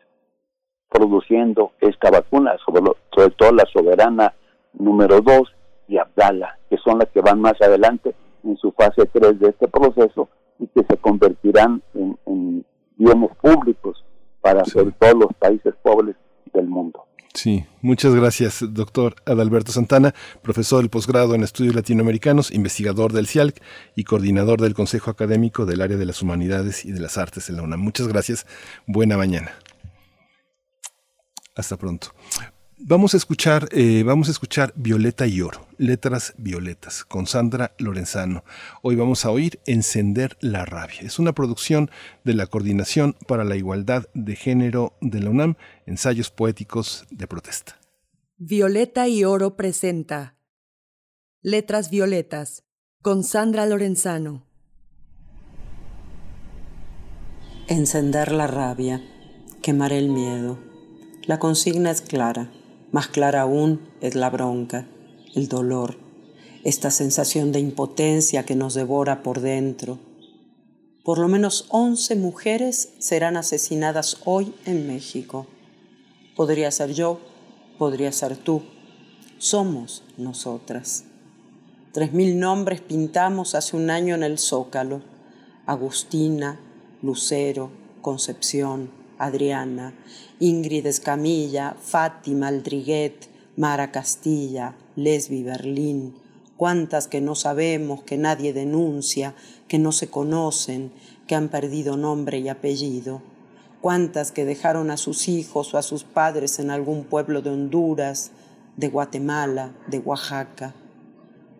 [0.88, 2.82] produciendo esta vacuna, sobre,
[3.14, 4.34] sobre todo la soberana
[4.72, 5.54] número 2
[5.86, 9.68] y Abdala, que son las que van más adelante en su fase 3 de este
[9.68, 10.28] proceso
[10.58, 12.66] y que se convertirán en,
[12.96, 14.04] bienes públicos
[14.40, 16.16] para todos los países pobres
[16.52, 17.04] del mundo.
[17.32, 23.62] Sí, muchas gracias, doctor Adalberto Santana, profesor del posgrado en estudios latinoamericanos, investigador del CIALC
[23.94, 27.56] y coordinador del Consejo Académico del Área de las Humanidades y de las Artes en
[27.56, 27.80] la UNAM.
[27.80, 28.46] Muchas gracias,
[28.86, 29.52] buena mañana.
[31.54, 32.08] Hasta pronto.
[32.82, 38.42] Vamos a escuchar, eh, vamos a escuchar Violeta y Oro, Letras Violetas, con Sandra Lorenzano.
[38.80, 41.00] Hoy vamos a oír Encender la Rabia.
[41.02, 41.90] Es una producción
[42.24, 47.78] de la Coordinación para la Igualdad de Género de la UNAM, ensayos poéticos de protesta.
[48.38, 50.36] Violeta y Oro presenta
[51.42, 52.64] Letras Violetas,
[53.02, 54.46] con Sandra Lorenzano.
[57.68, 59.02] Encender la rabia,
[59.60, 60.58] quemar el miedo.
[61.26, 62.50] La consigna es clara
[62.92, 64.86] más clara aún es la bronca,
[65.34, 65.96] el dolor,
[66.64, 69.98] esta sensación de impotencia que nos devora por dentro.
[71.04, 75.46] Por lo menos 11 mujeres serán asesinadas hoy en México.
[76.36, 77.20] Podría ser yo,
[77.78, 78.62] podría ser tú.
[79.38, 81.04] Somos nosotras.
[81.92, 85.02] Tres mil nombres pintamos hace un año en el Zócalo.
[85.66, 86.60] Agustina,
[87.02, 87.70] Lucero,
[88.02, 89.94] Concepción, Adriana,
[90.42, 96.14] Ingrid Escamilla, Fátima Aldriguet, Mara Castilla, Lesbi Berlín,
[96.56, 99.34] cuántas que no sabemos, que nadie denuncia,
[99.68, 100.92] que no se conocen,
[101.26, 103.20] que han perdido nombre y apellido,
[103.82, 108.30] cuántas que dejaron a sus hijos o a sus padres en algún pueblo de Honduras,
[108.78, 110.72] de Guatemala, de Oaxaca,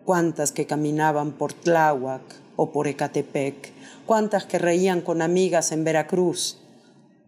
[0.05, 2.23] cuántas que caminaban por Tláhuac
[2.55, 3.73] o por Ecatepec,
[4.07, 6.60] cuántas que reían con amigas en Veracruz,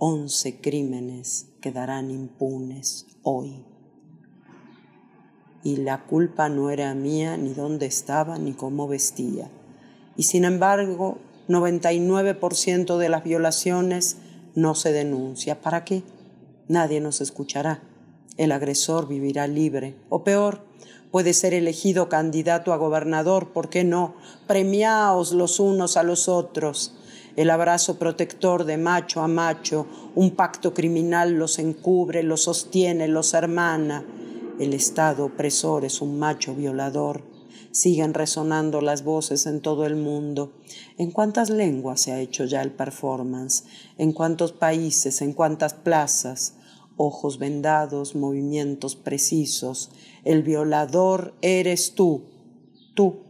[0.05, 3.63] once crímenes quedarán impunes hoy.
[5.63, 9.49] Y la culpa no era mía ni dónde estaba ni cómo vestía.
[10.17, 14.17] Y sin embargo, 99% de las violaciones
[14.55, 15.61] no se denuncia.
[15.61, 16.03] ¿Para qué?
[16.67, 17.81] Nadie nos escuchará.
[18.35, 19.95] El agresor vivirá libre.
[20.09, 20.65] O peor,
[21.11, 23.53] puede ser elegido candidato a gobernador.
[23.53, 24.15] ¿Por qué no?
[24.47, 26.93] Premiaos los unos a los otros
[27.35, 33.33] el abrazo protector de macho a macho, un pacto criminal los encubre, los sostiene, los
[33.33, 34.05] hermana.
[34.59, 37.23] El Estado opresor es un macho violador.
[37.71, 40.53] Siguen resonando las voces en todo el mundo.
[40.99, 43.63] ¿En cuántas lenguas se ha hecho ya el performance?
[43.97, 45.23] ¿En cuántos países?
[45.23, 46.57] ¿En cuántas plazas?
[46.97, 49.89] Ojos vendados, movimientos precisos.
[50.23, 52.25] El violador eres tú.
[52.93, 53.23] Tú,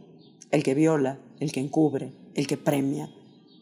[0.50, 3.08] el que viola, el que encubre, el que premia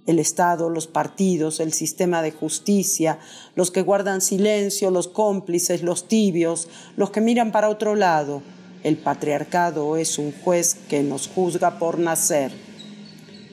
[0.06, 3.18] el Estado, los partidos, el sistema de justicia,
[3.54, 8.42] los que guardan silencio, los cómplices, los tibios, los que miran para otro lado.
[8.82, 12.50] El patriarcado es un juez que nos juzga por nacer.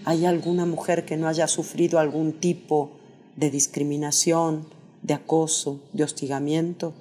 [0.06, 2.92] ¿Hay alguna mujer que no haya sufrido algún tipo
[3.36, 4.68] de discriminación,
[5.04, 6.94] de acoso, de hostigamiento?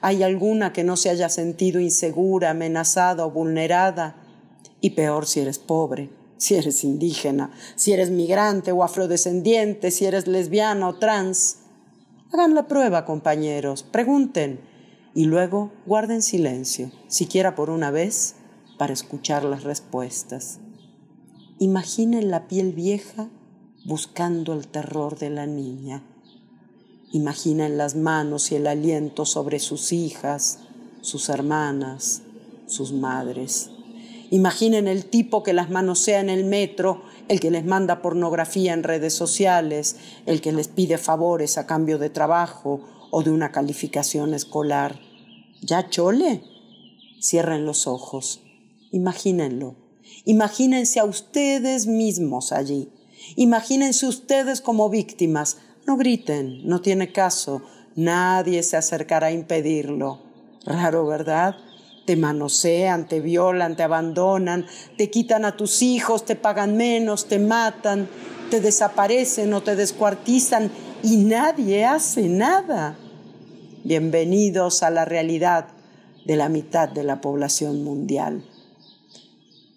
[0.00, 4.16] ¿Hay alguna que no se haya sentido insegura, amenazada o vulnerada?
[4.80, 6.10] Y peor si eres pobre
[6.40, 11.58] si eres indígena, si eres migrante o afrodescendiente, si eres lesbiana o trans.
[12.32, 14.58] Hagan la prueba, compañeros, pregunten
[15.14, 18.36] y luego guarden silencio, siquiera por una vez,
[18.78, 20.60] para escuchar las respuestas.
[21.58, 23.28] Imaginen la piel vieja
[23.84, 26.02] buscando el terror de la niña.
[27.12, 30.60] Imaginen las manos y el aliento sobre sus hijas,
[31.02, 32.22] sus hermanas,
[32.66, 33.70] sus madres.
[34.30, 38.84] Imaginen el tipo que las manosea en el metro, el que les manda pornografía en
[38.84, 42.80] redes sociales, el que les pide favores a cambio de trabajo
[43.10, 45.00] o de una calificación escolar.
[45.62, 46.44] ¿Ya chole?
[47.20, 48.40] Cierren los ojos.
[48.92, 49.74] Imagínenlo.
[50.24, 52.88] Imagínense a ustedes mismos allí.
[53.34, 55.58] Imagínense ustedes como víctimas.
[55.86, 57.62] No griten, no tiene caso.
[57.96, 60.20] Nadie se acercará a impedirlo.
[60.64, 61.56] Raro, ¿verdad?
[62.10, 64.66] Te manosean, te violan, te abandonan,
[64.98, 68.08] te quitan a tus hijos, te pagan menos, te matan,
[68.50, 70.72] te desaparecen o te descuartizan
[71.04, 72.98] y nadie hace nada.
[73.84, 75.68] Bienvenidos a la realidad
[76.24, 78.42] de la mitad de la población mundial.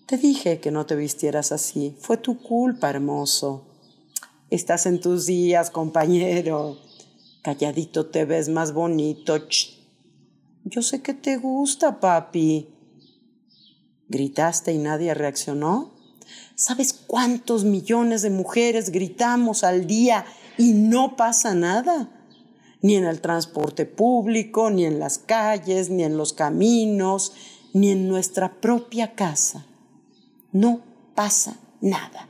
[0.07, 1.95] Te dije que no te vistieras así.
[1.99, 3.61] Fue tu culpa, hermoso.
[4.49, 6.79] Estás en tus días, compañero.
[7.43, 9.37] Calladito te ves más bonito.
[10.65, 12.69] Yo sé que te gusta, papi.
[14.07, 15.91] ¿Gritaste y nadie reaccionó?
[16.55, 20.23] ¿Sabes cuántos millones de mujeres gritamos al día
[20.57, 22.09] y no pasa nada?
[22.81, 27.33] Ni en el transporte público, ni en las calles, ni en los caminos,
[27.73, 29.65] ni en nuestra propia casa.
[30.51, 30.79] No
[31.13, 32.29] pasa nada.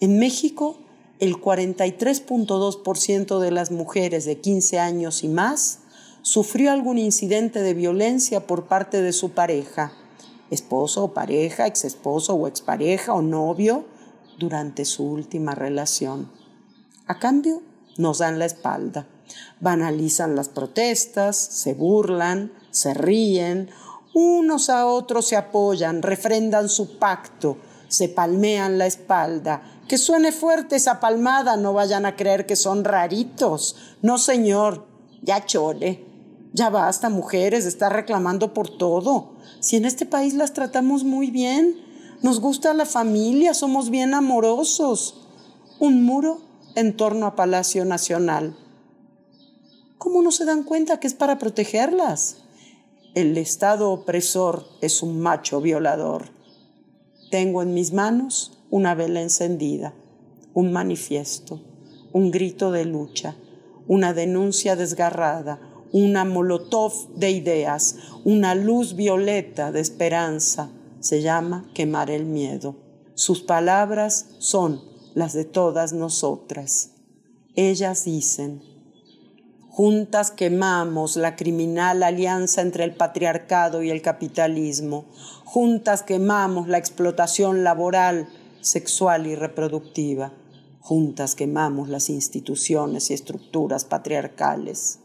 [0.00, 0.76] En México,
[1.20, 5.83] el 43.2% de las mujeres de 15 años y más
[6.24, 9.92] sufrió algún incidente de violencia por parte de su pareja,
[10.50, 13.84] esposo o pareja, exesposo o expareja o novio,
[14.38, 16.30] durante su última relación.
[17.06, 17.60] A cambio,
[17.98, 19.06] nos dan la espalda,
[19.60, 23.68] banalizan las protestas, se burlan, se ríen,
[24.14, 29.62] unos a otros se apoyan, refrendan su pacto, se palmean la espalda.
[29.86, 33.76] Que suene fuerte esa palmada, no vayan a creer que son raritos.
[34.00, 34.86] No, señor,
[35.20, 36.13] ya chole.
[36.54, 39.32] Ya basta, mujeres, está reclamando por todo.
[39.58, 41.74] Si en este país las tratamos muy bien,
[42.22, 45.26] nos gusta la familia, somos bien amorosos.
[45.80, 46.40] Un muro
[46.76, 48.56] en torno a Palacio Nacional.
[49.98, 52.36] ¿Cómo no se dan cuenta que es para protegerlas?
[53.16, 56.30] El Estado opresor es un macho violador.
[57.32, 59.92] Tengo en mis manos una vela encendida,
[60.52, 61.60] un manifiesto,
[62.12, 63.34] un grito de lucha,
[63.88, 67.94] una denuncia desgarrada, una molotov de ideas,
[68.24, 70.72] una luz violeta de esperanza.
[70.98, 72.74] Se llama quemar el miedo.
[73.14, 74.82] Sus palabras son
[75.14, 76.90] las de todas nosotras.
[77.54, 78.60] Ellas dicen,
[79.68, 85.04] juntas quemamos la criminal alianza entre el patriarcado y el capitalismo,
[85.44, 88.28] juntas quemamos la explotación laboral,
[88.62, 90.32] sexual y reproductiva,
[90.80, 94.98] juntas quemamos las instituciones y estructuras patriarcales.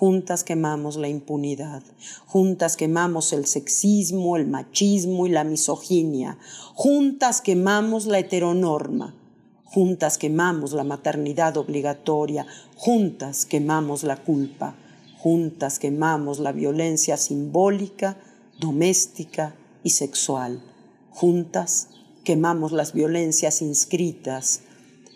[0.00, 1.82] Juntas quemamos la impunidad,
[2.24, 6.38] juntas quemamos el sexismo, el machismo y la misoginia,
[6.72, 9.14] juntas quemamos la heteronorma,
[9.62, 12.46] juntas quemamos la maternidad obligatoria,
[12.76, 14.74] juntas quemamos la culpa,
[15.18, 18.16] juntas quemamos la violencia simbólica,
[18.58, 19.54] doméstica
[19.84, 20.62] y sexual,
[21.10, 21.90] juntas
[22.24, 24.62] quemamos las violencias inscritas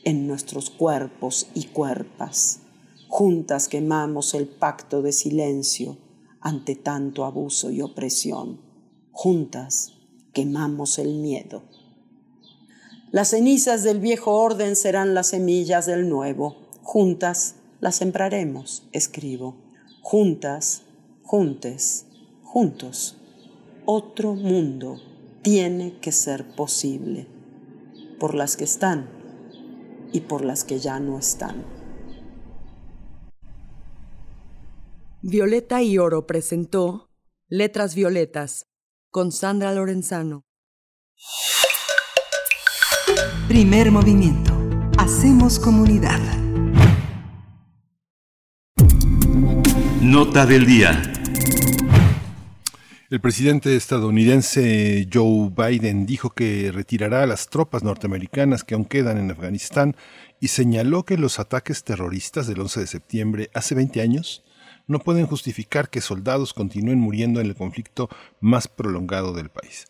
[0.05, 2.61] en nuestros cuerpos y cuerpas.
[3.17, 5.99] Juntas quemamos el pacto de silencio
[6.41, 8.61] ante tanto abuso y opresión.
[9.13, 9.93] Juntas
[10.33, 11.63] quemamos el miedo.
[13.13, 16.57] Las cenizas del viejo orden serán las semillas del nuevo.
[16.83, 19.59] Juntas las sembraremos, escribo.
[20.03, 20.83] Juntas,
[21.23, 22.07] juntes,
[22.43, 23.17] juntos.
[23.87, 24.97] Otro mundo
[25.43, 27.29] tiene que ser posible
[28.19, 29.09] por las que están
[30.13, 31.74] y por las que ya no están.
[35.27, 37.11] Violeta y Oro presentó
[37.49, 38.67] Letras Violetas
[39.11, 40.45] con Sandra Lorenzano.
[43.49, 44.53] Primer movimiento.
[44.99, 46.21] Hacemos comunidad.
[50.03, 51.03] Nota del día.
[53.09, 59.17] El presidente estadounidense Joe Biden dijo que retirará a las tropas norteamericanas que aún quedan
[59.17, 59.97] en Afganistán
[60.39, 64.44] y señaló que los ataques terroristas del 11 de septiembre hace 20 años
[64.87, 68.09] no pueden justificar que soldados continúen muriendo en el conflicto
[68.41, 69.87] más prolongado del país.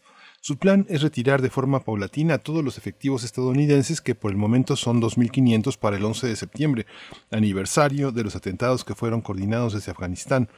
[0.46, 4.36] Su plan es retirar de forma paulatina a todos los efectivos estadounidenses que por el
[4.36, 6.86] momento son 2.500 para el 11 de septiembre,
[7.30, 10.50] aniversario de los atentados que fueron coordinados desde Afganistán.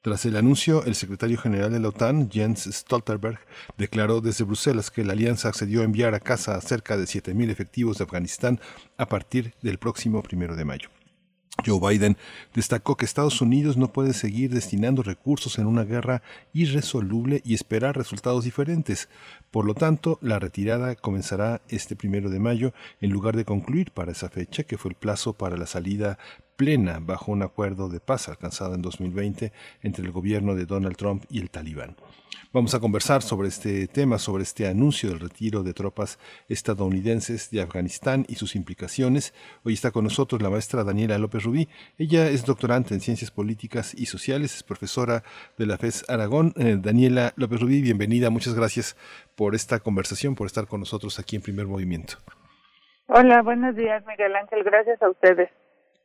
[0.00, 3.40] Tras el anuncio, el secretario general de la OTAN, Jens Stoltenberg,
[3.76, 7.50] declaró desde Bruselas que la alianza accedió a enviar a casa a cerca de 7.000
[7.50, 8.58] efectivos de Afganistán
[8.96, 10.88] a partir del próximo primero de mayo.
[11.64, 12.16] Joe Biden
[12.54, 16.22] destacó que Estados Unidos no puede seguir destinando recursos en una guerra
[16.52, 19.08] irresoluble y esperar resultados diferentes.
[19.50, 24.12] Por lo tanto, la retirada comenzará este primero de mayo en lugar de concluir para
[24.12, 26.18] esa fecha, que fue el plazo para la salida
[26.56, 29.52] plena bajo un acuerdo de paz alcanzado en 2020
[29.82, 31.96] entre el gobierno de Donald Trump y el talibán.
[32.56, 36.18] Vamos a conversar sobre este tema, sobre este anuncio del retiro de tropas
[36.48, 39.34] estadounidenses de Afganistán y sus implicaciones.
[39.62, 41.68] Hoy está con nosotros la maestra Daniela López Rubí.
[41.98, 45.22] Ella es doctorante en Ciencias Políticas y Sociales, es profesora
[45.58, 46.54] de la FES Aragón.
[46.56, 48.30] Eh, Daniela López Rubí, bienvenida.
[48.30, 48.96] Muchas gracias
[49.34, 52.14] por esta conversación, por estar con nosotros aquí en Primer Movimiento.
[53.08, 54.64] Hola, buenos días, Miguel Ángel.
[54.64, 55.50] Gracias a ustedes.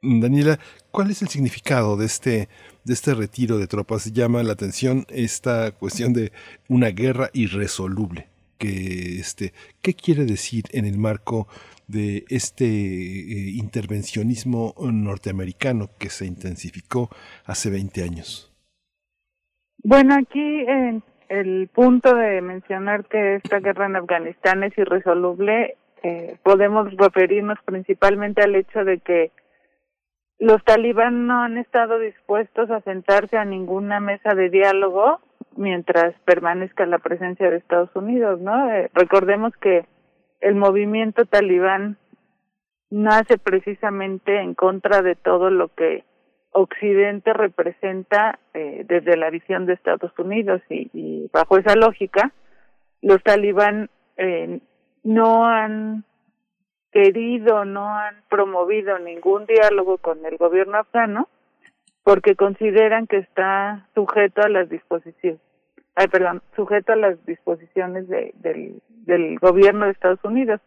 [0.02, 0.58] Daniela,
[0.92, 2.50] ¿cuál es el significado de este,
[2.84, 4.12] de este retiro de tropas?
[4.14, 6.32] Llama la atención esta cuestión de
[6.68, 8.28] una guerra irresoluble.
[8.58, 11.48] Que, este, ¿Qué quiere decir en el marco
[11.88, 17.10] de este eh, intervencionismo norteamericano que se intensificó
[17.46, 18.54] hace 20 años?
[19.84, 20.66] Bueno, aquí
[21.30, 28.42] el punto de mencionar que esta guerra en Afganistán es irresoluble, eh, podemos referirnos principalmente
[28.42, 29.32] al hecho de que
[30.42, 35.20] los talibán no han estado dispuestos a sentarse a ninguna mesa de diálogo
[35.56, 38.72] mientras permanezca la presencia de Estados Unidos, ¿no?
[38.72, 39.86] Eh, recordemos que
[40.40, 41.98] el movimiento talibán
[42.90, 46.06] nace precisamente en contra de todo lo que
[46.50, 52.34] Occidente representa eh, desde la visión de Estados Unidos y, bajo esa lógica,
[53.04, 54.60] los talibán eh,
[55.04, 56.04] no han
[56.92, 61.28] querido, no han promovido ningún diálogo con el gobierno afgano
[62.04, 65.40] porque consideran que está sujeto a las disposiciones,
[65.96, 70.60] ay, perdón, sujeto a las disposiciones de, del, del gobierno de Estados Unidos.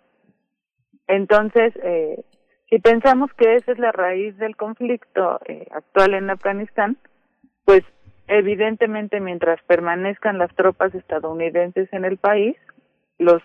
[1.07, 2.25] Entonces, eh,
[2.71, 6.97] si pensamos que esa es la raíz del conflicto eh, actual en Afganistán,
[7.65, 7.83] pues
[8.27, 12.57] evidentemente mientras permanezcan las tropas estadounidenses en el país,
[13.19, 13.43] los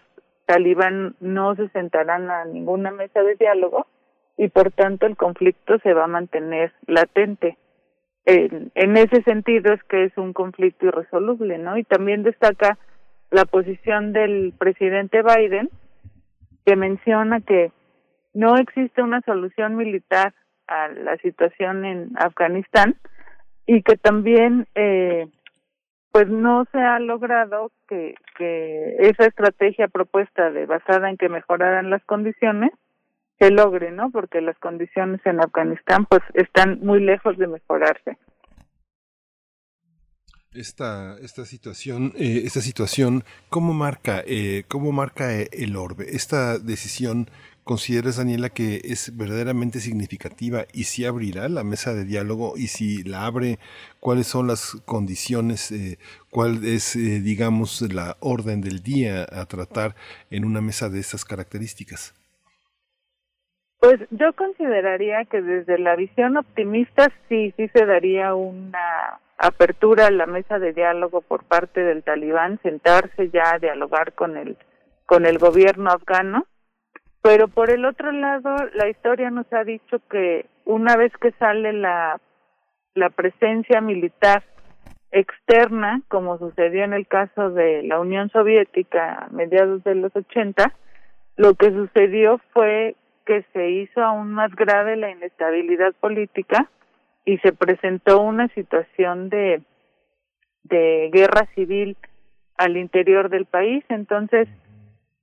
[0.50, 3.86] talibán no se sentarán a ninguna mesa de diálogo
[4.36, 7.60] y por tanto el conflicto se va a mantener latente.
[8.26, 11.78] En, en ese sentido es que es un conflicto irresoluble, ¿no?
[11.78, 12.80] Y también destaca
[13.30, 15.70] la posición del presidente Biden,
[16.66, 17.72] que menciona que
[18.34, 20.34] no existe una solución militar
[20.66, 22.96] a la situación en Afganistán
[23.68, 25.28] y que también eh,
[26.12, 28.16] pues no se ha logrado que,
[29.00, 32.72] esa estrategia propuesta de basada en que mejoraran las condiciones
[33.38, 34.10] se logre, ¿no?
[34.12, 38.18] Porque las condiciones en Afganistán pues están muy lejos de mejorarse.
[40.54, 46.06] Esta, esta situación, eh, esta situación, ¿cómo marca, eh, cómo marca eh, el orbe?
[46.10, 47.30] Esta decisión,
[47.70, 53.04] ¿consideras, Daniela, que es verdaderamente significativa y si abrirá la mesa de diálogo y si
[53.04, 53.60] la abre,
[54.00, 56.00] cuáles son las condiciones, eh,
[56.32, 59.94] cuál es, eh, digamos, la orden del día a tratar
[60.32, 62.16] en una mesa de estas características?
[63.80, 70.12] Pues yo consideraría que desde la visión optimista sí, sí se daría una apertura a
[70.12, 74.58] la mesa de diálogo por parte del talibán, sentarse ya a dialogar con el
[75.06, 76.46] con el gobierno afgano,
[77.22, 81.74] pero por el otro lado la historia nos ha dicho que una vez que sale
[81.74, 82.20] la
[82.96, 84.44] la presencia militar
[85.12, 90.74] externa, como sucedió en el caso de la Unión Soviética a mediados de los 80,
[91.38, 96.70] lo que sucedió fue que se hizo aún más grave la inestabilidad política
[97.26, 99.62] y se presentó una situación de,
[100.64, 101.96] de guerra civil
[102.58, 103.84] al interior del país.
[103.90, 104.48] Entonces,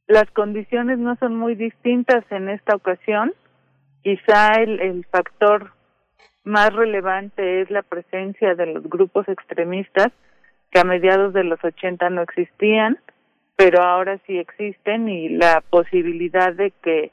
[0.07, 3.35] las condiciones no son muy distintas en esta ocasión.
[4.03, 5.73] Quizá el, el factor
[6.45, 10.13] más relevante es la presencia de los grupos extremistas
[10.71, 12.99] que a mediados de los 80 no existían,
[13.57, 17.11] pero ahora sí existen y la posibilidad de que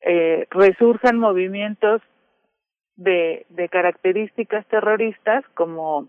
[0.00, 2.00] eh, resurjan movimientos
[2.96, 6.08] de, de características terroristas como,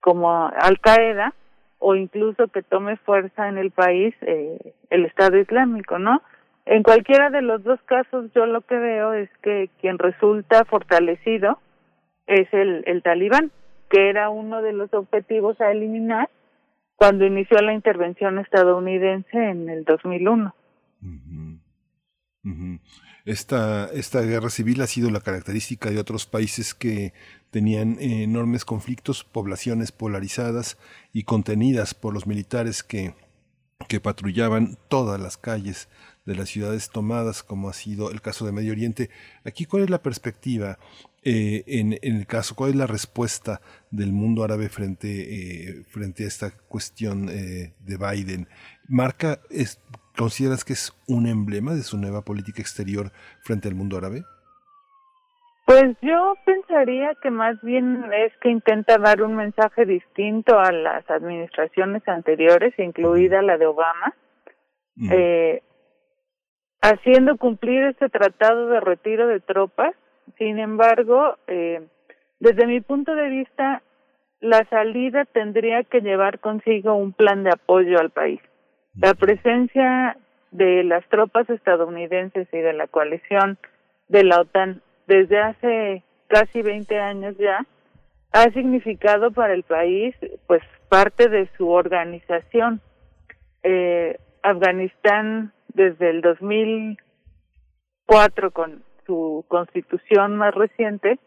[0.00, 1.34] como Al Qaeda
[1.80, 6.22] o incluso que tome fuerza en el país eh, el Estado Islámico, ¿no?
[6.66, 11.58] En cualquiera de los dos casos yo lo que veo es que quien resulta fortalecido
[12.26, 13.50] es el, el talibán,
[13.88, 16.28] que era uno de los objetivos a eliminar
[16.96, 20.54] cuando inició la intervención estadounidense en el 2001.
[23.24, 27.12] Esta, esta guerra civil ha sido la característica de otros países que
[27.50, 30.78] tenían enormes conflictos, poblaciones polarizadas
[31.12, 33.14] y contenidas por los militares que,
[33.88, 35.88] que patrullaban todas las calles
[36.24, 39.10] de las ciudades tomadas, como ha sido el caso de Medio Oriente.
[39.44, 40.78] Aquí, ¿cuál es la perspectiva
[41.22, 42.54] eh, en, en, el caso?
[42.54, 43.60] ¿Cuál es la respuesta
[43.90, 48.48] del mundo árabe frente, eh, frente a esta cuestión eh, de Biden?
[48.86, 49.80] ¿Marca, es,
[50.16, 53.10] consideras que es un emblema de su nueva política exterior
[53.42, 54.22] frente al mundo árabe?
[55.70, 61.08] Pues yo pensaría que más bien es que intenta dar un mensaje distinto a las
[61.08, 64.14] administraciones anteriores, incluida la de Obama,
[64.96, 65.08] mm.
[65.12, 65.62] eh,
[66.82, 69.94] haciendo cumplir este tratado de retiro de tropas.
[70.38, 71.86] Sin embargo, eh,
[72.40, 73.82] desde mi punto de vista,
[74.40, 78.40] la salida tendría que llevar consigo un plan de apoyo al país.
[78.98, 80.18] La presencia
[80.50, 83.56] de las tropas estadounidenses y de la coalición
[84.08, 87.64] de la OTAN desde hace casi 20 años ya
[88.32, 92.80] ha significado para el país pues parte de su organización.
[93.62, 101.20] Eh, Afganistán desde el 2004 con su constitución más reciente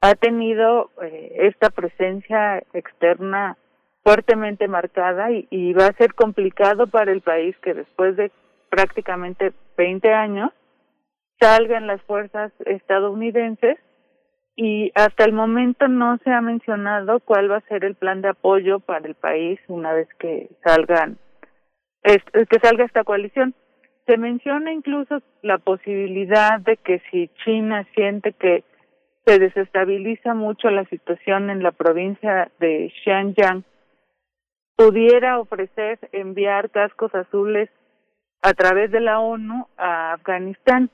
[0.00, 3.56] ha tenido eh, esta presencia externa
[4.02, 8.30] fuertemente marcada y, y va a ser complicado para el país que después de
[8.70, 10.50] prácticamente 20 años
[11.40, 13.78] salgan las fuerzas estadounidenses
[14.56, 18.28] y hasta el momento no se ha mencionado cuál va a ser el plan de
[18.28, 21.18] apoyo para el país una vez que salgan
[22.02, 23.54] que salga esta coalición.
[24.06, 28.64] Se menciona incluso la posibilidad de que si China siente que
[29.26, 33.64] se desestabiliza mucho la situación en la provincia de Xinjiang,
[34.80, 37.68] pudiera ofrecer enviar cascos azules
[38.40, 40.88] a través de la ONU a Afganistán.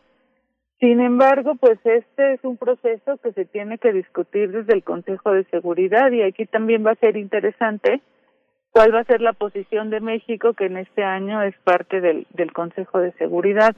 [0.80, 5.30] Sin embargo, pues este es un proceso que se tiene que discutir desde el Consejo
[5.30, 8.02] de Seguridad y aquí también va a ser interesante
[8.72, 12.26] cuál va a ser la posición de México, que en este año es parte del,
[12.30, 13.76] del Consejo de Seguridad,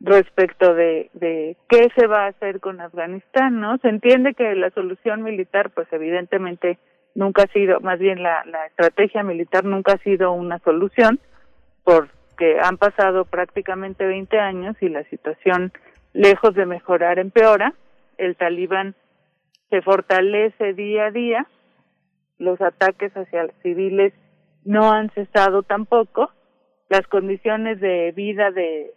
[0.00, 3.78] respecto de, de qué se va a hacer con Afganistán, ¿no?
[3.78, 6.78] Se entiende que la solución militar, pues evidentemente
[7.16, 11.18] nunca ha sido, más bien la, la estrategia militar nunca ha sido una solución,
[11.82, 15.72] porque han pasado prácticamente 20 años y la situación
[16.12, 17.72] lejos de mejorar empeora,
[18.18, 18.94] el talibán
[19.70, 21.46] se fortalece día a día,
[22.38, 24.12] los ataques hacia civiles
[24.64, 26.30] no han cesado tampoco,
[26.88, 28.92] las condiciones de vida de,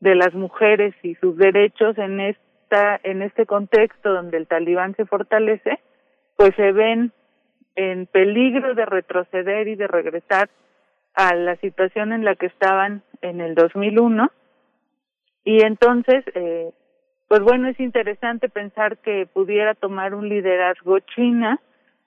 [0.00, 5.04] de las mujeres y sus derechos en esta en este contexto donde el talibán se
[5.04, 5.78] fortalece,
[6.36, 7.12] pues se ven
[7.76, 10.48] en peligro de retroceder y de regresar
[11.14, 14.30] a la situación en la que estaban en el 2001
[15.44, 16.72] y entonces, eh,
[17.28, 21.60] pues bueno, es interesante pensar que pudiera tomar un liderazgo China,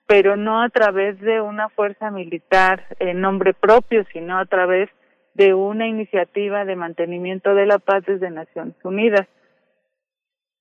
[0.08, 4.90] pero no a través de una fuerza militar en nombre propio, sino a través
[5.36, 9.28] de una iniciativa de mantenimiento de la paz desde Naciones Unidas.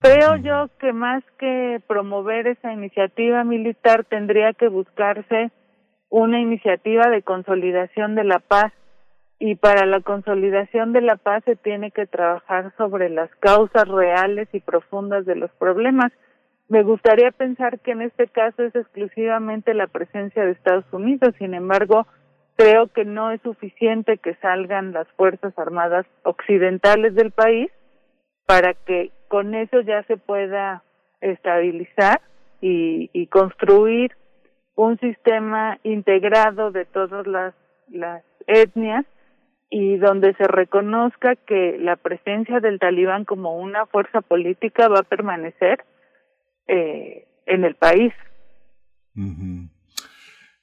[0.00, 5.50] Creo yo que más que promover esa iniciativa militar tendría que buscarse
[6.10, 8.72] una iniciativa de consolidación de la paz.
[9.38, 14.48] Y para la consolidación de la paz se tiene que trabajar sobre las causas reales
[14.52, 16.12] y profundas de los problemas.
[16.68, 21.54] Me gustaría pensar que en este caso es exclusivamente la presencia de Estados Unidos, sin
[21.54, 22.06] embargo,
[22.56, 27.70] creo que no es suficiente que salgan las Fuerzas Armadas occidentales del país
[28.46, 30.82] para que con eso ya se pueda
[31.20, 32.20] estabilizar
[32.60, 34.12] y, y construir
[34.74, 37.54] un sistema integrado de todas las,
[37.88, 39.04] las etnias
[39.70, 45.02] y donde se reconozca que la presencia del talibán como una fuerza política va a
[45.02, 45.84] permanecer
[46.68, 48.12] eh, en el país.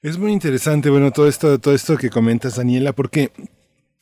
[0.00, 3.30] Es muy interesante, bueno, todo esto, todo esto que comentas, Daniela, porque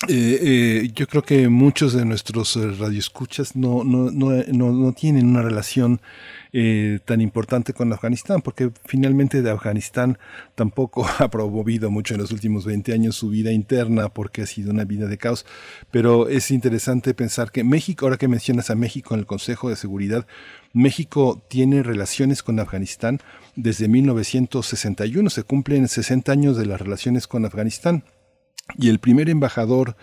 [0.09, 4.93] eh, eh, yo creo que muchos de nuestros eh, radioescuchas no, no, no, no, no
[4.93, 6.01] tienen una relación
[6.55, 10.19] eh, tan importante con Afganistán, porque finalmente de Afganistán
[10.55, 14.71] tampoco ha promovido mucho en los últimos 20 años su vida interna, porque ha sido
[14.71, 15.47] una vida de caos.
[15.91, 19.77] Pero es interesante pensar que México, ahora que mencionas a México en el Consejo de
[19.77, 20.27] Seguridad,
[20.75, 23.21] México tiene relaciones con Afganistán
[23.57, 28.05] desde 1961, se cumplen 60 años de las relaciones con Afganistán.
[28.79, 29.97] Y el primer embajador,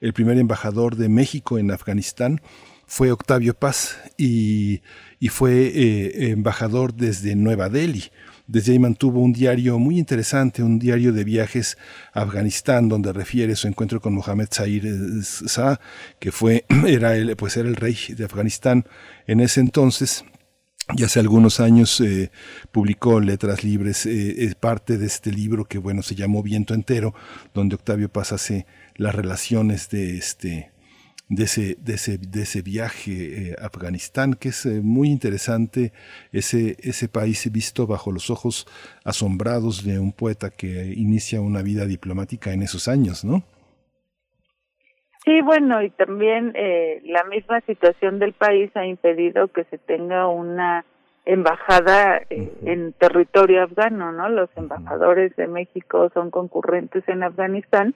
[0.00, 2.40] el primer embajador de México en Afganistán
[2.86, 4.82] fue Octavio Paz y,
[5.18, 8.04] y fue eh, embajador desde Nueva Delhi.
[8.46, 11.76] Desde ahí mantuvo un diario muy interesante, un diario de viajes
[12.12, 15.80] a Afganistán, donde refiere su encuentro con Mohamed Zahir Shah,
[16.20, 18.84] que fue, era pues era el rey de Afganistán
[19.26, 20.24] en ese entonces,
[20.94, 22.30] y hace algunos años eh,
[22.70, 27.14] publicó Letras Libres, eh, es parte de este libro que bueno se llamó Viento Entero,
[27.54, 30.70] donde Octavio Paz hace las relaciones de este
[31.28, 35.92] de ese, de ese, de ese viaje eh, a Afganistán, que es muy interesante,
[36.30, 38.68] ese, ese país visto bajo los ojos
[39.02, 43.42] asombrados de un poeta que inicia una vida diplomática en esos años, ¿no?
[45.26, 50.28] Sí, bueno, y también eh, la misma situación del país ha impedido que se tenga
[50.28, 50.84] una
[51.24, 54.28] embajada eh, en territorio afgano, ¿no?
[54.28, 57.92] Los embajadores de México son concurrentes en Afganistán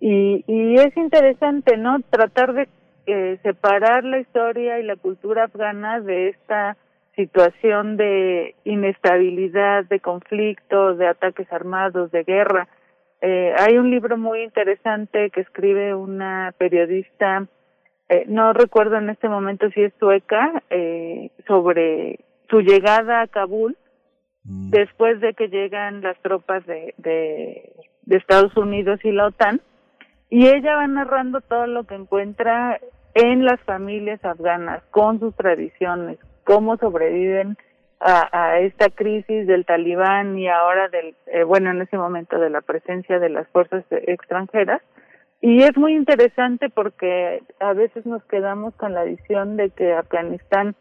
[0.00, 2.00] y, y es interesante, ¿no?
[2.10, 2.68] Tratar de
[3.06, 6.76] eh, separar la historia y la cultura afgana de esta
[7.14, 12.66] situación de inestabilidad, de conflicto, de ataques armados, de guerra
[13.20, 17.46] eh, hay un libro muy interesante que escribe una periodista,
[18.08, 22.20] eh, no recuerdo en este momento si es sueca, eh, sobre
[22.50, 23.76] su llegada a Kabul
[24.44, 24.70] mm.
[24.70, 27.72] después de que llegan las tropas de, de,
[28.02, 29.60] de Estados Unidos y la OTAN.
[30.28, 32.80] Y ella va narrando todo lo que encuentra
[33.14, 37.56] en las familias afganas, con sus tradiciones, cómo sobreviven
[38.00, 42.50] a, a, esta crisis del talibán y ahora del, eh, bueno, en ese momento de
[42.50, 44.82] la presencia de las fuerzas extranjeras.
[45.40, 50.74] Y es muy interesante porque a veces nos quedamos con la visión de que Afganistán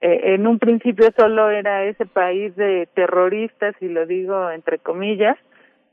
[0.00, 5.36] eh, en un principio solo era ese país de terroristas, y lo digo entre comillas,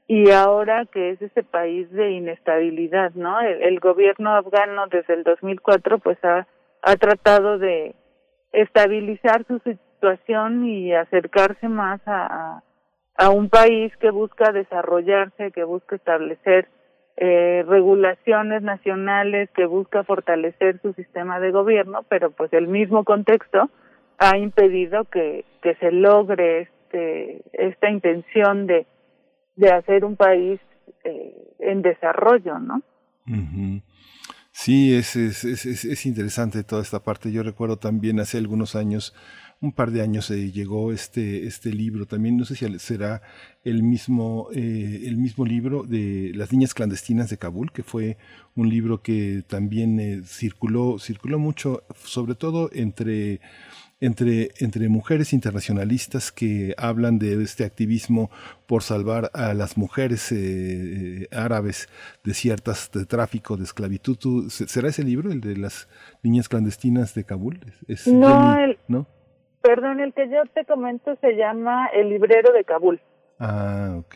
[0.07, 3.39] y ahora que es ese país de inestabilidad, ¿no?
[3.41, 6.45] El, el gobierno afgano desde el 2004 pues ha,
[6.81, 7.95] ha tratado de
[8.51, 9.59] estabilizar su
[10.03, 12.61] situación y acercarse más a,
[13.15, 16.67] a un país que busca desarrollarse, que busca establecer
[17.15, 23.69] eh, regulaciones nacionales que busca fortalecer su sistema de gobierno, pero pues el mismo contexto
[24.17, 28.87] ha impedido que, que se logre este, esta intención de,
[29.55, 30.59] de hacer un país
[31.03, 32.81] eh, en desarrollo, ¿no?
[34.51, 37.31] Sí, es, es, es, es, interesante toda esta parte.
[37.31, 39.15] Yo recuerdo también hace algunos años,
[39.63, 43.21] un par de años, eh, llegó este, este libro también, no sé si será
[43.63, 48.17] el mismo, eh, el mismo libro de Las niñas clandestinas de Kabul, que fue
[48.55, 53.39] un libro que también eh, circuló, circuló mucho, sobre todo entre
[54.01, 58.29] entre, entre mujeres internacionalistas que hablan de este activismo
[58.67, 61.87] por salvar a las mujeres eh, árabes
[62.25, 64.49] de ciertas de tráfico, de esclavitud.
[64.49, 65.87] ¿Será ese libro, el de las
[66.21, 67.61] niñas clandestinas de Kabul?
[67.87, 69.07] ¿Es no, el, ¿no?
[69.63, 72.99] Perdón, el que yo te comento se llama El librero de Kabul.
[73.39, 74.15] Ah, ok.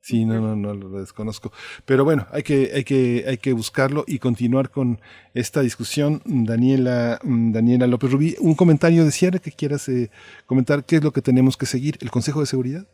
[0.00, 1.52] Sí, no, no, no lo desconozco.
[1.84, 4.98] Pero bueno, hay que, hay que, hay que buscarlo y continuar con
[5.34, 6.22] esta discusión.
[6.24, 10.08] Daniela, mm, Daniela López Rubí, un comentario de cierre que quieras eh,
[10.46, 11.96] comentar, ¿qué es lo que tenemos que seguir?
[12.00, 12.86] ¿El Consejo de Seguridad?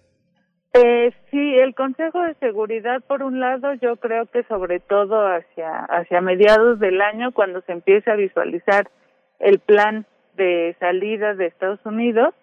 [0.72, 5.84] Eh, sí, el Consejo de Seguridad, por un lado, yo creo que sobre todo hacia,
[5.84, 8.90] hacia mediados del año, cuando se empiece a visualizar
[9.38, 10.04] el plan
[10.36, 12.34] de salida de Estados Unidos,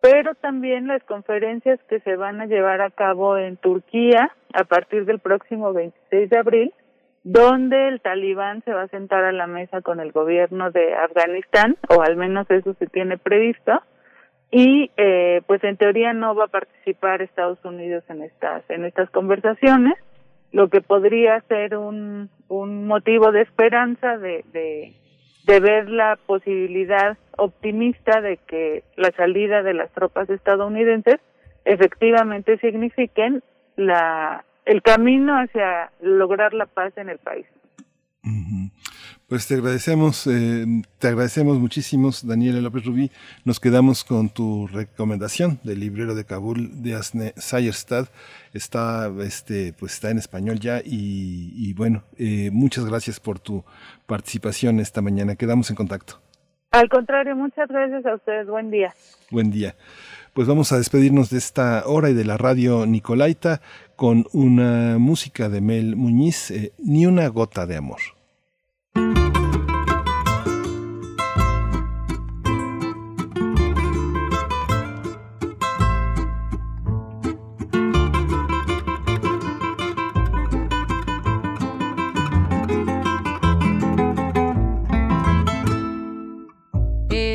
[0.00, 5.04] pero también las conferencias que se van a llevar a cabo en Turquía a partir
[5.04, 6.74] del próximo 26 de abril,
[7.22, 11.76] donde el talibán se va a sentar a la mesa con el gobierno de Afganistán,
[11.90, 13.82] o al menos eso se tiene previsto,
[14.50, 19.10] y eh, pues en teoría no va a participar Estados Unidos en estas en estas
[19.10, 19.94] conversaciones,
[20.50, 24.94] lo que podría ser un, un motivo de esperanza de, de
[25.50, 31.16] de ver la posibilidad optimista de que la salida de las tropas estadounidenses
[31.64, 33.42] efectivamente signifiquen
[33.74, 37.46] la el camino hacia lograr la paz en el país.
[39.30, 40.66] Pues te agradecemos, eh,
[40.98, 43.12] te agradecemos muchísimo, Daniela López Rubí.
[43.44, 48.08] Nos quedamos con tu recomendación del librero de Kabul de Asne Sayerstad.
[48.52, 53.62] Está, este, pues está en español ya y, bueno, eh, muchas gracias por tu
[54.06, 55.36] participación esta mañana.
[55.36, 56.20] Quedamos en contacto.
[56.72, 58.48] Al contrario, muchas gracias a ustedes.
[58.48, 58.92] Buen día.
[59.30, 59.76] Buen día.
[60.32, 63.60] Pues vamos a despedirnos de esta hora y de la radio Nicolaita
[63.94, 68.00] con una música de Mel Muñiz, eh, Ni una gota de amor.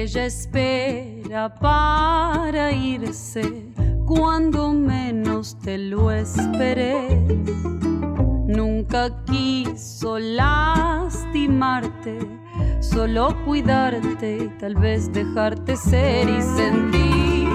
[0.05, 3.73] Ella espera para irse
[4.05, 7.94] cuando menos te lo esperes.
[8.55, 12.17] Nunca quiso lastimarte,
[12.79, 17.49] solo cuidarte y tal vez dejarte ser y sentir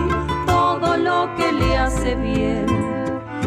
[0.47, 2.67] todo lo que le hace bien.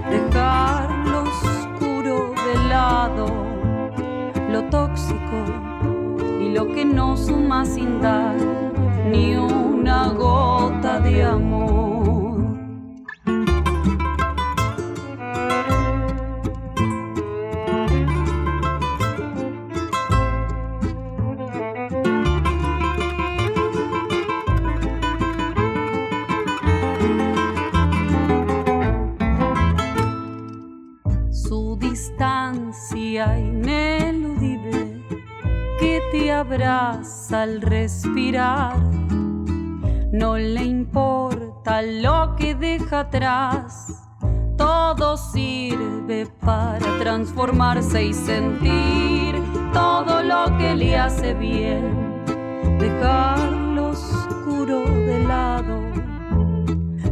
[0.09, 3.27] Dejar lo oscuro de lado,
[4.49, 5.45] lo tóxico
[6.41, 8.35] y lo que no suma sin dar
[9.11, 11.92] ni una gota de amor.
[33.13, 35.03] Distancia ineludible
[35.79, 38.77] que te abraza al respirar.
[40.11, 44.01] No le importa lo que deja atrás,
[44.57, 49.41] todo sirve para transformarse y sentir
[49.73, 52.23] todo lo que le hace bien,
[52.79, 55.81] dejar lo oscuro de lado,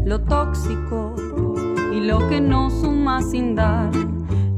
[0.05, 1.15] lo tóxico
[1.91, 4.10] y lo que no suma sin dar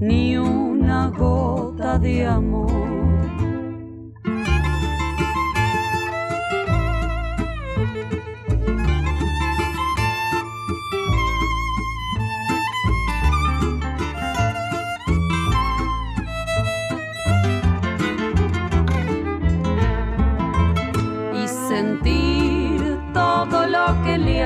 [0.07, 3.03] ni una gota de amor.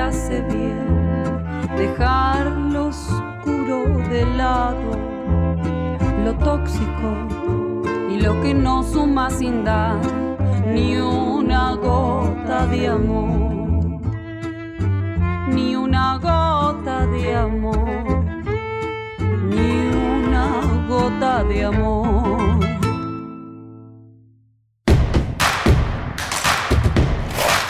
[0.08, 1.44] hace bien
[1.76, 5.07] dejar lo oscuro de lado,
[6.36, 7.14] tóxico
[8.10, 10.00] y lo que no suma sin dar
[10.66, 14.00] ni una gota de amor,
[15.48, 18.24] ni una gota de amor,
[19.48, 19.80] ni
[20.22, 22.58] una gota de amor.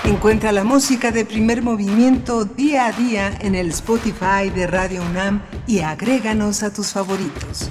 [0.04, 5.42] Encuentra la música de primer movimiento día a día en el Spotify de Radio UNAM
[5.66, 7.70] y agréganos a tus favoritos.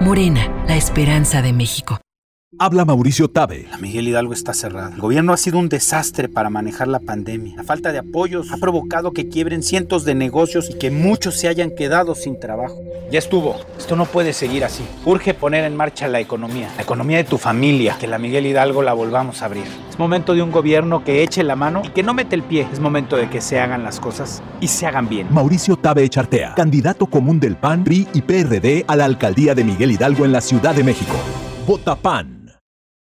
[0.00, 1.98] Morena, la esperanza de México.
[2.60, 3.68] Habla Mauricio Tabe.
[3.70, 4.90] La Miguel Hidalgo está cerrada.
[4.92, 7.54] El gobierno ha sido un desastre para manejar la pandemia.
[7.56, 11.46] La falta de apoyos ha provocado que quiebren cientos de negocios y que muchos se
[11.46, 12.82] hayan quedado sin trabajo.
[13.12, 13.60] Ya estuvo.
[13.78, 14.82] Esto no puede seguir así.
[15.04, 18.82] Urge poner en marcha la economía, la economía de tu familia, que la Miguel Hidalgo
[18.82, 19.66] la volvamos a abrir.
[19.88, 22.66] Es momento de un gobierno que eche la mano y que no mete el pie.
[22.72, 25.28] Es momento de que se hagan las cosas y se hagan bien.
[25.30, 29.92] Mauricio Tabe Echartea, candidato común del PAN, PRI y PRD a la alcaldía de Miguel
[29.92, 31.14] Hidalgo en la Ciudad de México.
[31.64, 32.37] Vota PAN.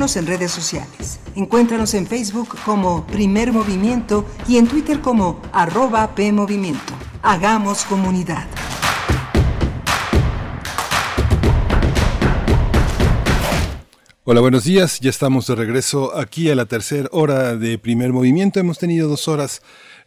[0.00, 1.20] En redes sociales.
[1.36, 6.94] Encuéntranos en Facebook como Primer Movimiento y en Twitter como arroba PMovimiento.
[7.20, 8.46] Hagamos comunidad.
[14.24, 15.00] Hola, buenos días.
[15.00, 18.58] Ya estamos de regreso aquí a la tercera hora de primer movimiento.
[18.58, 19.60] Hemos tenido dos horas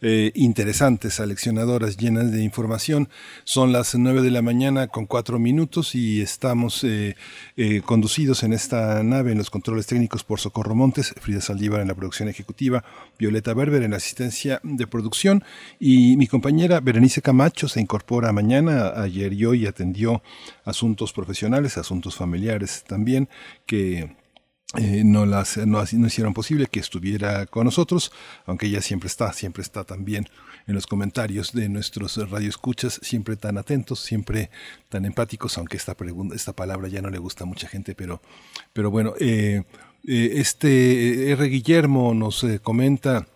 [0.06, 3.08] eh, interesantes, aleccionadoras, llenas de información.
[3.44, 7.16] Son las nueve de la mañana con cuatro minutos y estamos eh,
[7.56, 11.88] eh, conducidos en esta nave en los controles técnicos por Socorro Montes, Frida Saldívar en
[11.88, 12.84] la producción ejecutiva,
[13.18, 15.42] Violeta Berber en la asistencia de producción
[15.80, 20.22] y mi compañera Berenice Camacho se incorpora mañana, ayer y hoy atendió
[20.66, 23.30] asuntos profesionales, asuntos familiares también
[23.64, 24.14] que
[24.76, 28.12] eh, no, las, no, hicieron posible que estuviera con nosotros,
[28.46, 30.28] aunque ella siempre está, siempre está también
[30.66, 34.50] en los comentarios de nuestros radioescuchas, siempre tan atentos, siempre
[34.88, 38.20] tan empáticos, aunque esta, pregunta, esta palabra ya no le gusta a mucha gente, pero,
[38.72, 39.62] pero bueno, eh,
[40.06, 41.44] eh, este R.
[41.46, 43.26] Guillermo nos comenta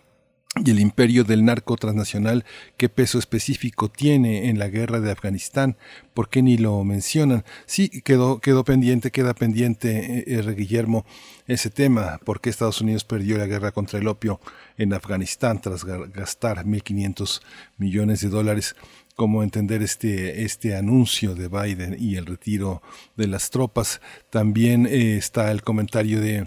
[0.64, 2.44] y el imperio del narco transnacional,
[2.76, 5.76] qué peso específico tiene en la guerra de Afganistán,
[6.14, 7.44] ¿por qué ni lo mencionan?
[7.66, 10.54] Sí, quedó, quedó pendiente, queda pendiente, eh, R.
[10.54, 11.04] Guillermo,
[11.46, 14.40] ese tema, por qué Estados Unidos perdió la guerra contra el opio
[14.78, 17.40] en Afganistán tras gastar 1.500
[17.76, 18.74] millones de dólares
[19.14, 22.82] cómo entender este, este anuncio de Biden y el retiro
[23.16, 24.00] de las tropas.
[24.30, 26.46] También eh, está el comentario de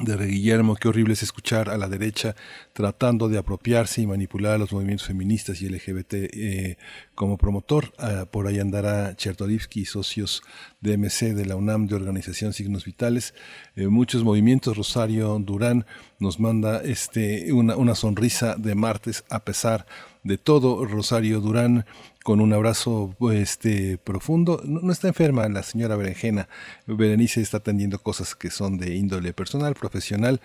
[0.00, 2.34] de Guillermo, qué horrible es escuchar a la derecha
[2.72, 6.78] tratando de apropiarse y manipular a los movimientos feministas y LGBT eh,
[7.14, 7.92] como promotor.
[7.98, 10.42] Ah, por ahí andará Chertorivsky socios
[10.80, 13.34] de MC de la UNAM de Organización Signos Vitales.
[13.76, 14.78] Eh, muchos movimientos.
[14.78, 15.84] Rosario Durán
[16.18, 20.84] nos manda este, una, una sonrisa de martes a pesar de todo.
[20.84, 21.84] Rosario Durán
[22.22, 24.60] con un abrazo este, profundo.
[24.64, 26.48] No, está enferma la señora Berenjena.
[26.86, 30.40] Berenice está atendiendo cosas que son de índole personal, profesional.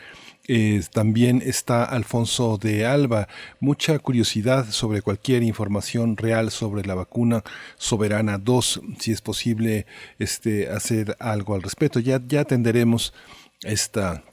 [0.47, 3.27] Eh, también está Alfonso de Alba.
[3.59, 7.43] Mucha curiosidad sobre cualquier información real sobre la vacuna
[7.77, 9.85] Soberana 2, si es posible
[10.19, 11.99] este, hacer algo al respecto.
[11.99, 13.13] Ya, ya atenderemos
[13.61, 14.23] esta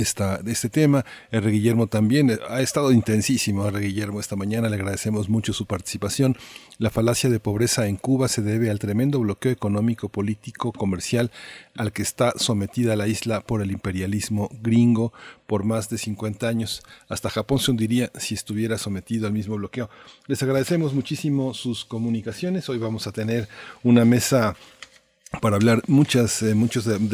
[0.00, 1.04] esta, este tema.
[1.30, 1.50] R.
[1.50, 3.66] Guillermo también eh, ha estado intensísimo.
[3.66, 3.78] R.
[3.80, 6.36] Guillermo esta mañana le agradecemos mucho su participación.
[6.78, 11.30] La falacia de pobreza en Cuba se debe al tremendo bloqueo económico, político, comercial
[11.76, 15.12] al que está sometida la isla por el imperialismo gringo
[15.46, 16.82] por más de 50 años.
[17.08, 19.90] Hasta Japón se hundiría si estuviera sometido al mismo bloqueo.
[20.26, 22.68] Les agradecemos muchísimo sus comunicaciones.
[22.68, 23.48] Hoy vamos a tener
[23.82, 24.56] una mesa
[25.38, 26.54] para hablar eh, muchos de,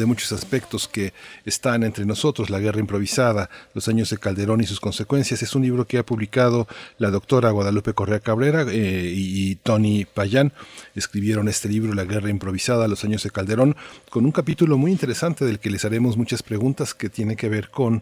[0.05, 1.13] muchos aspectos que
[1.45, 5.43] están entre nosotros, la guerra improvisada, los años de Calderón y sus consecuencias.
[5.43, 6.67] Es un libro que ha publicado
[6.97, 10.51] la doctora Guadalupe Correa Cabrera eh, y, Tony Payán.
[10.95, 13.75] Escribieron este libro, La guerra improvisada, los años de Calderón,
[14.09, 17.69] con un capítulo muy interesante del que les haremos muchas preguntas que tiene que ver
[17.69, 18.01] con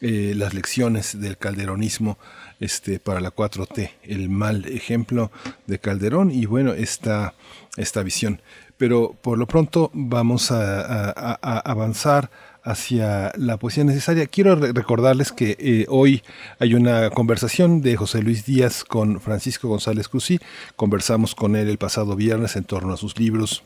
[0.00, 2.18] eh, las lecciones del calderonismo
[2.62, 5.30] este, para la 4T, el mal ejemplo
[5.66, 7.34] de Calderón y bueno, esta,
[7.76, 8.40] esta visión
[8.82, 11.12] pero por lo pronto vamos a,
[11.70, 12.30] avanzar
[12.64, 14.26] hacia la poesía necesaria.
[14.26, 16.24] Quiero recordarles que eh, hoy
[16.58, 20.40] hay una conversación de José Luis Díaz con Francisco González Cruzí.
[20.74, 23.62] Conversamos con él el pasado viernes en torno a sus libros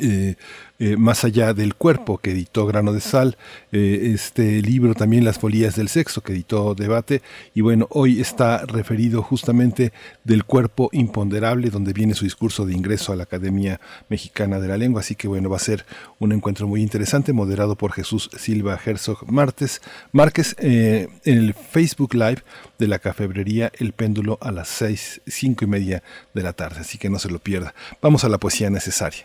[0.00, 0.36] eh,
[0.80, 3.36] eh, más allá del cuerpo que editó Grano de Sal,
[3.72, 7.20] eh, este libro también Las Folías del Sexo que editó Debate
[7.52, 9.92] y bueno, hoy está referido justamente
[10.22, 14.76] del cuerpo imponderable donde viene su discurso de ingreso a la Academia Mexicana de la
[14.76, 15.84] Lengua, así que bueno, va a ser
[16.20, 22.44] un encuentro muy interesante moderado por Jesús Silva Herzog Martes, Márquez en el Facebook Live
[22.78, 26.04] de la cafebrería El Péndulo a las seis, cinco y media
[26.34, 27.74] de la tarde, así que no se lo pierda.
[28.00, 29.24] Vamos a la poesía necesaria.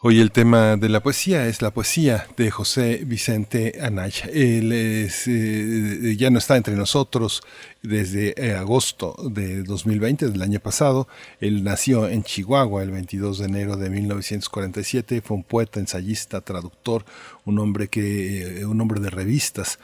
[0.00, 4.30] Hoy el tema de la poesía es la poesía de José Vicente Anaya.
[4.32, 7.42] Él eh, ya no está entre nosotros
[7.82, 11.08] desde eh, agosto de 2020, del año pasado.
[11.40, 15.20] Él nació en Chihuahua el 22 de enero de 1947.
[15.20, 17.04] Fue un poeta, ensayista, traductor,
[17.44, 19.80] un hombre, que, eh, un hombre de revistas.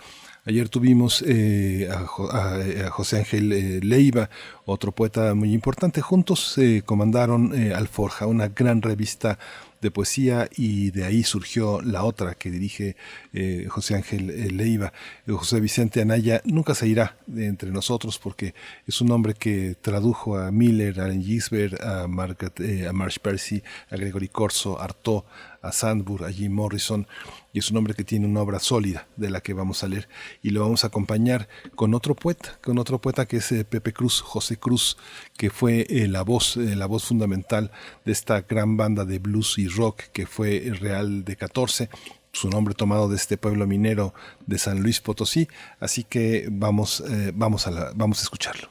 [0.47, 4.31] Ayer tuvimos a, José Ángel Leiva,
[4.65, 6.03] otro poeta muy importante.
[6.03, 9.39] Juntos comandaron Alforja, una gran revista
[9.85, 12.97] de poesía y de ahí surgió la otra que dirige
[13.35, 14.93] eh, José Ángel eh, Leiva.
[15.27, 18.55] Eh, José Vicente Anaya nunca se irá de entre nosotros porque
[18.86, 23.97] es un hombre que tradujo a Miller, a Gisbert, a, Margaret, a Marsh Percy, a
[23.97, 25.24] Gregory Corso, a Artaud,
[25.61, 27.06] a Sandburg, a Jim Morrison,
[27.55, 30.09] y es un hombre que tiene una obra sólida de la que vamos a leer
[30.43, 33.93] y lo vamos a acompañar con otro poeta, con otro poeta que es eh, Pepe
[33.93, 34.99] Cruz, José Cruz,
[35.39, 37.71] que fue eh, la voz, eh, la voz fundamental
[38.05, 41.89] de esta gran banda de blues y rock que fue Real de 14
[42.33, 44.13] su nombre tomado de este pueblo minero
[44.45, 45.47] de San Luis Potosí,
[45.79, 48.69] así que vamos, vamos, a, vamos a escucharlo.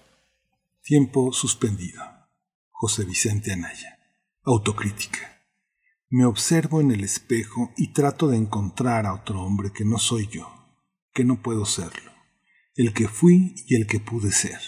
[0.83, 2.03] Tiempo suspendido.
[2.71, 3.99] José Vicente Anaya.
[4.43, 5.32] Autocrítica.
[6.15, 10.27] Me observo en el espejo y trato de encontrar a otro hombre que no soy
[10.27, 10.47] yo,
[11.11, 12.11] que no puedo serlo,
[12.75, 14.59] el que fui y el que pude ser,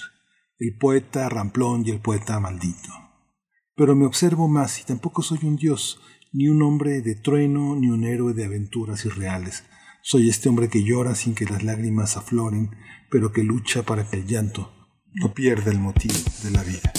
[0.57, 2.89] el poeta ramplón y el poeta maldito.
[3.75, 6.01] Pero me observo más y tampoco soy un dios,
[6.33, 9.65] ni un hombre de trueno, ni un héroe de aventuras irreales.
[10.01, 12.71] Soy este hombre que llora sin que las lágrimas afloren,
[13.11, 14.73] pero que lucha para que el llanto
[15.13, 16.91] no pierda el motivo de la vida.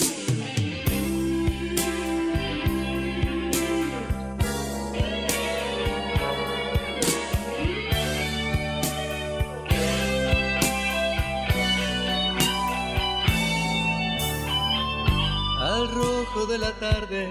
[16.48, 17.28] De la tarde.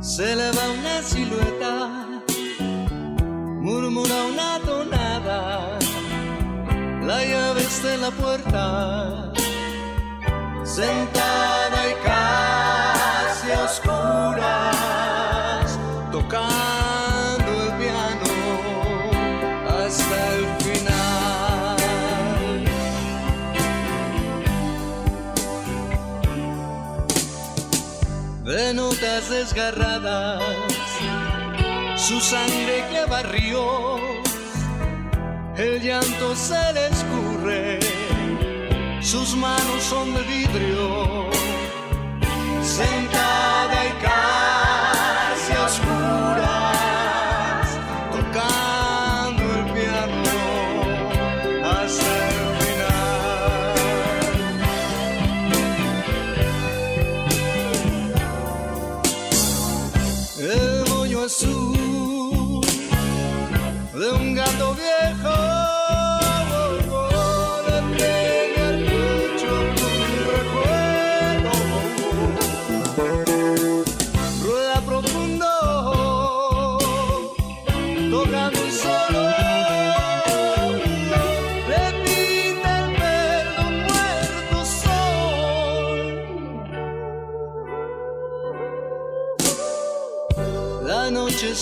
[0.00, 2.22] Se eleva una silueta,
[3.60, 5.78] murmura una tonada,
[7.02, 9.32] la llave está en la puerta,
[10.64, 14.73] sentada y casi oscuras,
[28.74, 30.42] notas desgarradas,
[31.96, 33.96] su sangre que barrió,
[35.56, 37.80] el llanto se le escurre,
[39.00, 41.30] sus manos son de vidrio,
[42.62, 43.63] sentada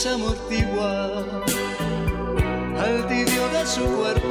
[0.02, 1.22] se amortigua
[2.80, 4.21] al tibio de su cuerpo,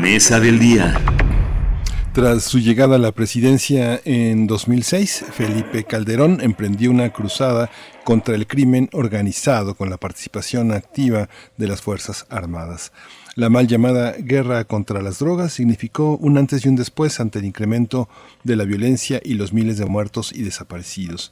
[0.00, 0.98] mesa del día.
[2.14, 7.70] Tras su llegada a la presidencia en 2006, Felipe Calderón emprendió una cruzada
[8.02, 11.28] contra el crimen organizado con la participación activa
[11.58, 12.92] de las Fuerzas Armadas.
[13.36, 17.44] La mal llamada guerra contra las drogas significó un antes y un después ante el
[17.44, 18.08] incremento
[18.42, 21.30] de la violencia y los miles de muertos y desaparecidos.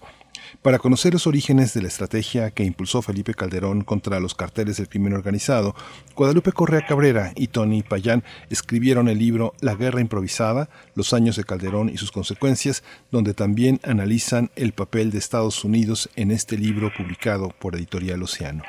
[0.63, 4.89] Para conocer los orígenes de la estrategia que impulsó Felipe Calderón contra los carteles del
[4.89, 5.77] crimen organizado,
[6.17, 11.45] Guadalupe Correa Cabrera y Tony Payán escribieron el libro La guerra improvisada, los años de
[11.45, 12.83] Calderón y sus consecuencias,
[13.13, 18.65] donde también analizan el papel de Estados Unidos en este libro publicado por Editorial Océano.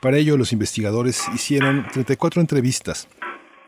[0.00, 3.08] Para ello, los investigadores hicieron 34 entrevistas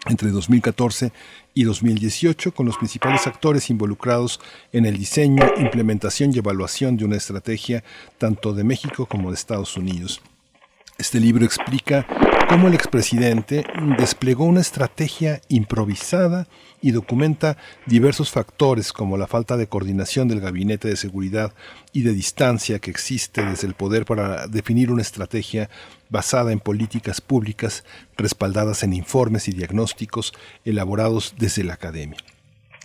[0.07, 1.13] entre 2014
[1.55, 4.41] y 2018 con los principales actores involucrados
[4.73, 7.85] en el diseño, implementación y evaluación de una estrategia
[8.19, 10.21] tanto de México como de Estados Unidos.
[10.99, 12.07] Este libro explica
[12.49, 13.65] cómo el expresidente
[13.97, 16.47] desplegó una estrategia improvisada
[16.83, 17.57] y documenta
[17.87, 21.55] diversos factores como la falta de coordinación del gabinete de seguridad
[21.93, 25.71] y de distancia que existe desde el poder para definir una estrategia
[26.13, 27.85] basada en políticas públicas
[28.17, 30.33] respaldadas en informes y diagnósticos
[30.65, 32.19] elaborados desde la academia.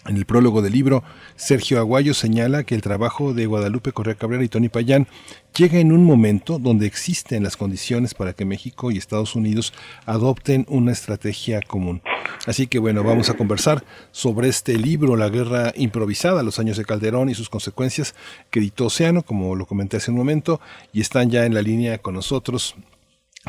[0.08, 1.04] En el prólogo del libro,
[1.36, 5.06] Sergio Aguayo señala que el trabajo de Guadalupe Correa Cabrera y Tony Payán
[5.54, 9.74] llega en un momento donde existen las condiciones para que México y Estados Unidos
[10.06, 12.02] adopten una estrategia común.
[12.46, 16.86] Así que bueno, vamos a conversar sobre este libro, La Guerra Improvisada, los años de
[16.86, 18.16] Calderón y sus consecuencias,
[18.50, 20.62] que editó Océano, como lo comenté hace un momento,
[20.94, 22.76] y están ya en la línea con nosotros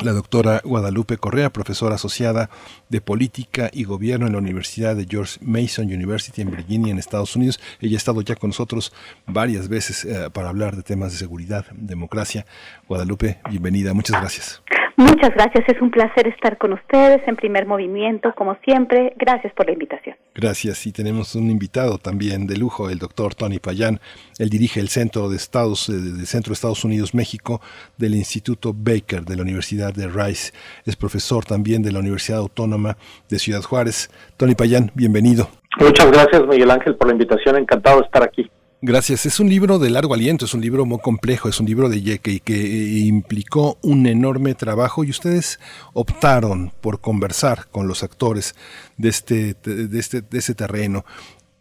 [0.03, 2.49] la doctora Guadalupe Correa, profesora asociada
[2.89, 7.35] de Política y Gobierno en la Universidad de George Mason University en Virginia, en Estados
[7.35, 7.59] Unidos.
[7.79, 8.93] Ella ha estado ya con nosotros
[9.25, 12.45] varias veces eh, para hablar de temas de seguridad, democracia.
[12.87, 14.61] Guadalupe, bienvenida, muchas gracias.
[14.99, 19.13] Muchas gracias, es un placer estar con ustedes en primer movimiento, como siempre.
[19.15, 20.17] Gracias por la invitación.
[20.35, 24.01] Gracias, y tenemos un invitado también de lujo, el doctor Tony Payán.
[24.39, 27.61] Él dirige el Centro de Estados, eh, del Centro de Estados Unidos México
[27.97, 30.51] del Instituto Baker de la Universidad de Rice.
[30.85, 32.97] Es profesor también de la Universidad Autónoma
[33.29, 34.09] de Ciudad Juárez.
[34.35, 35.47] Tony Payán, bienvenido.
[35.79, 37.55] Muchas gracias, Miguel Ángel, por la invitación.
[37.55, 38.51] Encantado de estar aquí.
[38.81, 39.25] Gracias.
[39.25, 42.19] Es un libro de largo aliento, es un libro muy complejo, es un libro de
[42.19, 45.59] que, que eh, implicó un enorme trabajo y ustedes
[45.91, 48.55] optaron por conversar con los actores
[48.95, 51.03] de este, de este, de terreno.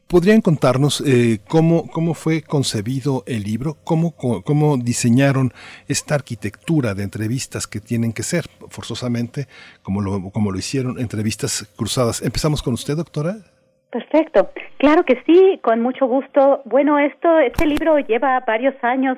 [0.07, 3.77] ¿Podrían contarnos eh, cómo, cómo fue concebido el libro?
[3.83, 5.53] Cómo, ¿Cómo diseñaron
[5.89, 9.49] esta arquitectura de entrevistas que tienen que ser forzosamente,
[9.83, 12.23] como lo, como lo hicieron, entrevistas cruzadas?
[12.23, 13.58] Empezamos con usted, doctora.
[13.91, 16.61] Perfecto, claro que sí, con mucho gusto.
[16.67, 19.17] Bueno, esto, este libro lleva varios años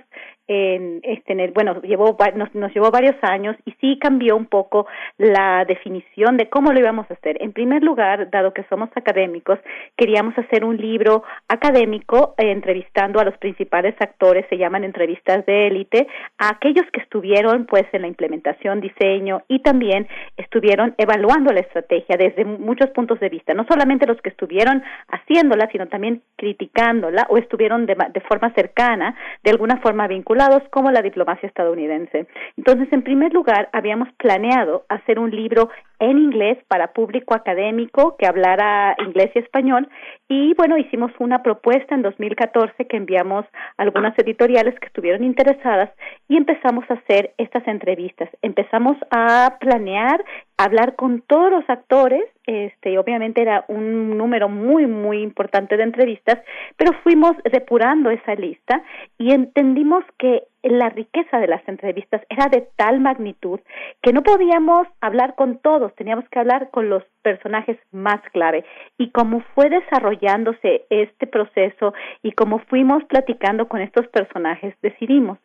[0.53, 5.65] en, este, bueno, llevó, nos, nos llevó varios años y sí cambió un poco la
[5.65, 7.41] definición de cómo lo íbamos a hacer.
[7.41, 9.61] En primer lugar, dado que somos académicos,
[9.97, 15.69] queríamos hacer un libro académico eh, entrevistando a los principales actores, se llaman entrevistas de
[15.69, 16.09] élite,
[16.39, 22.17] a aquellos que estuvieron pues en la implementación, diseño y también estuvieron evaluando la estrategia
[22.17, 24.83] desde muchos puntos de vista, no solamente los que estuvieron
[25.13, 29.15] haciéndola, sino también criticándola o estuvieron de, de forma cercana,
[29.45, 30.40] de alguna forma vinculada
[30.71, 32.27] como la diplomacia estadounidense.
[32.57, 35.69] Entonces, en primer lugar, habíamos planeado hacer un libro
[36.01, 39.89] en inglés para público académico que hablara inglés y español
[40.29, 43.45] y bueno, hicimos una propuesta en 2014 que enviamos
[43.77, 45.91] a algunas editoriales que estuvieron interesadas
[46.29, 48.29] y empezamos a hacer estas entrevistas.
[48.41, 50.25] Empezamos a planear,
[50.57, 56.39] hablar con todos los actores, este, obviamente era un número muy, muy importante de entrevistas,
[56.77, 58.83] pero fuimos depurando esa lista
[59.19, 63.61] y entendimos que la riqueza de las entrevistas era de tal magnitud
[64.03, 68.65] que no podíamos hablar con todos, teníamos que hablar con los personajes más clave.
[68.99, 75.39] Y como fue desarrollándose este proceso y como fuimos platicando con estos personajes, decidimos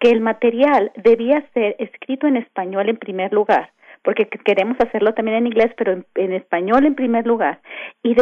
[0.00, 3.70] que el material debía ser escrito en español en primer lugar
[4.06, 7.58] porque queremos hacerlo también en inglés, pero en, español en primer lugar,
[8.04, 8.14] y,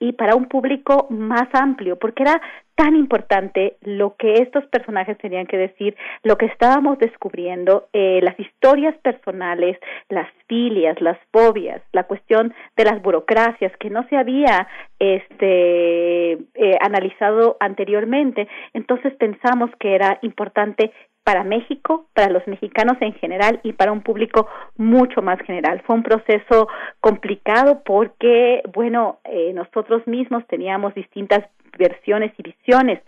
[0.00, 2.38] y, para un público más amplio, porque era
[2.74, 8.38] tan importante lo que estos personajes tenían que decir, lo que estábamos descubriendo, eh, las
[8.38, 9.78] historias personales,
[10.10, 14.68] las filias, las fobias, la cuestión de las burocracias que no se había
[14.98, 18.46] este, eh, analizado anteriormente.
[18.74, 20.92] Entonces pensamos que era importante
[21.28, 24.48] para México, para los mexicanos en general y para un público
[24.78, 25.82] mucho más general.
[25.84, 26.68] Fue un proceso
[27.00, 31.44] complicado porque, bueno, eh, nosotros mismos teníamos distintas
[31.78, 33.00] versiones y visiones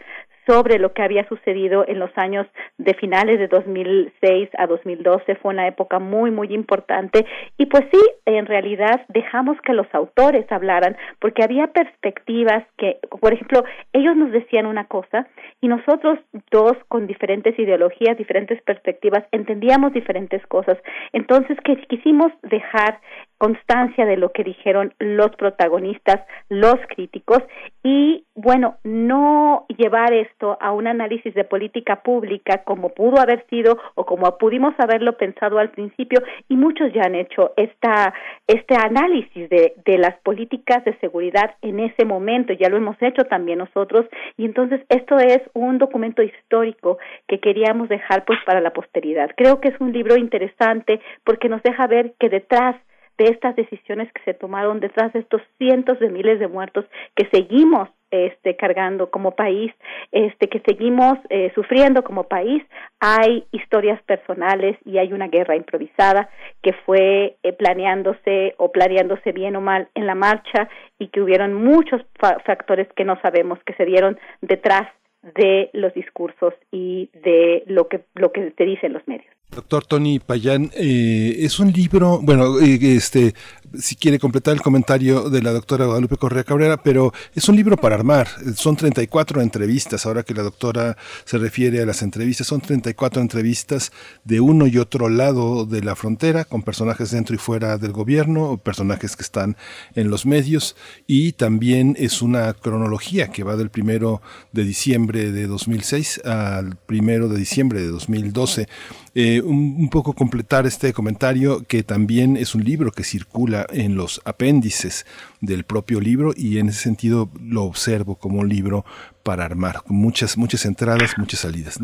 [0.50, 2.44] sobre lo que había sucedido en los años
[2.76, 5.36] de finales de 2006 a 2012.
[5.36, 7.24] Fue una época muy, muy importante.
[7.56, 13.32] Y pues sí, en realidad dejamos que los autores hablaran porque había perspectivas que, por
[13.32, 13.62] ejemplo,
[13.92, 15.28] ellos nos decían una cosa
[15.60, 16.18] y nosotros
[16.50, 20.78] dos con diferentes ideologías, diferentes perspectivas, entendíamos diferentes cosas.
[21.12, 22.98] Entonces, que quisimos dejar
[23.40, 27.38] constancia de lo que dijeron los protagonistas, los críticos
[27.82, 33.78] y bueno, no llevar esto a un análisis de política pública como pudo haber sido
[33.94, 38.12] o como pudimos haberlo pensado al principio y muchos ya han hecho esta
[38.46, 43.24] este análisis de, de las políticas de seguridad en ese momento, ya lo hemos hecho
[43.24, 44.04] también nosotros
[44.36, 49.30] y entonces esto es un documento histórico que queríamos dejar pues para la posteridad.
[49.34, 52.76] Creo que es un libro interesante porque nos deja ver que detrás
[53.20, 57.28] de estas decisiones que se tomaron detrás de estos cientos de miles de muertos que
[57.30, 59.72] seguimos este cargando como país,
[60.10, 62.62] este que seguimos eh, sufriendo como país,
[62.98, 66.30] hay historias personales y hay una guerra improvisada
[66.62, 71.52] que fue eh, planeándose o planeándose bien o mal en la marcha y que hubieron
[71.52, 72.00] muchos
[72.46, 74.88] factores que no sabemos que se dieron detrás
[75.22, 79.39] de los discursos y de lo que lo que te dicen los medios.
[79.50, 83.34] Doctor Tony Payán, eh, es un libro, bueno, eh, este,
[83.78, 87.76] si quiere completar el comentario de la doctora Guadalupe Correa Cabrera, pero es un libro
[87.76, 88.28] para armar.
[88.54, 93.92] Son 34 entrevistas, ahora que la doctora se refiere a las entrevistas, son 34 entrevistas
[94.24, 98.56] de uno y otro lado de la frontera, con personajes dentro y fuera del gobierno,
[98.58, 99.56] personajes que están
[99.94, 100.76] en los medios,
[101.08, 104.22] y también es una cronología que va del primero
[104.52, 108.68] de diciembre de 2006 al primero de diciembre de 2012.
[109.14, 114.20] Eh, un, poco completar este comentario que también es un libro que circula en los
[114.24, 115.04] apéndices
[115.40, 118.84] del propio libro y en ese sentido lo observo como un libro
[119.24, 121.80] para armar, con muchas, muchas entradas, muchas salidas.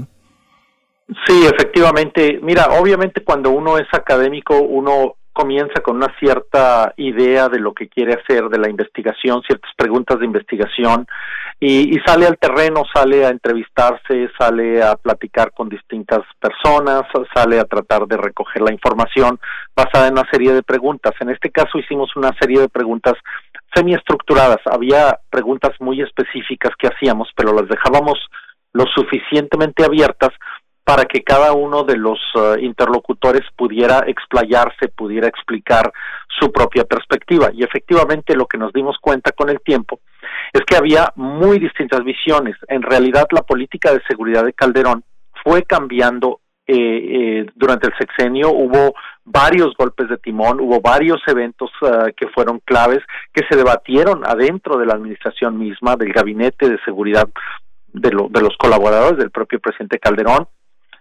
[1.26, 2.38] Sí, efectivamente.
[2.42, 7.88] Mira, obviamente cuando uno es académico, uno comienza con una cierta idea de lo que
[7.88, 11.06] quiere hacer de la investigación, ciertas preguntas de investigación,
[11.60, 17.02] y, sale al terreno, sale a entrevistarse, sale a platicar con distintas personas,
[17.34, 19.38] sale a tratar de recoger la información
[19.74, 21.12] basada en una serie de preguntas.
[21.20, 23.14] En este caso hicimos una serie de preguntas
[23.74, 24.60] semiestructuradas.
[24.64, 28.18] Había preguntas muy específicas que hacíamos, pero las dejábamos
[28.72, 30.30] lo suficientemente abiertas
[30.86, 35.92] para que cada uno de los uh, interlocutores pudiera explayarse, pudiera explicar
[36.38, 37.50] su propia perspectiva.
[37.52, 39.98] Y efectivamente lo que nos dimos cuenta con el tiempo
[40.52, 42.54] es que había muy distintas visiones.
[42.68, 45.02] En realidad la política de seguridad de Calderón
[45.42, 46.38] fue cambiando
[46.68, 48.94] eh, eh, durante el sexenio, hubo
[49.24, 53.00] varios golpes de timón, hubo varios eventos uh, que fueron claves,
[53.32, 57.28] que se debatieron adentro de la administración misma, del gabinete de seguridad
[57.88, 60.46] de, lo, de los colaboradores del propio presidente Calderón,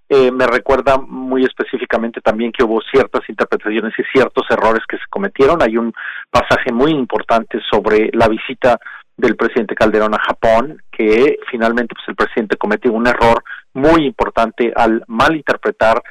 [0.07, 5.05] eh, me recuerda muy específicamente también que hubo ciertas interpretaciones y ciertos errores que se
[5.09, 5.63] cometieron.
[5.63, 5.93] Hay un
[6.29, 8.79] pasaje muy importante sobre la visita
[9.17, 14.71] del presidente Calderón a Japón, que finalmente pues el presidente cometió un error muy importante
[14.75, 16.03] al malinterpretar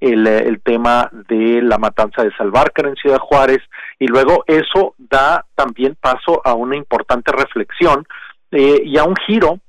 [0.00, 3.60] el, el tema de la matanza de Salvarcar en Ciudad Juárez
[3.98, 8.06] y luego eso da también paso a una importante reflexión
[8.50, 9.60] eh, y a un giro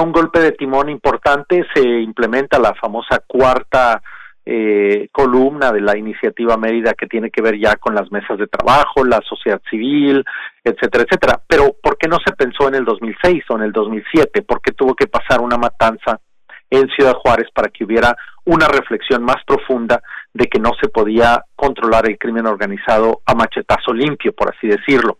[0.00, 4.02] un golpe de timón importante se implementa la famosa cuarta
[4.44, 8.46] eh, columna de la iniciativa Mérida que tiene que ver ya con las mesas de
[8.46, 10.24] trabajo, la sociedad civil,
[10.64, 11.42] etcétera, etcétera.
[11.46, 14.42] Pero ¿por qué no se pensó en el 2006 o en el 2007?
[14.42, 16.18] ¿Por qué tuvo que pasar una matanza
[16.70, 20.00] en Ciudad Juárez para que hubiera una reflexión más profunda
[20.32, 25.18] de que no se podía controlar el crimen organizado a machetazo limpio, por así decirlo.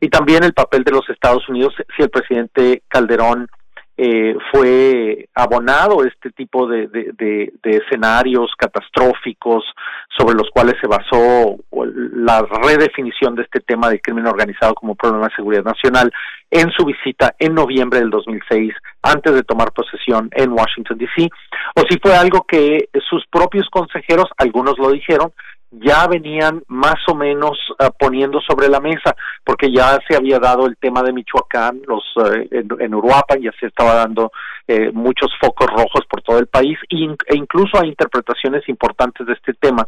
[0.00, 3.46] Y también el papel de los Estados Unidos, si el presidente Calderón
[4.02, 9.62] eh, fue abonado este tipo de, de, escenarios catastróficos
[10.16, 15.26] sobre los cuales se basó la redefinición de este tema del crimen organizado como problema
[15.26, 16.10] de seguridad nacional
[16.50, 18.72] en su visita en noviembre del 2006
[19.02, 21.28] antes de tomar posesión en Washington D.C.
[21.76, 25.30] o si fue algo que sus propios consejeros, algunos lo dijeron,
[25.70, 30.66] ya venían más o menos uh, poniendo sobre la mesa, porque ya se había dado
[30.66, 34.32] el tema de Michoacán, los uh, en, en, Uruapan ya se estaba dando
[34.66, 39.54] eh, muchos focos rojos por todo el país e incluso hay interpretaciones importantes de este
[39.54, 39.86] tema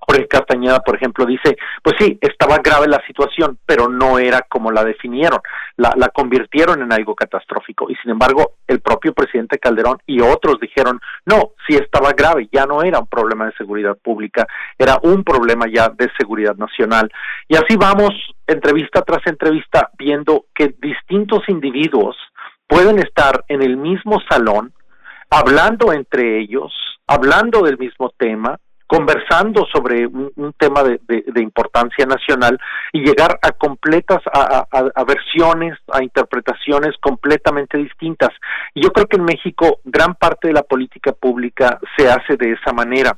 [0.00, 4.72] Jorge Castañeda, por ejemplo, dice, pues sí, estaba grave la situación, pero no era como
[4.72, 5.40] la definieron,
[5.76, 7.90] la, la convirtieron en algo catastrófico.
[7.90, 12.66] Y sin embargo, el propio presidente Calderón y otros dijeron, no, sí estaba grave, ya
[12.66, 14.46] no era un problema de seguridad pública,
[14.78, 17.10] era un problema ya de seguridad nacional.
[17.46, 18.10] Y así vamos,
[18.46, 22.16] entrevista tras entrevista, viendo que distintos individuos
[22.66, 24.72] pueden estar en el mismo salón,
[25.28, 26.72] hablando entre ellos,
[27.06, 28.58] hablando del mismo tema,
[28.90, 30.98] conversando sobre un, tema de,
[31.40, 32.58] importancia nacional
[32.92, 38.30] y llegar a completas, a, versiones, a interpretaciones completamente distintas.
[38.74, 42.54] Y yo creo que en México gran parte de la política pública se hace de
[42.54, 43.16] esa manera.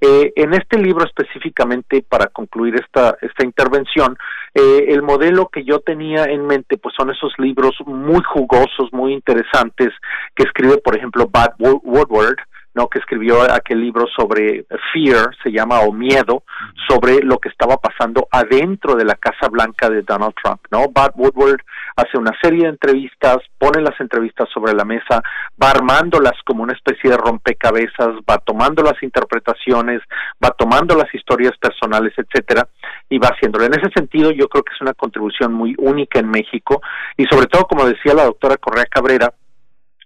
[0.00, 4.18] Eh, en este libro específicamente, para concluir esta, esta intervención,
[4.54, 9.12] eh, el modelo que yo tenía en mente, pues son esos libros muy jugosos, muy
[9.12, 9.90] interesantes,
[10.34, 12.38] que escribe, por ejemplo, Bad Woodward,
[12.74, 12.88] ¿no?
[12.88, 16.44] que escribió aquel libro sobre fear, se llama o miedo,
[16.88, 20.88] sobre lo que estaba pasando adentro de la Casa Blanca de Donald Trump, ¿no?
[20.92, 21.60] Bart Woodward
[21.96, 25.22] hace una serie de entrevistas, pone las entrevistas sobre la mesa,
[25.62, 30.00] va armándolas como una especie de rompecabezas, va tomando las interpretaciones,
[30.42, 32.68] va tomando las historias personales, etcétera,
[33.08, 33.66] y va haciéndolo.
[33.66, 36.80] En ese sentido, yo creo que es una contribución muy única en México
[37.16, 39.32] y sobre todo, como decía la doctora Correa Cabrera,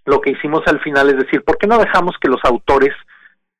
[0.07, 2.95] lo que hicimos al final es decir, ¿por qué no dejamos que los autores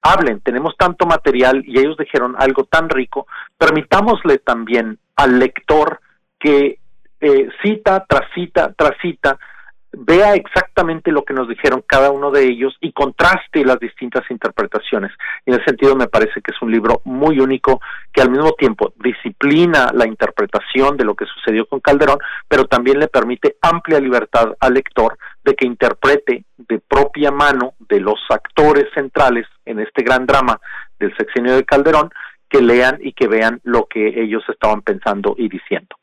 [0.01, 0.41] hablen?
[0.41, 3.27] Tenemos tanto material y ellos dijeron algo tan rico,
[3.59, 6.01] permitámosle también al lector
[6.39, 6.79] que
[7.21, 9.39] eh, cita tras cita tras cita
[9.99, 15.11] vea exactamente lo que nos dijeron cada uno de ellos y contraste las distintas interpretaciones.
[15.47, 17.81] En ese sentido me parece que es un libro muy único
[18.13, 23.01] que al mismo tiempo disciplina la interpretación de lo que sucedió con Calderón, pero también
[23.01, 28.87] le permite amplia libertad al lector de que interprete de propia mano de los actores
[28.95, 30.61] centrales en este gran drama
[30.99, 32.11] del sexenio de Calderón,
[32.49, 35.97] que lean y que vean lo que ellos estaban pensando y diciendo.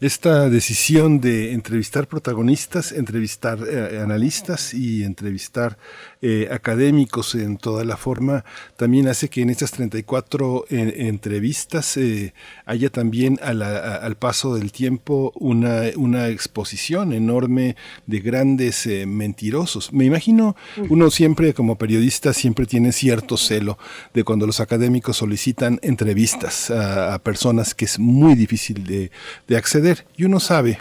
[0.00, 5.76] Esta decisión de entrevistar protagonistas, entrevistar eh, analistas y entrevistar
[6.22, 8.44] eh, académicos en toda la forma,
[8.76, 12.32] también hace que en estas 34 entrevistas eh,
[12.64, 17.74] haya también al paso del tiempo una, una exposición enorme
[18.06, 19.92] de grandes mentirosos.
[19.92, 20.54] Me imagino,
[20.88, 23.78] uno siempre como periodista siempre tiene cierto celo
[24.14, 29.07] de cuando los académicos solicitan entrevistas a personas que es muy difícil de
[29.46, 30.06] de, acceder.
[30.16, 30.78] Y uno sabe,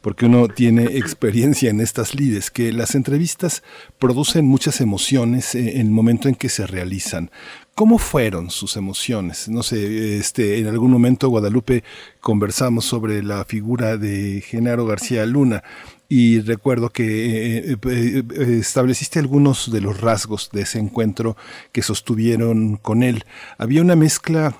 [0.00, 3.62] porque uno tiene experiencia en estas lides, que las entrevistas
[3.98, 7.30] producen muchas emociones eh, en el momento en que se realizan.
[7.74, 9.48] ¿Cómo fueron sus emociones?
[9.48, 11.84] No sé, este, en algún momento Guadalupe
[12.20, 15.62] conversamos sobre la figura de Genaro García Luna
[16.08, 18.22] y recuerdo que eh, eh,
[18.60, 21.36] estableciste algunos de los rasgos de ese encuentro
[21.70, 23.24] que sostuvieron con él.
[23.58, 24.56] Había una mezcla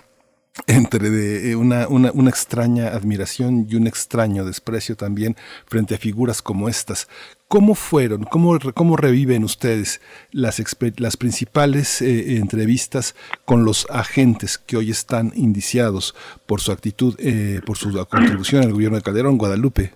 [0.67, 5.99] entre de, eh, una, una, una, extraña admiración y un extraño desprecio también frente a
[5.99, 7.09] figuras como estas.
[7.49, 10.62] ¿Cómo fueron, cómo, cómo reviven ustedes las,
[10.99, 16.15] las principales eh, entrevistas con los agentes que hoy están indiciados
[16.47, 19.93] por su actitud, eh, por su contribución al gobierno de Calderón, Guadalupe?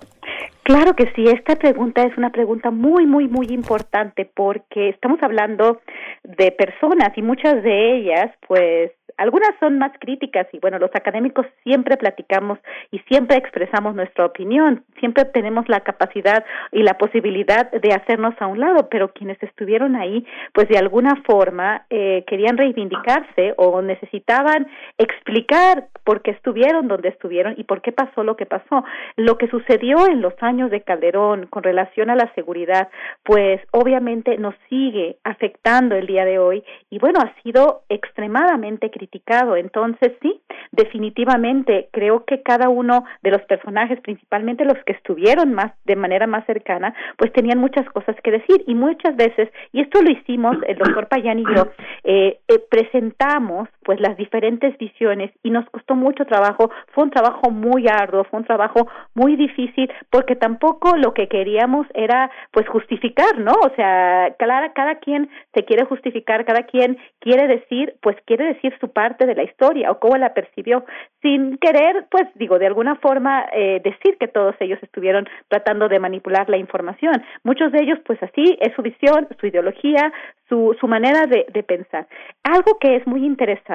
[0.63, 5.81] Claro que sí, esta pregunta es una pregunta muy, muy, muy importante porque estamos hablando
[6.23, 11.47] de personas y muchas de ellas, pues, algunas son más críticas y bueno, los académicos
[11.65, 12.59] siempre platicamos
[12.91, 18.47] y siempre expresamos nuestra opinión, siempre tenemos la capacidad y la posibilidad de hacernos a
[18.47, 24.67] un lado, pero quienes estuvieron ahí, pues de alguna forma eh, querían reivindicarse o necesitaban
[24.99, 28.85] explicar por qué estuvieron donde estuvieron y por qué pasó lo que pasó.
[29.17, 32.89] Lo que sucedió en los años de Calderón con relación a la seguridad,
[33.23, 39.57] pues obviamente nos sigue afectando el día de hoy y bueno, ha sido extremadamente criticado.
[39.57, 40.41] Entonces, sí,
[40.71, 46.27] definitivamente creo que cada uno de los personajes, principalmente los que estuvieron más de manera
[46.27, 50.57] más cercana, pues tenían muchas cosas que decir y muchas veces, y esto lo hicimos
[50.69, 51.67] el doctor Payán y yo,
[52.05, 57.51] eh, eh, presentamos pues las diferentes visiones y nos costó mucho trabajo, fue un trabajo
[57.51, 63.39] muy arduo, fue un trabajo muy difícil porque tampoco lo que queríamos era pues justificar,
[63.39, 63.53] ¿no?
[63.53, 68.77] O sea, cada, cada quien se quiere justificar, cada quien quiere decir, pues quiere decir
[68.81, 70.85] su parte de la historia o cómo la percibió,
[71.21, 75.99] sin querer, pues digo, de alguna forma eh, decir que todos ellos estuvieron tratando de
[75.99, 77.23] manipular la información.
[77.45, 80.13] Muchos de ellos, pues así, es su visión, su ideología,
[80.49, 82.07] su, su manera de, de pensar.
[82.43, 83.72] Algo que es muy interesante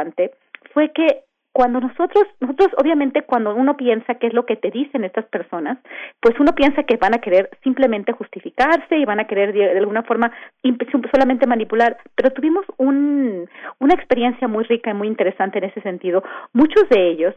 [0.73, 1.23] fue que
[1.57, 5.79] cuando nosotros, nosotros obviamente cuando uno piensa qué es lo que te dicen estas personas,
[6.21, 10.03] pues uno piensa que van a querer simplemente justificarse y van a querer de, alguna
[10.03, 10.31] forma
[11.11, 16.23] solamente manipular, pero tuvimos un, una experiencia muy rica y muy interesante en ese sentido.
[16.53, 17.33] Muchos de ellos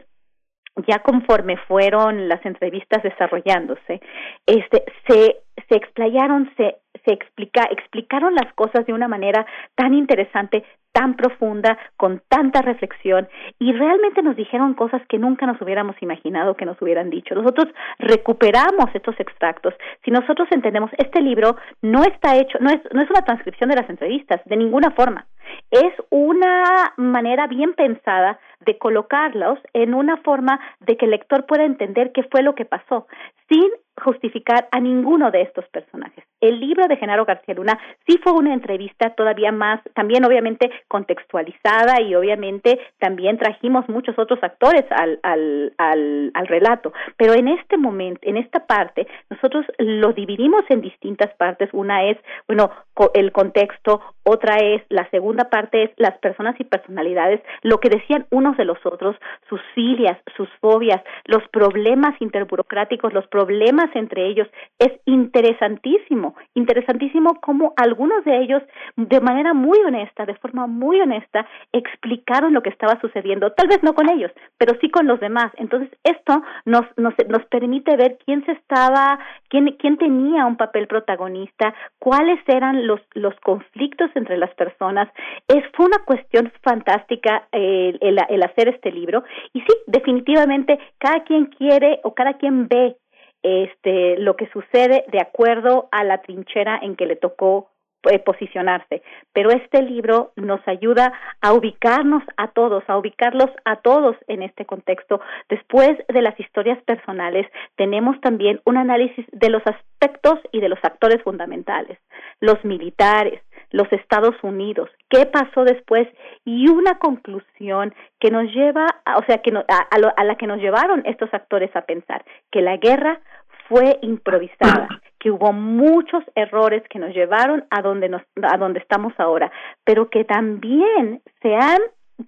[0.87, 4.01] ya conforme fueron las entrevistas desarrollándose,
[4.45, 5.37] este, se,
[5.67, 11.77] se explayaron, se, se explica, explicaron las cosas de una manera tan interesante, tan profunda,
[11.95, 13.27] con tanta reflexión
[13.59, 17.33] y realmente nos dijeron cosas que nunca nos hubiéramos imaginado que nos hubieran dicho.
[17.33, 17.67] Nosotros
[17.99, 19.73] recuperamos estos extractos.
[20.03, 23.77] Si nosotros entendemos, este libro no está hecho, no es, no es una transcripción de
[23.77, 25.25] las entrevistas, de ninguna forma.
[25.69, 31.63] Es una manera bien pensada de colocarlos en una forma de que el lector pueda
[31.63, 33.07] entender qué fue lo que pasó,
[33.49, 33.69] sin
[34.03, 36.23] justificar a ninguno de estos personajes.
[36.39, 42.01] El libro de Genaro García Luna sí fue una entrevista todavía más, también obviamente contextualizada
[42.01, 47.77] y obviamente también trajimos muchos otros actores al, al, al, al relato, pero en este
[47.77, 51.69] momento, en esta parte, nosotros lo dividimos en distintas partes.
[51.73, 52.71] Una es, bueno,
[53.13, 58.27] el contexto, otra es, la segunda parte es las personas y personalidades, lo que decían
[58.29, 59.15] unos de los otros,
[59.49, 64.47] sus filias, sus fobias, los problemas interburocráticos, los problemas entre ellos.
[64.77, 68.61] Es interesantísimo, interesantísimo cómo algunos de ellos,
[68.95, 73.81] de manera muy honesta, de forma muy honesta, explicaron lo que estaba sucediendo, tal vez
[73.81, 75.51] no con ellos, pero sí con los demás.
[75.57, 80.87] Entonces, esto nos, nos, nos permite ver quién se estaba, quién, quién tenía un papel
[80.87, 85.09] protagonista, cuáles eran los, los conflictos entre las personas.
[85.47, 89.23] Es, fue una cuestión fantástica el, el hacer este libro.
[89.53, 92.97] Y sí, definitivamente, cada quien quiere o cada quien ve
[93.43, 97.69] este lo que sucede de acuerdo a la trinchera en que le tocó
[98.09, 99.01] eh, posicionarse.
[99.33, 104.65] Pero este libro nos ayuda a ubicarnos a todos, a ubicarlos a todos en este
[104.65, 105.21] contexto.
[105.49, 110.79] Después de las historias personales, tenemos también un análisis de los aspectos y de los
[110.83, 111.97] actores fundamentales,
[112.39, 116.07] los militares, los Estados Unidos, qué pasó después
[116.45, 118.85] y una conclusión que nos lleva,
[119.17, 123.21] o sea, que a, la que nos llevaron estos actores a pensar que la guerra
[123.69, 124.89] fue improvisada,
[125.21, 129.51] que hubo muchos errores que nos llevaron a donde nos a donde estamos ahora,
[129.85, 131.79] pero que también se han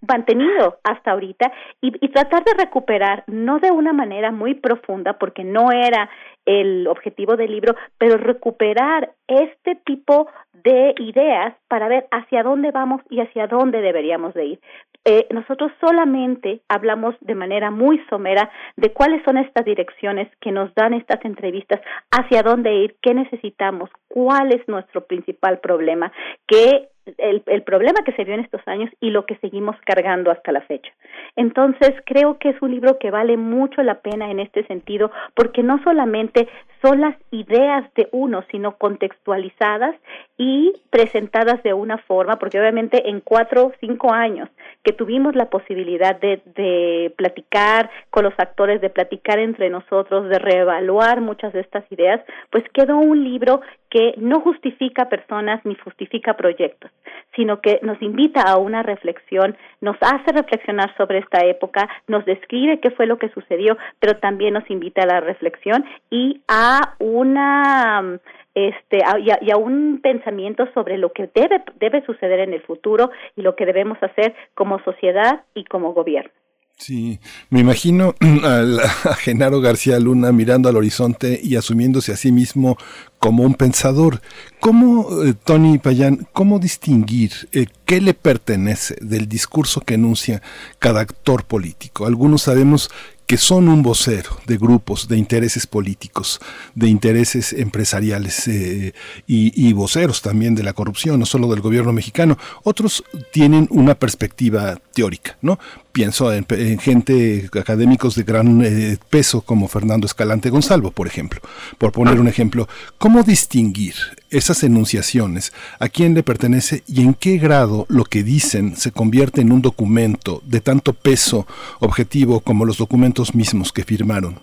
[0.07, 5.43] mantenido hasta ahorita y, y, tratar de recuperar, no de una manera muy profunda, porque
[5.43, 6.09] no era
[6.45, 10.27] el objetivo del libro, pero recuperar este tipo
[10.63, 14.59] de ideas para ver hacia dónde vamos y hacia dónde deberíamos de ir.
[15.05, 20.73] Eh, nosotros solamente hablamos de manera muy somera de cuáles son estas direcciones que nos
[20.75, 26.13] dan estas entrevistas, hacia dónde ir, qué necesitamos, cuál es nuestro principal problema,
[26.47, 30.31] qué el, el, problema que se vio en estos años y lo que seguimos cargando
[30.31, 30.91] hasta la fecha.
[31.35, 35.63] Entonces, creo que es un libro que vale mucho la pena en este sentido, porque
[35.63, 36.47] no solamente
[36.81, 39.95] son las ideas de uno, sino contextualizadas
[40.37, 44.49] y presentadas de una forma, porque obviamente en cuatro o cinco años
[44.83, 50.39] que tuvimos la posibilidad de, de platicar con los actores, de platicar entre nosotros, de
[50.39, 53.61] reevaluar muchas de estas ideas, pues quedó un libro
[53.93, 56.89] que no justifica personas ni justifica proyectos,
[57.35, 62.79] sino que nos invita a una reflexión, nos hace reflexionar sobre esta época, nos describe
[62.79, 68.19] qué fue lo que sucedió, pero también nos invita a la reflexión y a una
[68.55, 73.43] este y a, un pensamiento sobre lo que debe debe suceder en el futuro y
[73.43, 76.31] lo que debemos hacer como sociedad y como gobierno.
[76.77, 77.19] Sí,
[77.49, 82.77] me imagino a, Genaro García Luna mirando al horizonte y asumiéndose a sí mismo
[83.19, 84.21] como un pensador.
[84.59, 90.41] ¿Cómo, eh, Tony Payán, cómo distinguir eh, qué le pertenece del discurso que enuncia
[90.79, 92.05] cada actor político?
[92.05, 92.89] Algunos sabemos
[93.25, 96.39] que son un vocero de grupos, de intereses políticos,
[96.75, 98.93] de intereses empresariales eh,
[99.27, 102.37] y, voceros también de la corrupción, no solo del gobierno mexicano.
[102.63, 105.57] Otros tienen una perspectiva teórica, ¿no?
[105.91, 106.45] Pienso en,
[106.79, 111.39] gente, académicos de gran eh, peso como Fernando Escalante Gonzalvo, por ejemplo.
[111.77, 113.93] Por poner un ejemplo, ¿cómo distinguir
[114.31, 115.53] esas enunciaciones?
[115.79, 119.61] ¿A quién le pertenece y en qué grado lo que dicen se convierte en un
[119.61, 121.45] documento de tanto peso
[121.79, 124.39] objetivo como los documentos mismos que firmaron?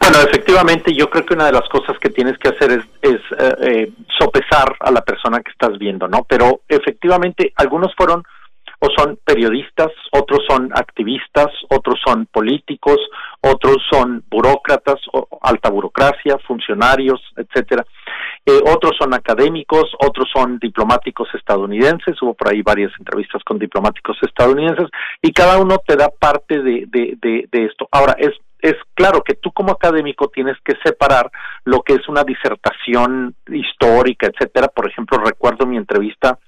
[0.00, 3.20] Bueno, efectivamente, yo creo que una de las cosas que tienes que hacer es, es
[3.38, 6.24] eh, eh, sopesar a la persona que estás viendo, ¿no?
[6.28, 8.22] Pero efectivamente, algunos fueron
[8.78, 12.98] o son periodistas, otros son activistas, otros son políticos,
[13.40, 17.84] otros son burócratas, o alta burocracia, funcionarios, etcétera.
[18.48, 24.16] Eh, otros son académicos, otros son diplomáticos estadounidenses, hubo por ahí varias entrevistas con diplomáticos
[24.22, 24.86] estadounidenses,
[25.20, 27.88] y cada uno te da parte de, de, de, de esto.
[27.90, 31.30] Ahora, es es claro que tú como académico tienes que separar
[31.64, 34.68] lo que es una disertación histórica, etcétera.
[34.68, 36.38] Por ejemplo, recuerdo mi entrevista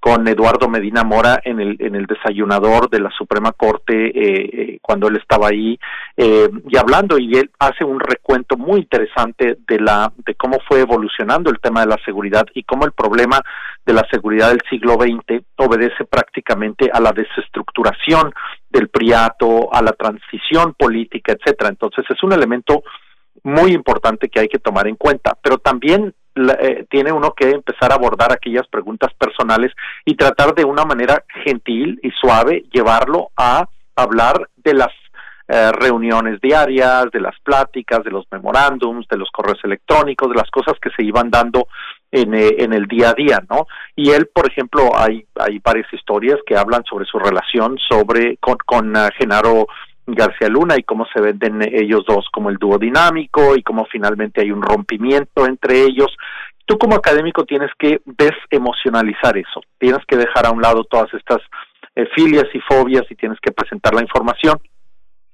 [0.00, 4.78] con Eduardo Medina Mora en el, en el desayunador de la Suprema Corte eh, eh,
[4.80, 5.78] cuando él estaba ahí
[6.16, 10.80] eh, y hablando y él hace un recuento muy interesante de la de cómo fue
[10.80, 13.42] evolucionando el tema de la seguridad y cómo el problema
[13.84, 18.32] de la seguridad del siglo XX obedece prácticamente a la desestructuración
[18.70, 21.68] del priato, a la transición política, etcétera.
[21.68, 22.82] Entonces es un elemento
[23.42, 27.92] muy importante que hay que tomar en cuenta, pero también eh, tiene uno que empezar
[27.92, 29.72] a abordar aquellas preguntas personales
[30.04, 34.92] y tratar de una manera gentil y suave llevarlo a hablar de las
[35.48, 40.48] eh, reuniones diarias, de las pláticas, de los memorándums, de los correos electrónicos, de las
[40.50, 41.66] cosas que se iban dando
[42.12, 43.66] en, eh, en el día a día, ¿no?
[43.96, 48.58] Y él, por ejemplo, hay, hay varias historias que hablan sobre su relación sobre con,
[48.64, 49.66] con Genaro
[50.14, 54.40] García Luna y cómo se venden ellos dos como el dúo dinámico y cómo finalmente
[54.40, 56.16] hay un rompimiento entre ellos.
[56.66, 61.40] Tú como académico tienes que desemocionalizar eso, tienes que dejar a un lado todas estas
[61.96, 64.58] eh, filias y fobias y tienes que presentar la información.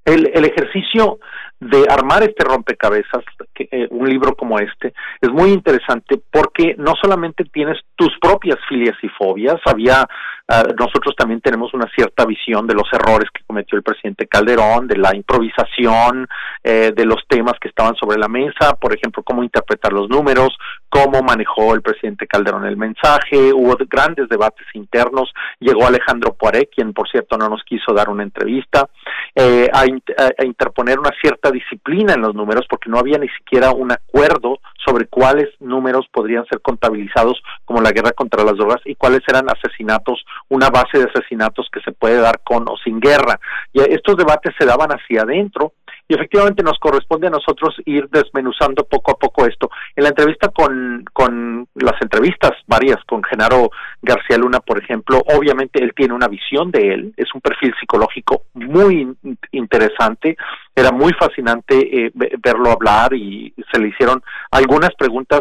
[0.05, 1.19] El, ejercicio
[1.59, 6.95] de armar este rompecabezas, que, eh, un libro como este, es muy interesante porque no
[7.03, 10.07] solamente tienes tus propias filias y fobias, había,
[10.49, 14.87] ah, nosotros también tenemos una cierta visión de los errores que cometió el presidente Calderón,
[14.87, 16.27] de la improvisación,
[16.63, 20.57] eh, de los temas que estaban sobre la mesa, por ejemplo, cómo interpretar los números,
[20.89, 26.93] cómo manejó el presidente Calderón el mensaje, hubo grandes debates internos, llegó Alejandro Poiré, quien
[26.93, 28.89] por cierto no nos quiso dar una entrevista,
[29.35, 33.71] eh, a, a interponer una cierta disciplina en los números porque no había ni siquiera
[33.73, 38.95] un acuerdo sobre cuáles números podrían ser contabilizados como la guerra contra las drogas y
[38.95, 43.41] cuáles eran asesinatos, una base de asesinatos que se puede dar con o sin guerra.
[43.73, 45.73] Y estos debates se daban hacia adentro
[46.09, 49.71] y efectivamente nos corresponde a nosotros ir desmenuzando poco a poco esto.
[49.95, 53.71] En la entrevista con, con las entrevistas varias con Genaro
[54.03, 58.43] García Luna, por ejemplo, obviamente él tiene una visión de él, es un perfil psicológico
[58.55, 59.17] muy
[59.53, 60.37] interesante,
[60.75, 65.41] era muy fascinante eh, verlo hablar y se le hicieron algunas preguntas,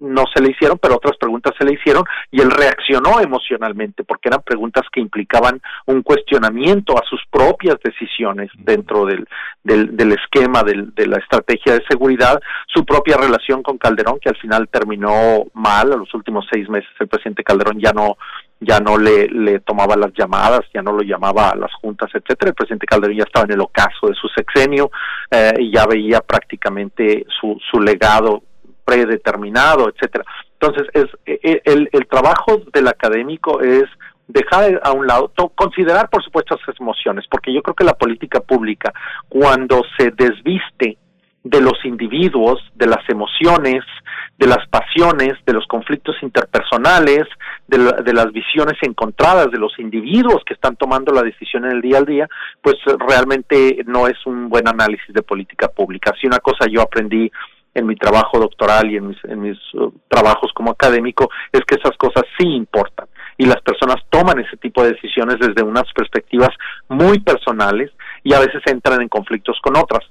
[0.00, 4.28] no se le hicieron, pero otras preguntas se le hicieron y él reaccionó emocionalmente porque
[4.28, 9.26] eran preguntas que implicaban un cuestionamiento a sus propias decisiones dentro del,
[9.62, 14.36] del del esquema de la estrategia de seguridad, su propia relación con Calderón, que al
[14.36, 18.16] final terminó mal, a los últimos seis meses el presidente Calderón ya no
[18.64, 22.50] ya no le, le tomaba las llamadas, ya no lo llamaba a las juntas, etcétera.
[22.50, 24.90] El presidente Calderón ya estaba en el ocaso de su sexenio
[25.30, 28.42] eh, y ya veía prácticamente su, su legado
[28.84, 30.24] predeterminado, etcétera.
[30.60, 33.84] Entonces, es e, e, el, el trabajo del académico es
[34.28, 38.40] dejar a un lado, considerar por supuesto esas emociones, porque yo creo que la política
[38.40, 38.92] pública,
[39.28, 40.98] cuando se desviste
[41.44, 43.82] de los individuos, de las emociones,
[44.38, 47.24] de las pasiones, de los conflictos interpersonales,
[47.66, 51.98] de, las visiones encontradas de los individuos que están tomando la decisión en el día
[51.98, 52.28] al día,
[52.60, 52.76] pues
[53.08, 56.12] realmente no es un buen análisis de política pública.
[56.20, 57.30] Si una cosa yo aprendí
[57.74, 61.76] en mi trabajo doctoral y en mis, en mis uh, trabajos como académico es que
[61.76, 63.06] esas cosas sí importan
[63.42, 66.50] y las personas toman ese tipo de decisiones desde unas perspectivas
[66.88, 67.90] muy personales
[68.22, 70.04] y a veces entran en conflictos con otras.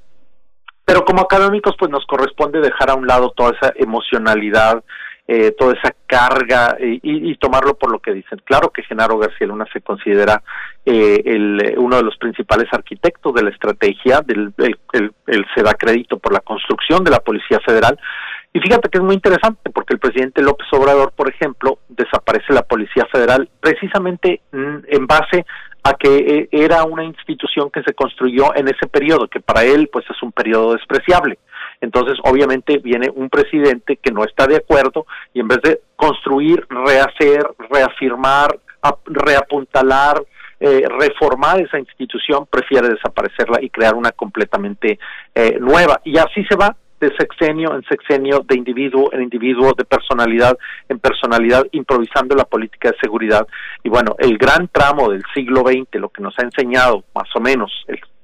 [0.84, 4.84] Pero como académicos pues nos corresponde dejar a un lado toda esa emocionalidad,
[5.30, 8.42] eh, toda esa carga y, tomarlo por lo que dicen.
[8.44, 10.44] Claro que Genaro García Luna se considera
[10.86, 16.20] eh, el, uno de los principales arquitectos de la estrategia, del, el, se da crédito
[16.20, 17.98] por la construcción de la Policía Federal,
[18.54, 22.64] y fíjate que es muy interesante porque el presidente López Obrador, por ejemplo, desaparece la
[22.64, 25.46] Policía Federal precisamente en base
[25.84, 29.90] a que eh, era una institución que se construyó en ese periodo, que para él
[29.92, 31.40] pues es un periodo despreciable.
[31.80, 36.68] Entonces, obviamente viene un presidente que no está de acuerdo y en vez de construir,
[36.70, 38.60] rehacer, reafirmar,
[39.06, 40.22] reapuntalar,
[40.60, 45.00] eh, reformar esa institución, prefiere desaparecerla y crear una completamente
[45.34, 46.02] eh, nueva.
[46.04, 50.58] Y así se va de sexenio en sexenio, de individuo en individuo, de personalidad
[50.88, 53.48] en personalidad, improvisando la política de seguridad.
[53.84, 57.40] Y bueno, el gran tramo del siglo XX, lo que nos ha enseñado más o
[57.40, 57.72] menos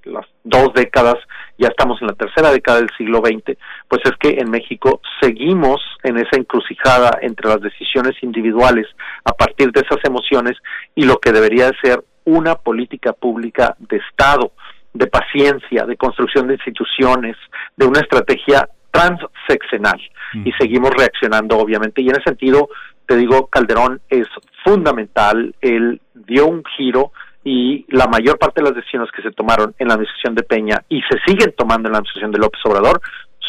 [0.03, 1.15] las dos décadas,
[1.57, 3.57] ya estamos en la tercera década del siglo XX,
[3.89, 8.87] pues es que en México seguimos en esa encrucijada entre las decisiones individuales
[9.25, 10.55] a partir de esas emociones
[10.95, 14.51] y lo que debería de ser una política pública de Estado
[14.97, 17.35] de paciencia, de construcción de instituciones,
[17.75, 19.99] de una estrategia transseccional.
[20.43, 22.01] Y seguimos reaccionando, obviamente.
[22.01, 22.69] Y en ese sentido,
[23.05, 24.27] te digo, Calderón es
[24.63, 25.55] fundamental.
[25.61, 27.11] Él dio un giro
[27.43, 30.83] y la mayor parte de las decisiones que se tomaron en la administración de Peña
[30.89, 32.99] y se siguen tomando en la administración de López Obrador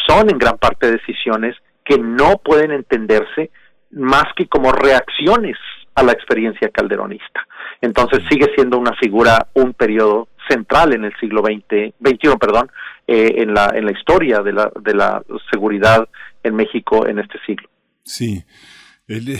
[0.06, 3.50] son en gran parte decisiones que no pueden entenderse
[3.90, 5.56] más que como reacciones
[5.98, 7.46] a la experiencia calderonista.
[7.80, 12.70] Entonces sigue siendo una figura, un periodo central en el siglo XX, XXI, perdón,
[13.06, 16.08] eh, en la en la historia de la de la seguridad
[16.42, 17.68] en México en este siglo.
[18.04, 18.44] Sí.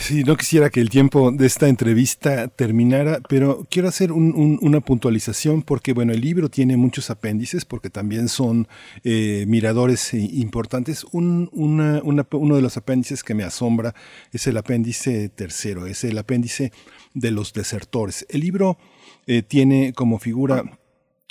[0.01, 5.61] Sí, no quisiera que el tiempo de esta entrevista terminara, pero quiero hacer una puntualización
[5.61, 8.67] porque, bueno, el libro tiene muchos apéndices porque también son
[9.05, 11.05] eh, miradores importantes.
[11.13, 13.95] Un, uno de los apéndices que me asombra
[14.33, 16.73] es el apéndice tercero, es el apéndice
[17.13, 18.25] de los desertores.
[18.31, 18.79] El libro
[19.27, 20.65] eh, tiene como figura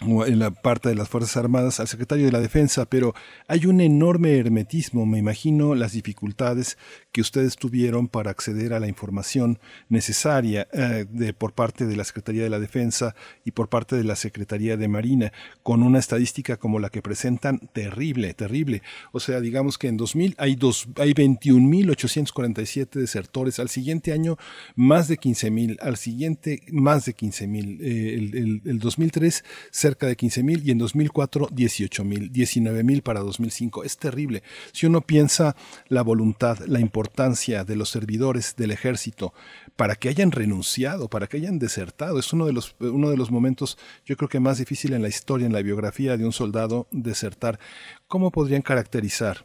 [0.01, 3.15] en la parte de las Fuerzas Armadas al secretario de la Defensa, pero
[3.47, 6.77] hay un enorme hermetismo, me imagino las dificultades
[7.17, 9.57] que ustedes tuvieron para acceder a la información
[9.89, 14.03] necesaria eh, de, por parte de la Secretaría de la Defensa y por parte de
[14.03, 18.83] la Secretaría de Marina, con una estadística como la que presentan terrible, terrible.
[19.13, 24.37] O sea, digamos que en 2000 hay, dos, hay 21.847 desertores, al siguiente año
[24.75, 30.61] más de 15.000, al siguiente más de 15.000, eh, el, el 2003 cerca de 15.000
[30.63, 33.83] y en 2004 18.000, 19.000 para 2005.
[33.85, 34.43] Es terrible.
[34.71, 35.55] Si uno piensa
[35.87, 39.33] la voluntad, la importancia de los servidores del ejército
[39.75, 43.31] para que hayan renunciado, para que hayan desertado, es uno de los, uno de los
[43.31, 46.87] momentos yo creo que más difícil en la historia, en la biografía de un soldado
[46.91, 47.59] desertar.
[48.07, 49.43] ¿Cómo podrían caracterizar?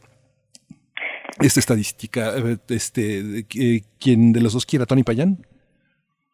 [1.39, 3.47] esta estadística, eh, este,
[3.99, 5.39] ¿quién de los dos quiera, Tony Payán?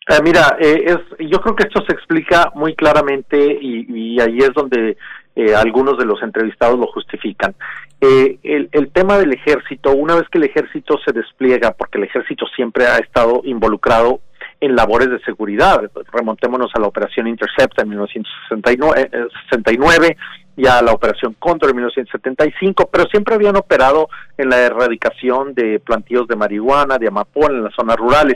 [0.09, 4.51] Eh, mira, eh, es, yo creo que esto se explica muy claramente y, ahí es
[4.56, 4.98] donde
[5.35, 7.53] eh, algunos de los entrevistados lo justifican.
[8.01, 12.45] El, el, tema del ejército, una vez que el ejército se despliega, porque el ejército
[12.55, 14.21] siempre ha estado involucrado
[14.61, 20.17] en labores de seguridad, remontémonos a la operación Intercept en 1969,
[20.59, 25.79] y a la operación Condor en 1975, pero siempre habían operado en la erradicación de
[25.79, 28.35] plantíos de marihuana, de amapola en las zonas rurales.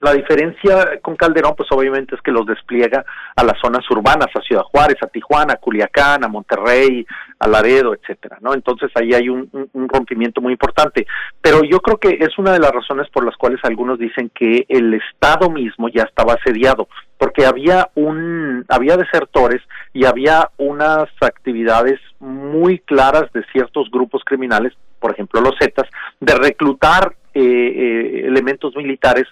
[0.00, 3.04] La diferencia con Calderón, pues obviamente es que los despliega
[3.36, 7.06] a las zonas urbanas, a Ciudad Juárez, a Tijuana, a Culiacán, a Monterrey,
[7.38, 8.54] a Laredo, etcétera, ¿no?
[8.54, 11.06] Entonces ahí hay un, rompimiento muy importante.
[11.42, 14.64] Pero yo creo que es una de las razones por las cuales algunos dicen que
[14.70, 16.88] el Estado mismo ya estaba asediado,
[17.18, 19.60] porque había un, había desertores
[19.92, 25.88] y había unas actividades muy claras de ciertos grupos criminales, por ejemplo los Zetas,
[26.20, 29.26] de reclutar eh, eh, elementos militares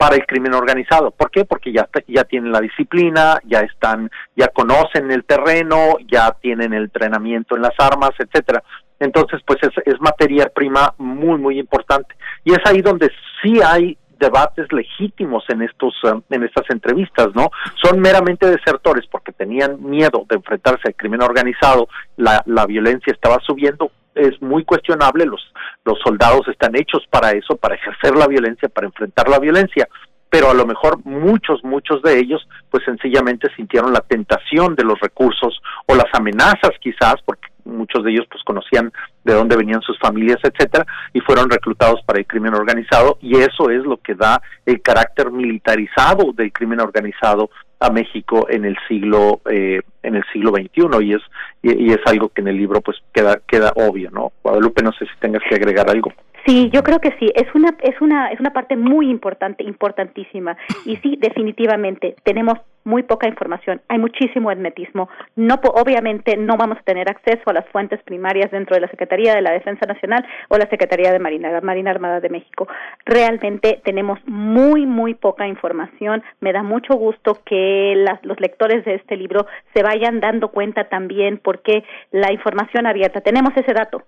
[0.00, 1.10] para el crimen organizado.
[1.10, 1.44] ¿Por qué?
[1.44, 6.84] Porque ya, ya tienen la disciplina, ya están, ya conocen el terreno, ya tienen el
[6.84, 8.62] entrenamiento en las armas, etcétera.
[8.98, 12.14] Entonces, pues es, es materia prima muy, muy importante.
[12.44, 13.10] Y es ahí donde
[13.42, 17.50] sí hay debates legítimos en estos eh, en estas entrevistas, ¿no?
[17.82, 23.38] Son meramente desertores porque tenían miedo de enfrentarse al crimen organizado, la, la violencia estaba
[23.46, 25.52] subiendo, es muy cuestionable, los,
[25.84, 29.88] los soldados están hechos para eso, para ejercer la violencia, para enfrentar la violencia,
[30.30, 34.98] pero a lo mejor muchos, muchos de ellos, pues sencillamente sintieron la tentación de los
[35.00, 38.92] recursos o las amenazas quizás, porque muchos de ellos pues conocían
[39.24, 43.70] de dónde venían sus familias, etcétera, y fueron reclutados para el crimen organizado, y eso
[43.70, 49.40] es lo que da el carácter militarizado del crimen organizado a México en el siglo
[49.50, 51.22] eh, en el siglo XXI y es
[51.62, 55.06] y, es algo que en el libro pues queda queda obvio no Guadalupe no sé
[55.06, 56.12] si tengas que agregar algo
[56.46, 57.30] Sí, yo creo que sí.
[57.34, 60.56] Es una es una es una parte muy importante, importantísima.
[60.86, 63.80] Y sí, definitivamente tenemos muy poca información.
[63.88, 65.08] Hay muchísimo hermetismo.
[65.36, 69.34] No obviamente no vamos a tener acceso a las fuentes primarias dentro de la Secretaría
[69.34, 72.68] de la Defensa Nacional o la Secretaría de Marina, Marina Armada de México.
[73.04, 76.22] Realmente tenemos muy muy poca información.
[76.40, 80.88] Me da mucho gusto que las, los lectores de este libro se vayan dando cuenta
[80.88, 83.20] también porque la información abierta.
[83.20, 84.02] Tenemos ese dato.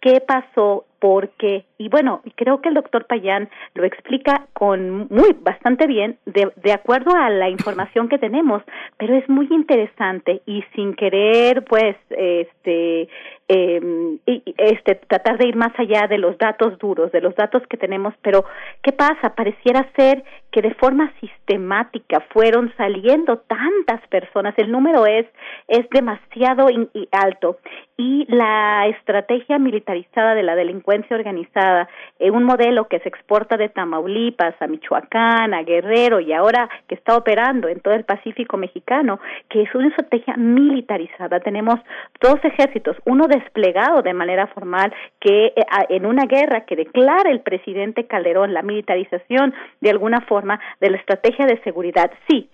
[0.00, 0.84] ¿Qué pasó?
[0.98, 1.64] ¿Por qué?
[1.78, 6.72] Y bueno, creo que el doctor Payán lo explica con muy bastante bien de, de
[6.72, 8.62] acuerdo a la información que tenemos,
[8.96, 13.08] pero es muy interesante y sin querer pues este
[13.48, 14.18] eh,
[14.58, 18.14] este tratar de ir más allá de los datos duros, de los datos que tenemos,
[18.22, 18.44] pero
[18.82, 19.34] ¿qué pasa?
[19.34, 25.26] Pareciera ser que de forma sistemática fueron saliendo tantas personas, el número es
[25.66, 26.68] es demasiado
[27.12, 27.58] alto
[27.96, 33.68] y la estrategia militarizada de la delincuencia organizada, eh, un modelo que se exporta de
[33.68, 39.20] Tamaulipas a Michoacán, a Guerrero y ahora que está operando en todo el Pacífico mexicano,
[39.48, 41.40] que es una estrategia militarizada.
[41.40, 41.74] Tenemos
[42.20, 47.40] dos ejércitos, uno desplegado de manera formal que eh, en una guerra que declara el
[47.40, 52.10] presidente Calderón la militarización de alguna forma de la estrategia de seguridad.
[52.28, 52.50] Sí,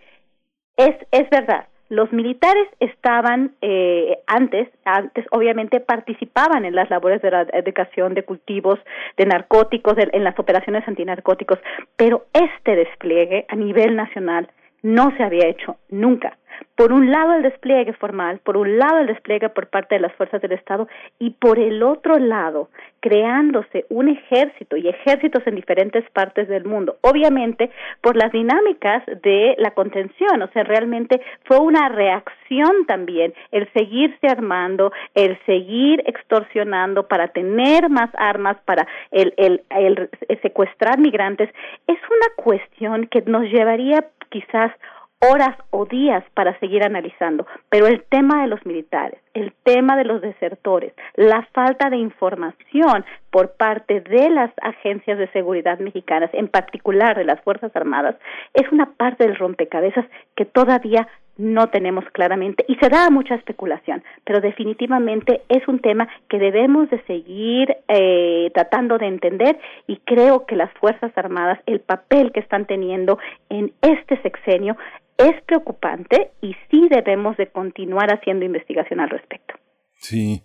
[0.77, 7.31] es, es verdad, Los militares estaban eh, antes, antes obviamente participaban en las labores de
[7.31, 8.79] la educación de cultivos
[9.19, 11.59] de narcóticos, en las operaciones antinarcóticos,
[11.97, 14.49] pero este despliegue a nivel nacional
[14.85, 16.37] no se había hecho nunca.
[16.77, 20.13] Por un lado el despliegue formal, por un lado el despliegue por parte de las
[20.15, 20.89] fuerzas del Estado
[21.19, 22.69] y por el otro lado
[23.01, 29.55] creándose un ejército y ejércitos en diferentes partes del mundo, obviamente por las dinámicas de
[29.59, 37.07] la contención, o sea, realmente fue una reacción también el seguirse armando, el seguir extorsionando
[37.09, 40.09] para tener más armas, para el, el, el
[40.43, 41.51] secuestrar migrantes,
[41.87, 44.05] es una cuestión que nos llevaría
[44.35, 44.73] quizás
[45.21, 50.05] horas o días para seguir analizando, pero el tema de los militares, el tema de
[50.05, 56.49] los desertores, la falta de información por parte de las agencias de seguridad mexicanas, en
[56.49, 58.17] particular de las Fuerzas Armadas,
[58.55, 60.07] es una parte del rompecabezas
[60.37, 62.65] que todavía no tenemos claramente.
[62.69, 68.51] Y se da mucha especulación, pero definitivamente es un tema que debemos de seguir eh,
[68.55, 73.73] tratando de entender y creo que las Fuerzas Armadas, el papel que están teniendo en
[73.83, 74.77] este sexenio
[75.19, 79.55] es preocupante y sí debemos de continuar haciendo investigación al respecto.
[79.97, 80.43] Sí,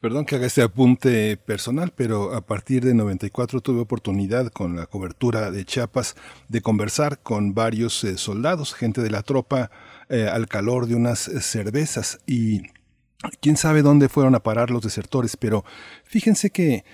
[0.00, 4.86] perdón que haga este apunte personal, pero a partir de 94 tuve oportunidad con la
[4.86, 6.16] cobertura de Chiapas
[6.48, 9.70] de conversar con varios eh, soldados, gente de la tropa,
[10.08, 12.62] eh, al calor de unas eh, cervezas y
[13.40, 15.64] quién sabe dónde fueron a parar los desertores, pero
[16.04, 16.84] fíjense que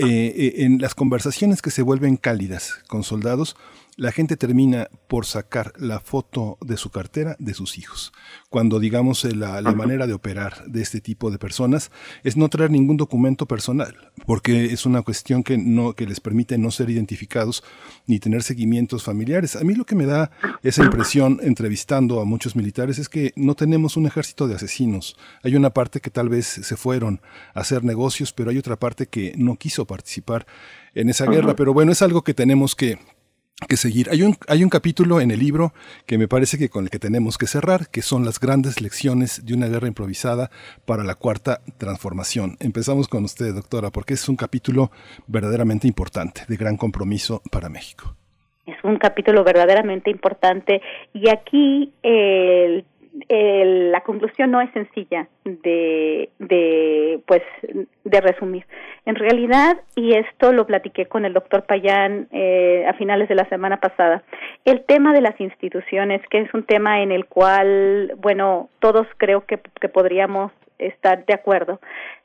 [0.00, 3.56] en las conversaciones que se vuelven cálidas con soldados,
[3.98, 8.12] la gente termina por sacar la foto de su cartera de sus hijos.
[8.48, 11.90] Cuando digamos eh, la, manera de operar de este tipo de personas
[12.22, 16.58] es no traer ningún documento personal, porque es una cuestión que no que les permite
[16.58, 17.64] no ser identificados
[18.06, 19.56] ni tener seguimientos familiares.
[19.56, 20.30] A mí lo que me da
[20.62, 25.16] esa impresión entrevistando a muchos militares es que no tenemos un ejército de asesinos.
[25.42, 27.20] Hay una parte que tal vez se fueron
[27.52, 30.46] a hacer negocios, pero hay otra parte que no quiso participar
[30.94, 31.56] en esa guerra.
[31.56, 32.98] Pero bueno, es algo que tenemos que
[33.66, 34.08] que seguir.
[34.10, 35.72] Hay un, hay un capítulo en el libro
[36.06, 39.44] que me parece que con el que tenemos que cerrar, que son las grandes lecciones
[39.44, 40.50] de una guerra improvisada
[40.86, 42.56] para la cuarta transformación.
[42.60, 44.92] Empezamos con usted, doctora, porque es un capítulo
[45.26, 48.14] verdaderamente importante, de gran compromiso para México.
[48.66, 50.82] Es un capítulo verdaderamente importante
[51.14, 52.84] y aquí el
[53.28, 57.42] la conclusión no es sencilla de, de, pues,
[58.04, 58.66] de resumir.
[59.06, 63.48] En realidad, y esto lo platiqué con el doctor Payán eh, a finales de la
[63.48, 64.22] semana pasada,
[64.64, 69.46] el tema de las instituciones, que es un tema en el cual, bueno, todos creo
[69.46, 71.80] que, que podríamos estar de acuerdo,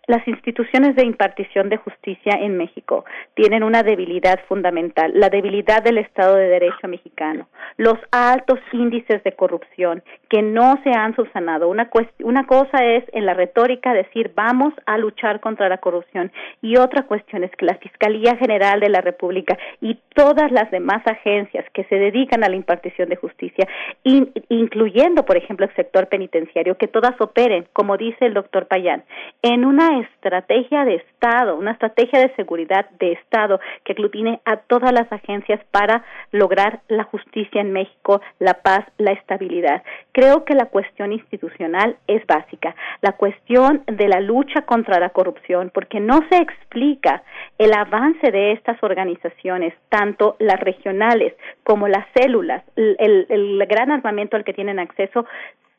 [0.07, 5.97] las instituciones de impartición de justicia en México tienen una debilidad fundamental, la debilidad del
[5.97, 11.69] Estado de Derecho mexicano, los altos índices de corrupción que no se han subsanado.
[11.69, 11.89] Una,
[12.23, 17.03] una cosa es en la retórica decir vamos a luchar contra la corrupción y otra
[17.03, 21.85] cuestión es que la Fiscalía General de la República y todas las demás agencias que
[21.85, 23.67] se dedican a la impartición de justicia,
[24.03, 29.03] incluyendo, por ejemplo, el sector penitenciario, que todas operen, como dice el doctor Payán,
[29.41, 34.91] en una estrategia de Estado, una estrategia de seguridad de Estado que aglutine a todas
[34.91, 39.83] las agencias para lograr la justicia en México, la paz, la estabilidad.
[40.11, 45.71] Creo que la cuestión institucional es básica, la cuestión de la lucha contra la corrupción,
[45.73, 47.23] porque no se explica
[47.57, 54.35] el avance de estas organizaciones, tanto las regionales como las células, el, el gran armamento
[54.35, 55.25] al que tienen acceso,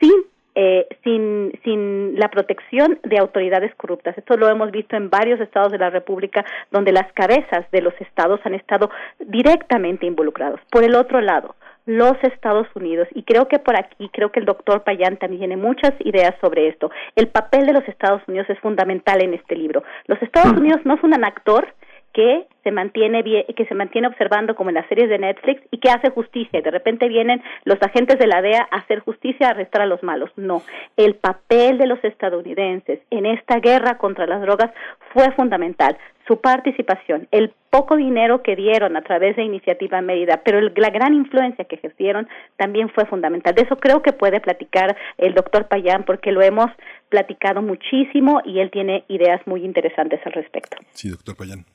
[0.01, 4.17] sin eh, sin, sin la protección de autoridades corruptas.
[4.17, 7.95] Esto lo hemos visto en varios estados de la República donde las cabezas de los
[8.01, 10.61] estados han estado directamente involucrados.
[10.71, 14.47] Por el otro lado, los Estados Unidos, y creo que por aquí, creo que el
[14.47, 16.91] doctor Payán también tiene muchas ideas sobre esto.
[17.15, 19.83] El papel de los Estados Unidos es fundamental en este libro.
[20.07, 21.75] Los Estados Unidos no son un actor
[22.15, 25.91] que se mantiene que se mantiene observando como en las series de Netflix y que
[25.91, 26.61] hace justicia.
[26.61, 29.87] Y de repente vienen los agentes de la DEA a hacer justicia a arrestar a
[29.87, 30.31] los malos.
[30.37, 30.63] No.
[30.97, 34.71] El papel de los estadounidenses en esta guerra contra las drogas
[35.13, 35.99] fue fundamental.
[36.27, 41.15] Su participación el poco dinero que dieron a través de Iniciativa Mérida pero la gran
[41.15, 43.55] influencia que ejercieron también fue fundamental.
[43.55, 46.71] De eso creo que puede platicar el doctor Payán porque lo hemos
[47.09, 50.77] platicado muchísimo y él tiene ideas muy interesantes al respecto.
[50.93, 51.74] Sí doctor Payán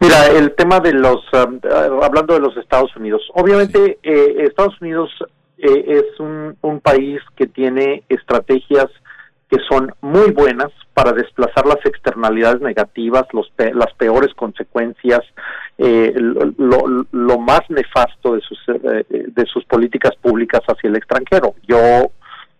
[0.00, 4.80] Mira, el tema de los, um, uh, hablando de los Estados Unidos, obviamente eh, Estados
[4.80, 5.10] Unidos
[5.58, 8.88] eh, es un, un país que tiene estrategias
[9.48, 15.20] que son muy buenas para desplazar las externalidades negativas, los las peores consecuencias,
[15.78, 21.54] eh, lo, lo, más nefasto de sus, eh, de sus políticas públicas hacia el extranjero.
[21.66, 22.10] Yo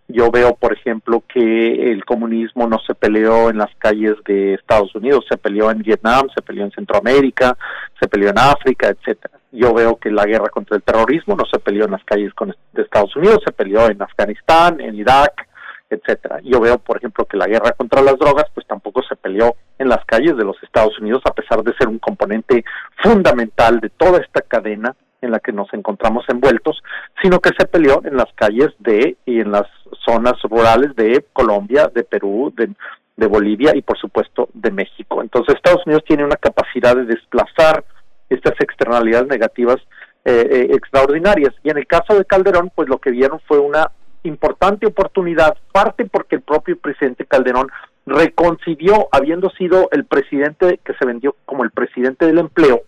[0.08, 4.94] yo veo, por ejemplo, que el comunismo no se peleó en las calles de Estados
[4.94, 7.56] Unidos, se peleó en Vietnam, se peleó en Centroamérica,
[7.98, 9.38] se peleó en África, etcétera.
[9.50, 12.32] Yo veo que la guerra contra el terrorismo no se peleó en las calles
[12.72, 15.48] de Estados Unidos, se peleó en Afganistán, en Irak,
[15.88, 16.40] etcétera.
[16.42, 19.88] Yo veo, por ejemplo, que la guerra contra las drogas, pues tampoco se peleó en
[19.88, 22.64] las calles de los Estados Unidos, a pesar de ser un componente
[23.02, 26.82] fundamental de toda esta cadena en la que nos encontramos envueltos,
[27.22, 29.66] sino que se peleó en las calles de y en las
[30.04, 35.22] zonas rurales de Colombia, de Perú, de, Bolivia y por supuesto de México.
[35.22, 37.84] Entonces Estados Unidos tiene una capacidad de desplazar
[38.28, 39.76] estas externalidades negativas
[40.24, 41.54] eh, eh, extraordinarias.
[41.62, 43.90] Y en el caso de Calderón, pues lo que vieron fue una
[44.24, 47.68] importante oportunidad, parte porque el propio presidente Calderón
[48.06, 52.82] reconcibió, habiendo sido el presidente que se vendió como el presidente del empleo,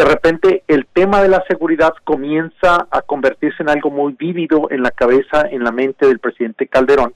[0.00, 4.82] de repente el tema de la seguridad comienza a convertirse en algo muy vívido en
[4.82, 7.12] la cabeza, en la mente del presidente Calderón.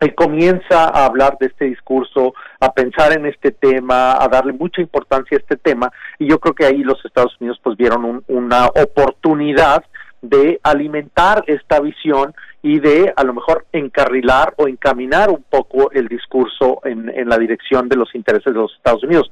[0.00, 4.80] Él comienza a hablar de este discurso, a pensar en este tema, a darle mucha
[4.80, 8.66] importancia a este tema, y yo creo que ahí los Estados Unidos pues vieron una
[8.66, 9.84] oportunidad
[10.22, 16.08] de alimentar esta visión y de a lo mejor encarrilar o encaminar un poco el
[16.08, 19.30] discurso en la dirección de los intereses de los Estados Unidos.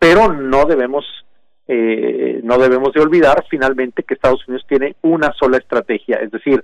[0.00, 1.04] Pero no debemos
[1.68, 6.62] eh, no debemos de olvidar finalmente que Estados Unidos tiene una sola estrategia, es decir,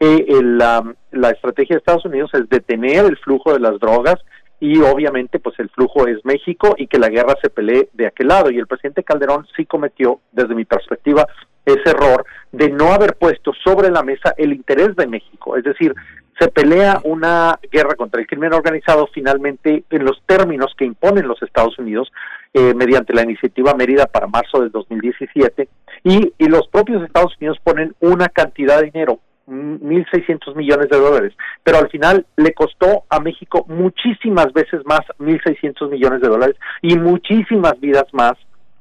[0.00, 4.16] eh, la, la estrategia de Estados Unidos es detener el flujo de las drogas
[4.60, 8.28] y obviamente pues el flujo es México y que la guerra se pelee de aquel
[8.28, 8.50] lado.
[8.50, 11.26] Y el presidente Calderón sí cometió desde mi perspectiva
[11.64, 15.94] ese error de no haber puesto sobre la mesa el interés de México, es decir,
[16.38, 21.40] se pelea una guerra contra el crimen organizado finalmente en los términos que imponen los
[21.42, 22.10] Estados Unidos
[22.54, 25.68] eh, mediante la iniciativa Mérida para marzo del 2017
[26.04, 29.18] y, y los propios Estados Unidos ponen una cantidad de dinero
[29.48, 35.90] 1.600 millones de dólares, pero al final le costó a México muchísimas veces más 1.600
[35.90, 38.34] millones de dólares y muchísimas vidas más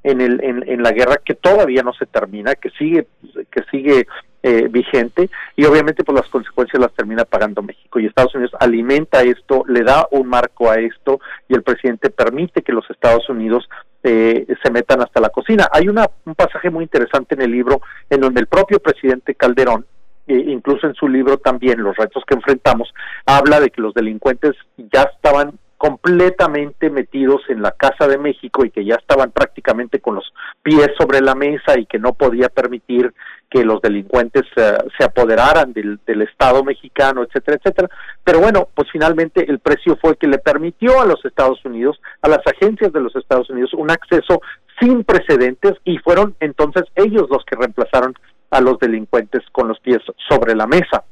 [0.03, 3.07] en, el, en, en la guerra que todavía no se termina, que sigue,
[3.51, 4.05] que sigue
[4.43, 9.21] eh, vigente y obviamente pues las consecuencias las termina pagando México y Estados Unidos alimenta
[9.21, 13.69] esto, le da un marco a esto y el presidente permite que los Estados Unidos
[14.03, 15.69] eh, se metan hasta la cocina.
[15.71, 19.85] Hay una, un pasaje muy interesante en el libro en donde el propio presidente Calderón
[20.27, 22.93] eh, incluso en su libro también Los retos que enfrentamos,
[23.25, 28.71] habla de que los delincuentes ya estaban completamente metidos en la Casa de México y
[28.71, 33.13] que ya estaban prácticamente con los pies sobre la mesa y que no podía permitir
[33.49, 37.89] que los delincuentes eh, se apoderaran del, del, Estado mexicano, etcétera, etcétera.
[38.23, 42.29] Pero bueno, pues finalmente el precio fue que le permitió a los Estados Unidos, a
[42.29, 44.39] las agencias de los Estados Unidos, un acceso
[44.79, 48.13] sin precedentes y fueron entonces ellos los que reemplazaron
[48.51, 51.03] a los delincuentes con los pies sobre la mesa.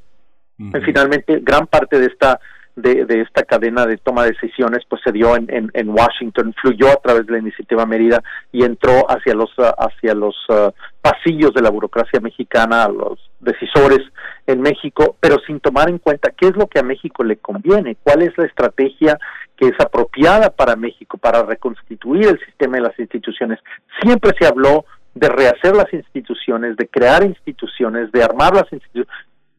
[0.57, 2.39] y finalmente, gran parte de esta
[2.75, 6.89] de, de, esta cadena de toma de decisiones pues se dio en, en, Washington, fluyó
[6.89, 11.61] a través de la iniciativa Mérida y entró hacia los hacia los uh, pasillos de
[11.61, 13.99] la burocracia mexicana, a los decisores
[14.47, 17.97] en México, pero sin tomar en cuenta qué es lo que a México le conviene,
[18.03, 19.19] cuál es la estrategia
[19.57, 23.59] que es apropiada para México para reconstituir el sistema de las instituciones.
[24.01, 29.11] Siempre se habló de rehacer las instituciones, de crear instituciones, de armar las instituciones,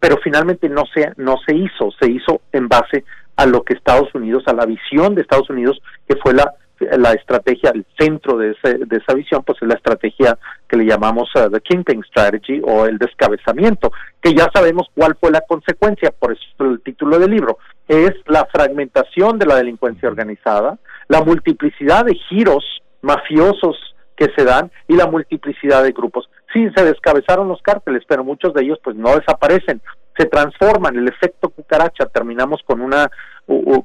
[0.02, 3.05] pero finalmente no se, no se hizo, se hizo en base
[3.36, 6.55] a lo que Estados Unidos, a la visión de Estados Unidos, que fue la,
[6.98, 10.36] la estrategia, el centro de, de esa visión, pues es la estrategia
[10.68, 15.31] que le llamamos uh, the Kingpin Strategy o el descabezamiento, que ya sabemos cuál fue
[15.31, 20.78] la consecuencia, por eso el título del libro, es la fragmentación de la delincuencia organizada,
[21.06, 22.64] la multiplicidad de giros
[23.02, 23.76] mafiosos
[24.16, 26.28] que se dan y la multiplicidad de grupos.
[26.52, 29.81] Sí, se descabezaron los cárteles, pero muchos de ellos pues no desaparecen,
[30.16, 33.10] se transforman, el efecto cucaracha, terminamos con una,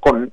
[0.01, 0.29] con,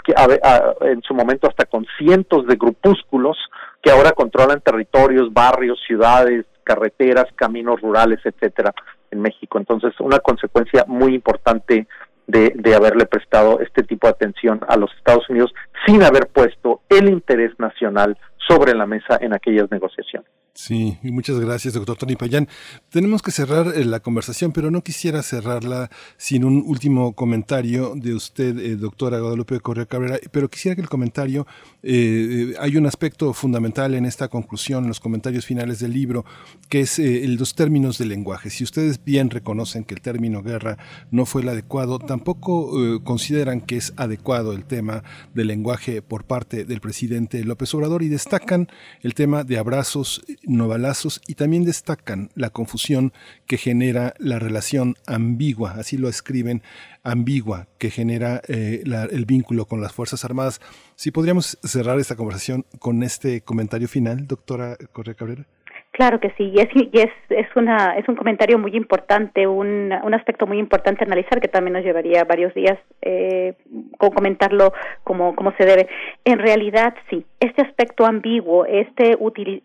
[0.81, 3.37] en su momento hasta con cientos de grupúsculos
[3.81, 8.75] que ahora controlan territorios, barrios, ciudades, carreteras, caminos rurales, etcétera,
[9.11, 9.59] en México.
[9.59, 11.87] Entonces, una consecuencia muy importante
[12.27, 15.53] de, de, haberle prestado este tipo de atención a los Estados Unidos
[15.87, 18.17] sin haber puesto el interés nacional
[18.49, 20.29] sobre la mesa en aquellas negociaciones.
[20.57, 22.49] Sí, muchas gracias, doctor Tony Payán.
[22.89, 28.15] Tenemos que cerrar eh, la conversación, pero no quisiera cerrarla sin un último comentario de
[28.15, 31.45] usted, eh, doctora Guadalupe Correa Cabrera, pero quisiera que el comentario,
[31.83, 36.25] eh, hay un aspecto fundamental en esta conclusión, en los comentarios finales del libro,
[36.69, 38.49] que es los términos del lenguaje.
[38.49, 40.79] Si ustedes bien reconocen que el término guerra
[41.11, 45.03] no fue el adecuado, tampoco consideran que es adecuado el tema
[45.35, 48.69] del lenguaje por parte del presidente López Obrador y destacan
[49.03, 53.13] el tema de abrazos no balazos y también destacan la confusión
[53.47, 56.63] que genera la relación ambigua, así lo escriben,
[57.03, 60.61] ambigua, que genera eh, el vínculo con las Fuerzas Armadas.
[60.95, 65.47] Si podríamos cerrar esta conversación con este comentario final, doctora Correa Cabrera.
[65.95, 69.93] Claro que sí, y es, y es, es, una, es un comentario muy importante, un,
[69.93, 73.55] un aspecto muy importante a analizar que también nos llevaría varios días eh,
[73.97, 74.73] comentarlo
[75.05, 75.87] como, como se debe.
[76.25, 79.17] En realidad, sí, este aspecto ambiguo, este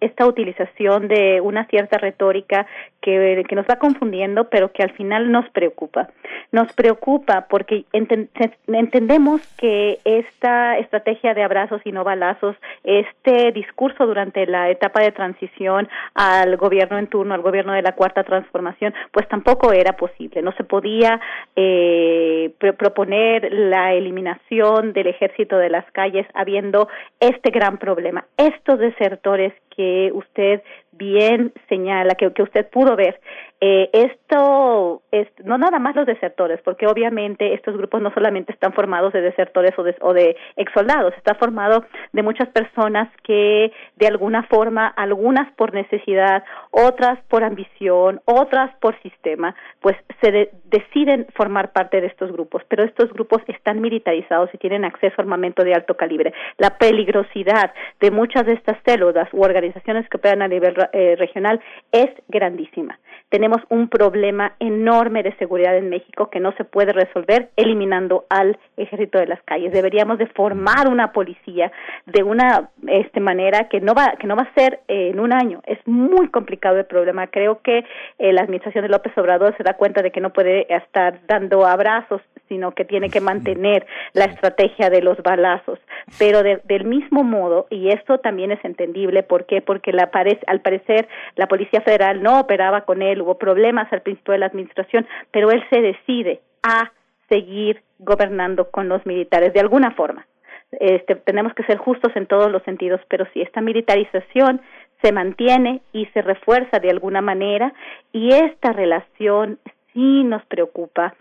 [0.01, 2.65] esta utilización de una cierta retórica
[3.01, 6.09] que, que nos va confundiendo, pero que al final nos preocupa.
[6.51, 14.45] Nos preocupa porque entendemos que esta estrategia de abrazos y no balazos, este discurso durante
[14.45, 19.27] la etapa de transición, al gobierno en turno, al gobierno de la cuarta transformación, pues
[19.27, 20.41] tampoco era posible.
[20.41, 21.19] No se podía
[21.55, 26.87] eh, proponer la eliminación del ejército de las calles habiendo
[27.19, 28.25] este gran problema.
[28.37, 33.21] Estos desertores que usted bien señala, que, que usted pudo ver,
[33.61, 38.73] eh, esto es no nada más los desertores, porque obviamente estos grupos no solamente están
[38.73, 43.71] formados de desertores o de, o de ex soldados, está formado de muchas personas que
[43.95, 51.27] de alguna forma, algunas por necesidad, otras por ambición, otras por sistema, pues se deciden
[51.35, 55.63] formar parte de estos grupos, pero estos grupos están militarizados y tienen acceso a armamento
[55.63, 56.33] de alto calibre.
[56.57, 59.68] La peligrosidad de muchas de estas células u organizaciones
[60.09, 61.59] que operan a nivel eh, regional
[61.91, 62.99] es grandísima
[63.29, 68.57] tenemos un problema enorme de seguridad en México que no se puede resolver eliminando al
[68.77, 69.71] ejército de las calles.
[69.71, 71.71] Deberíamos de formar una policía
[72.05, 75.61] de una este, manera que no va que no va a ser en un año.
[75.65, 77.27] Es muy complicado el problema.
[77.27, 77.85] Creo que
[78.17, 81.65] eh, la administración de López Obrador se da cuenta de que no puede estar dando
[81.65, 85.79] abrazos, sino que tiene que mantener la estrategia de los balazos.
[86.17, 89.61] Pero del mismo modo, y esto también es entendible, ¿por qué?
[89.61, 90.09] Porque la,
[90.47, 94.47] al parecer la Policía Federal no operaba con él hubo problemas al principio de la
[94.47, 96.91] administración, pero él se decide a
[97.27, 100.25] seguir gobernando con los militares de alguna forma.
[100.71, 104.61] Este, tenemos que ser justos en todos los sentidos, pero si esta militarización
[105.01, 107.73] se mantiene y se refuerza de alguna manera
[108.11, 109.59] y esta relación
[109.93, 111.15] sí nos preocupa,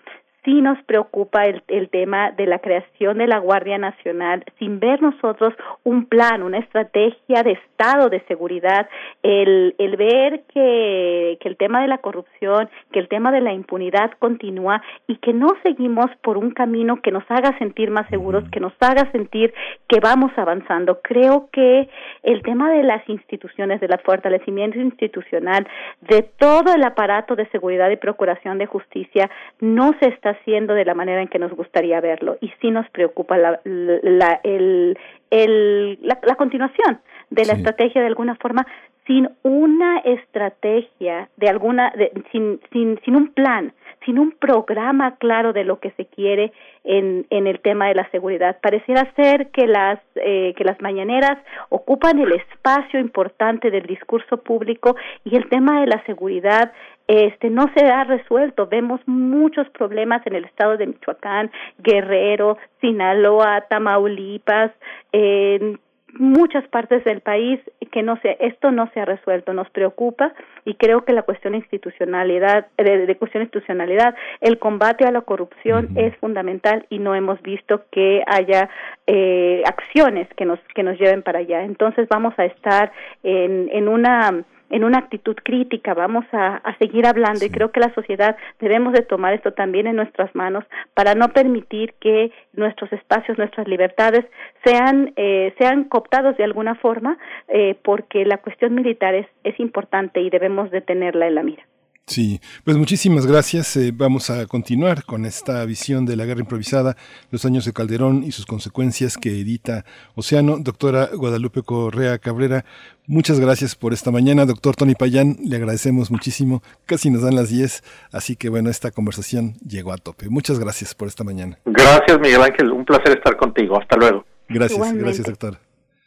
[0.48, 5.02] sí nos preocupa el, el, tema de la creación de la Guardia Nacional sin ver
[5.02, 5.52] nosotros
[5.84, 8.88] un plan, una estrategia de Estado de seguridad,
[9.22, 13.52] el, el ver que, que el tema de la corrupción, que el tema de la
[13.52, 18.44] impunidad continúa y que no seguimos por un camino que nos haga sentir más seguros,
[18.50, 19.52] que nos haga sentir
[19.86, 21.00] que vamos avanzando.
[21.02, 21.90] Creo que
[22.22, 25.68] el tema de las instituciones, del fortalecimiento institucional,
[26.00, 30.84] de todo el aparato de seguridad y procuración de justicia, no se está haciendo de
[30.84, 32.38] la manera en que nos gustaría verlo.
[32.40, 34.98] Y sí nos preocupa la, la, el,
[35.30, 37.00] el, la, continuación
[37.30, 38.66] de la estrategia de alguna forma
[39.08, 43.72] sin una estrategia de alguna de, sin, sin, sin un plan
[44.04, 46.52] sin un programa claro de lo que se quiere
[46.84, 48.56] en, en el tema de la seguridad.
[48.62, 51.36] Pareciera ser que las, eh, que las mañaneras
[51.68, 56.72] ocupan el espacio importante del discurso público y el tema de la seguridad
[57.06, 58.66] este no se ha resuelto.
[58.66, 64.72] Vemos muchos problemas en el estado de Michoacán, Guerrero, Sinaloa, Tamaulipas,
[65.12, 65.80] en
[66.18, 67.60] muchas partes del país
[67.92, 71.54] que no se esto no se ha resuelto nos preocupa y creo que la cuestión
[71.54, 77.82] institucionalidad de, cuestión institucionalidad el combate a la corrupción es fundamental y no hemos visto
[77.90, 78.68] que haya
[79.06, 81.62] eh, acciones que nos que nos lleven para allá.
[81.62, 87.44] Entonces vamos a estar en en una en una actitud crítica, vamos a, seguir hablando
[87.44, 90.64] y creo que la sociedad debemos de tomar esto también en nuestras manos
[90.94, 94.24] para no permitir que nuestros espacios, nuestras libertades
[94.64, 100.20] sean, eh, sean cooptados de alguna forma eh, porque la cuestión militar es, es importante
[100.20, 101.62] y debemos de tenerla en la mira.
[102.08, 103.76] Sí, pues muchísimas gracias.
[103.76, 106.96] Eh, vamos a continuar con esta visión de la guerra improvisada,
[107.30, 110.56] los años de Calderón y sus consecuencias que edita Océano.
[110.58, 112.64] Doctora Guadalupe Correa Cabrera,
[113.06, 114.46] muchas gracias por esta mañana.
[114.46, 116.62] Doctor Tony Payán, le agradecemos muchísimo.
[116.86, 120.30] Casi nos dan las 10, así que bueno, esta conversación llegó a tope.
[120.30, 121.58] Muchas gracias por esta mañana.
[121.66, 122.72] Gracias, Miguel Ángel.
[122.72, 123.78] Un placer estar contigo.
[123.78, 124.24] Hasta luego.
[124.48, 125.58] Gracias, gracias, doctor.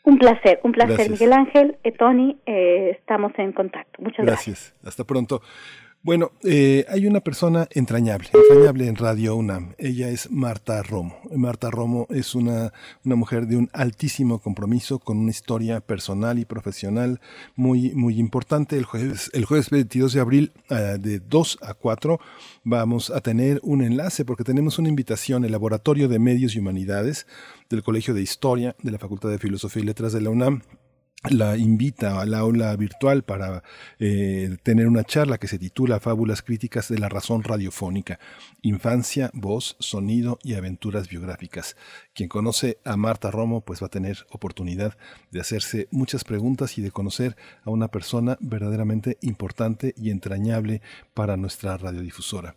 [0.03, 4.01] Un placer, un placer, Miguel Ángel, eh, Tony, eh, estamos en contacto.
[4.01, 4.73] Muchas gracias.
[4.81, 5.43] Gracias, hasta pronto.
[6.03, 9.75] Bueno, eh, hay una persona entrañable, entrañable en Radio UNAM.
[9.77, 11.15] Ella es Marta Romo.
[11.35, 12.73] Marta Romo es una,
[13.05, 17.21] una mujer de un altísimo compromiso con una historia personal y profesional
[17.55, 18.79] muy, muy importante.
[18.79, 22.19] El jueves, el jueves 22 de abril, uh, de 2 a 4,
[22.63, 27.27] vamos a tener un enlace porque tenemos una invitación, el Laboratorio de Medios y Humanidades
[27.69, 30.63] del Colegio de Historia de la Facultad de Filosofía y Letras de la UNAM
[31.29, 33.63] la invita al aula virtual para
[33.99, 38.19] eh, tener una charla que se titula Fábulas críticas de la razón radiofónica,
[38.61, 41.75] infancia, voz, sonido y aventuras biográficas.
[42.13, 44.97] Quien conoce a Marta Romo pues va a tener oportunidad
[45.29, 50.81] de hacerse muchas preguntas y de conocer a una persona verdaderamente importante y entrañable
[51.13, 52.55] para nuestra radiodifusora.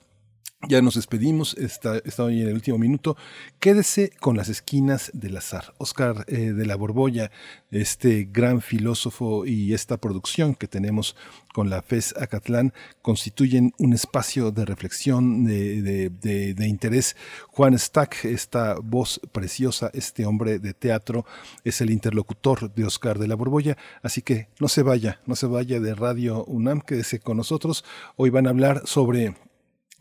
[0.68, 3.16] Ya nos despedimos, está, está, hoy en el último minuto.
[3.60, 5.74] Quédese con las esquinas del azar.
[5.78, 7.30] Oscar eh, de la Borbolla,
[7.70, 11.16] este gran filósofo y esta producción que tenemos
[11.52, 17.14] con la FES Acatlán constituyen un espacio de reflexión, de, de, de, interés.
[17.48, 21.26] Juan Stack, esta voz preciosa, este hombre de teatro,
[21.62, 23.76] es el interlocutor de Oscar de la Borbolla.
[24.02, 27.84] Así que no se vaya, no se vaya de Radio UNAM, quédese con nosotros.
[28.16, 29.34] Hoy van a hablar sobre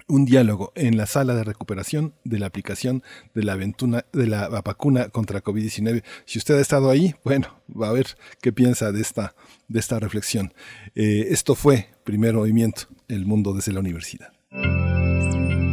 [0.07, 5.09] un diálogo en la sala de recuperación de la aplicación de la, de la vacuna
[5.09, 6.03] contra COVID-19.
[6.25, 8.07] Si usted ha estado ahí, bueno, va a ver
[8.41, 9.35] qué piensa de esta,
[9.67, 10.53] de esta reflexión.
[10.95, 14.33] Eh, esto fue Primer Movimiento, el mundo desde la universidad.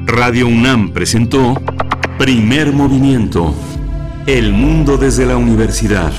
[0.06, 1.54] Radio UNAM presentó
[2.18, 3.54] Primer Movimiento,
[4.26, 6.12] el mundo desde la universidad.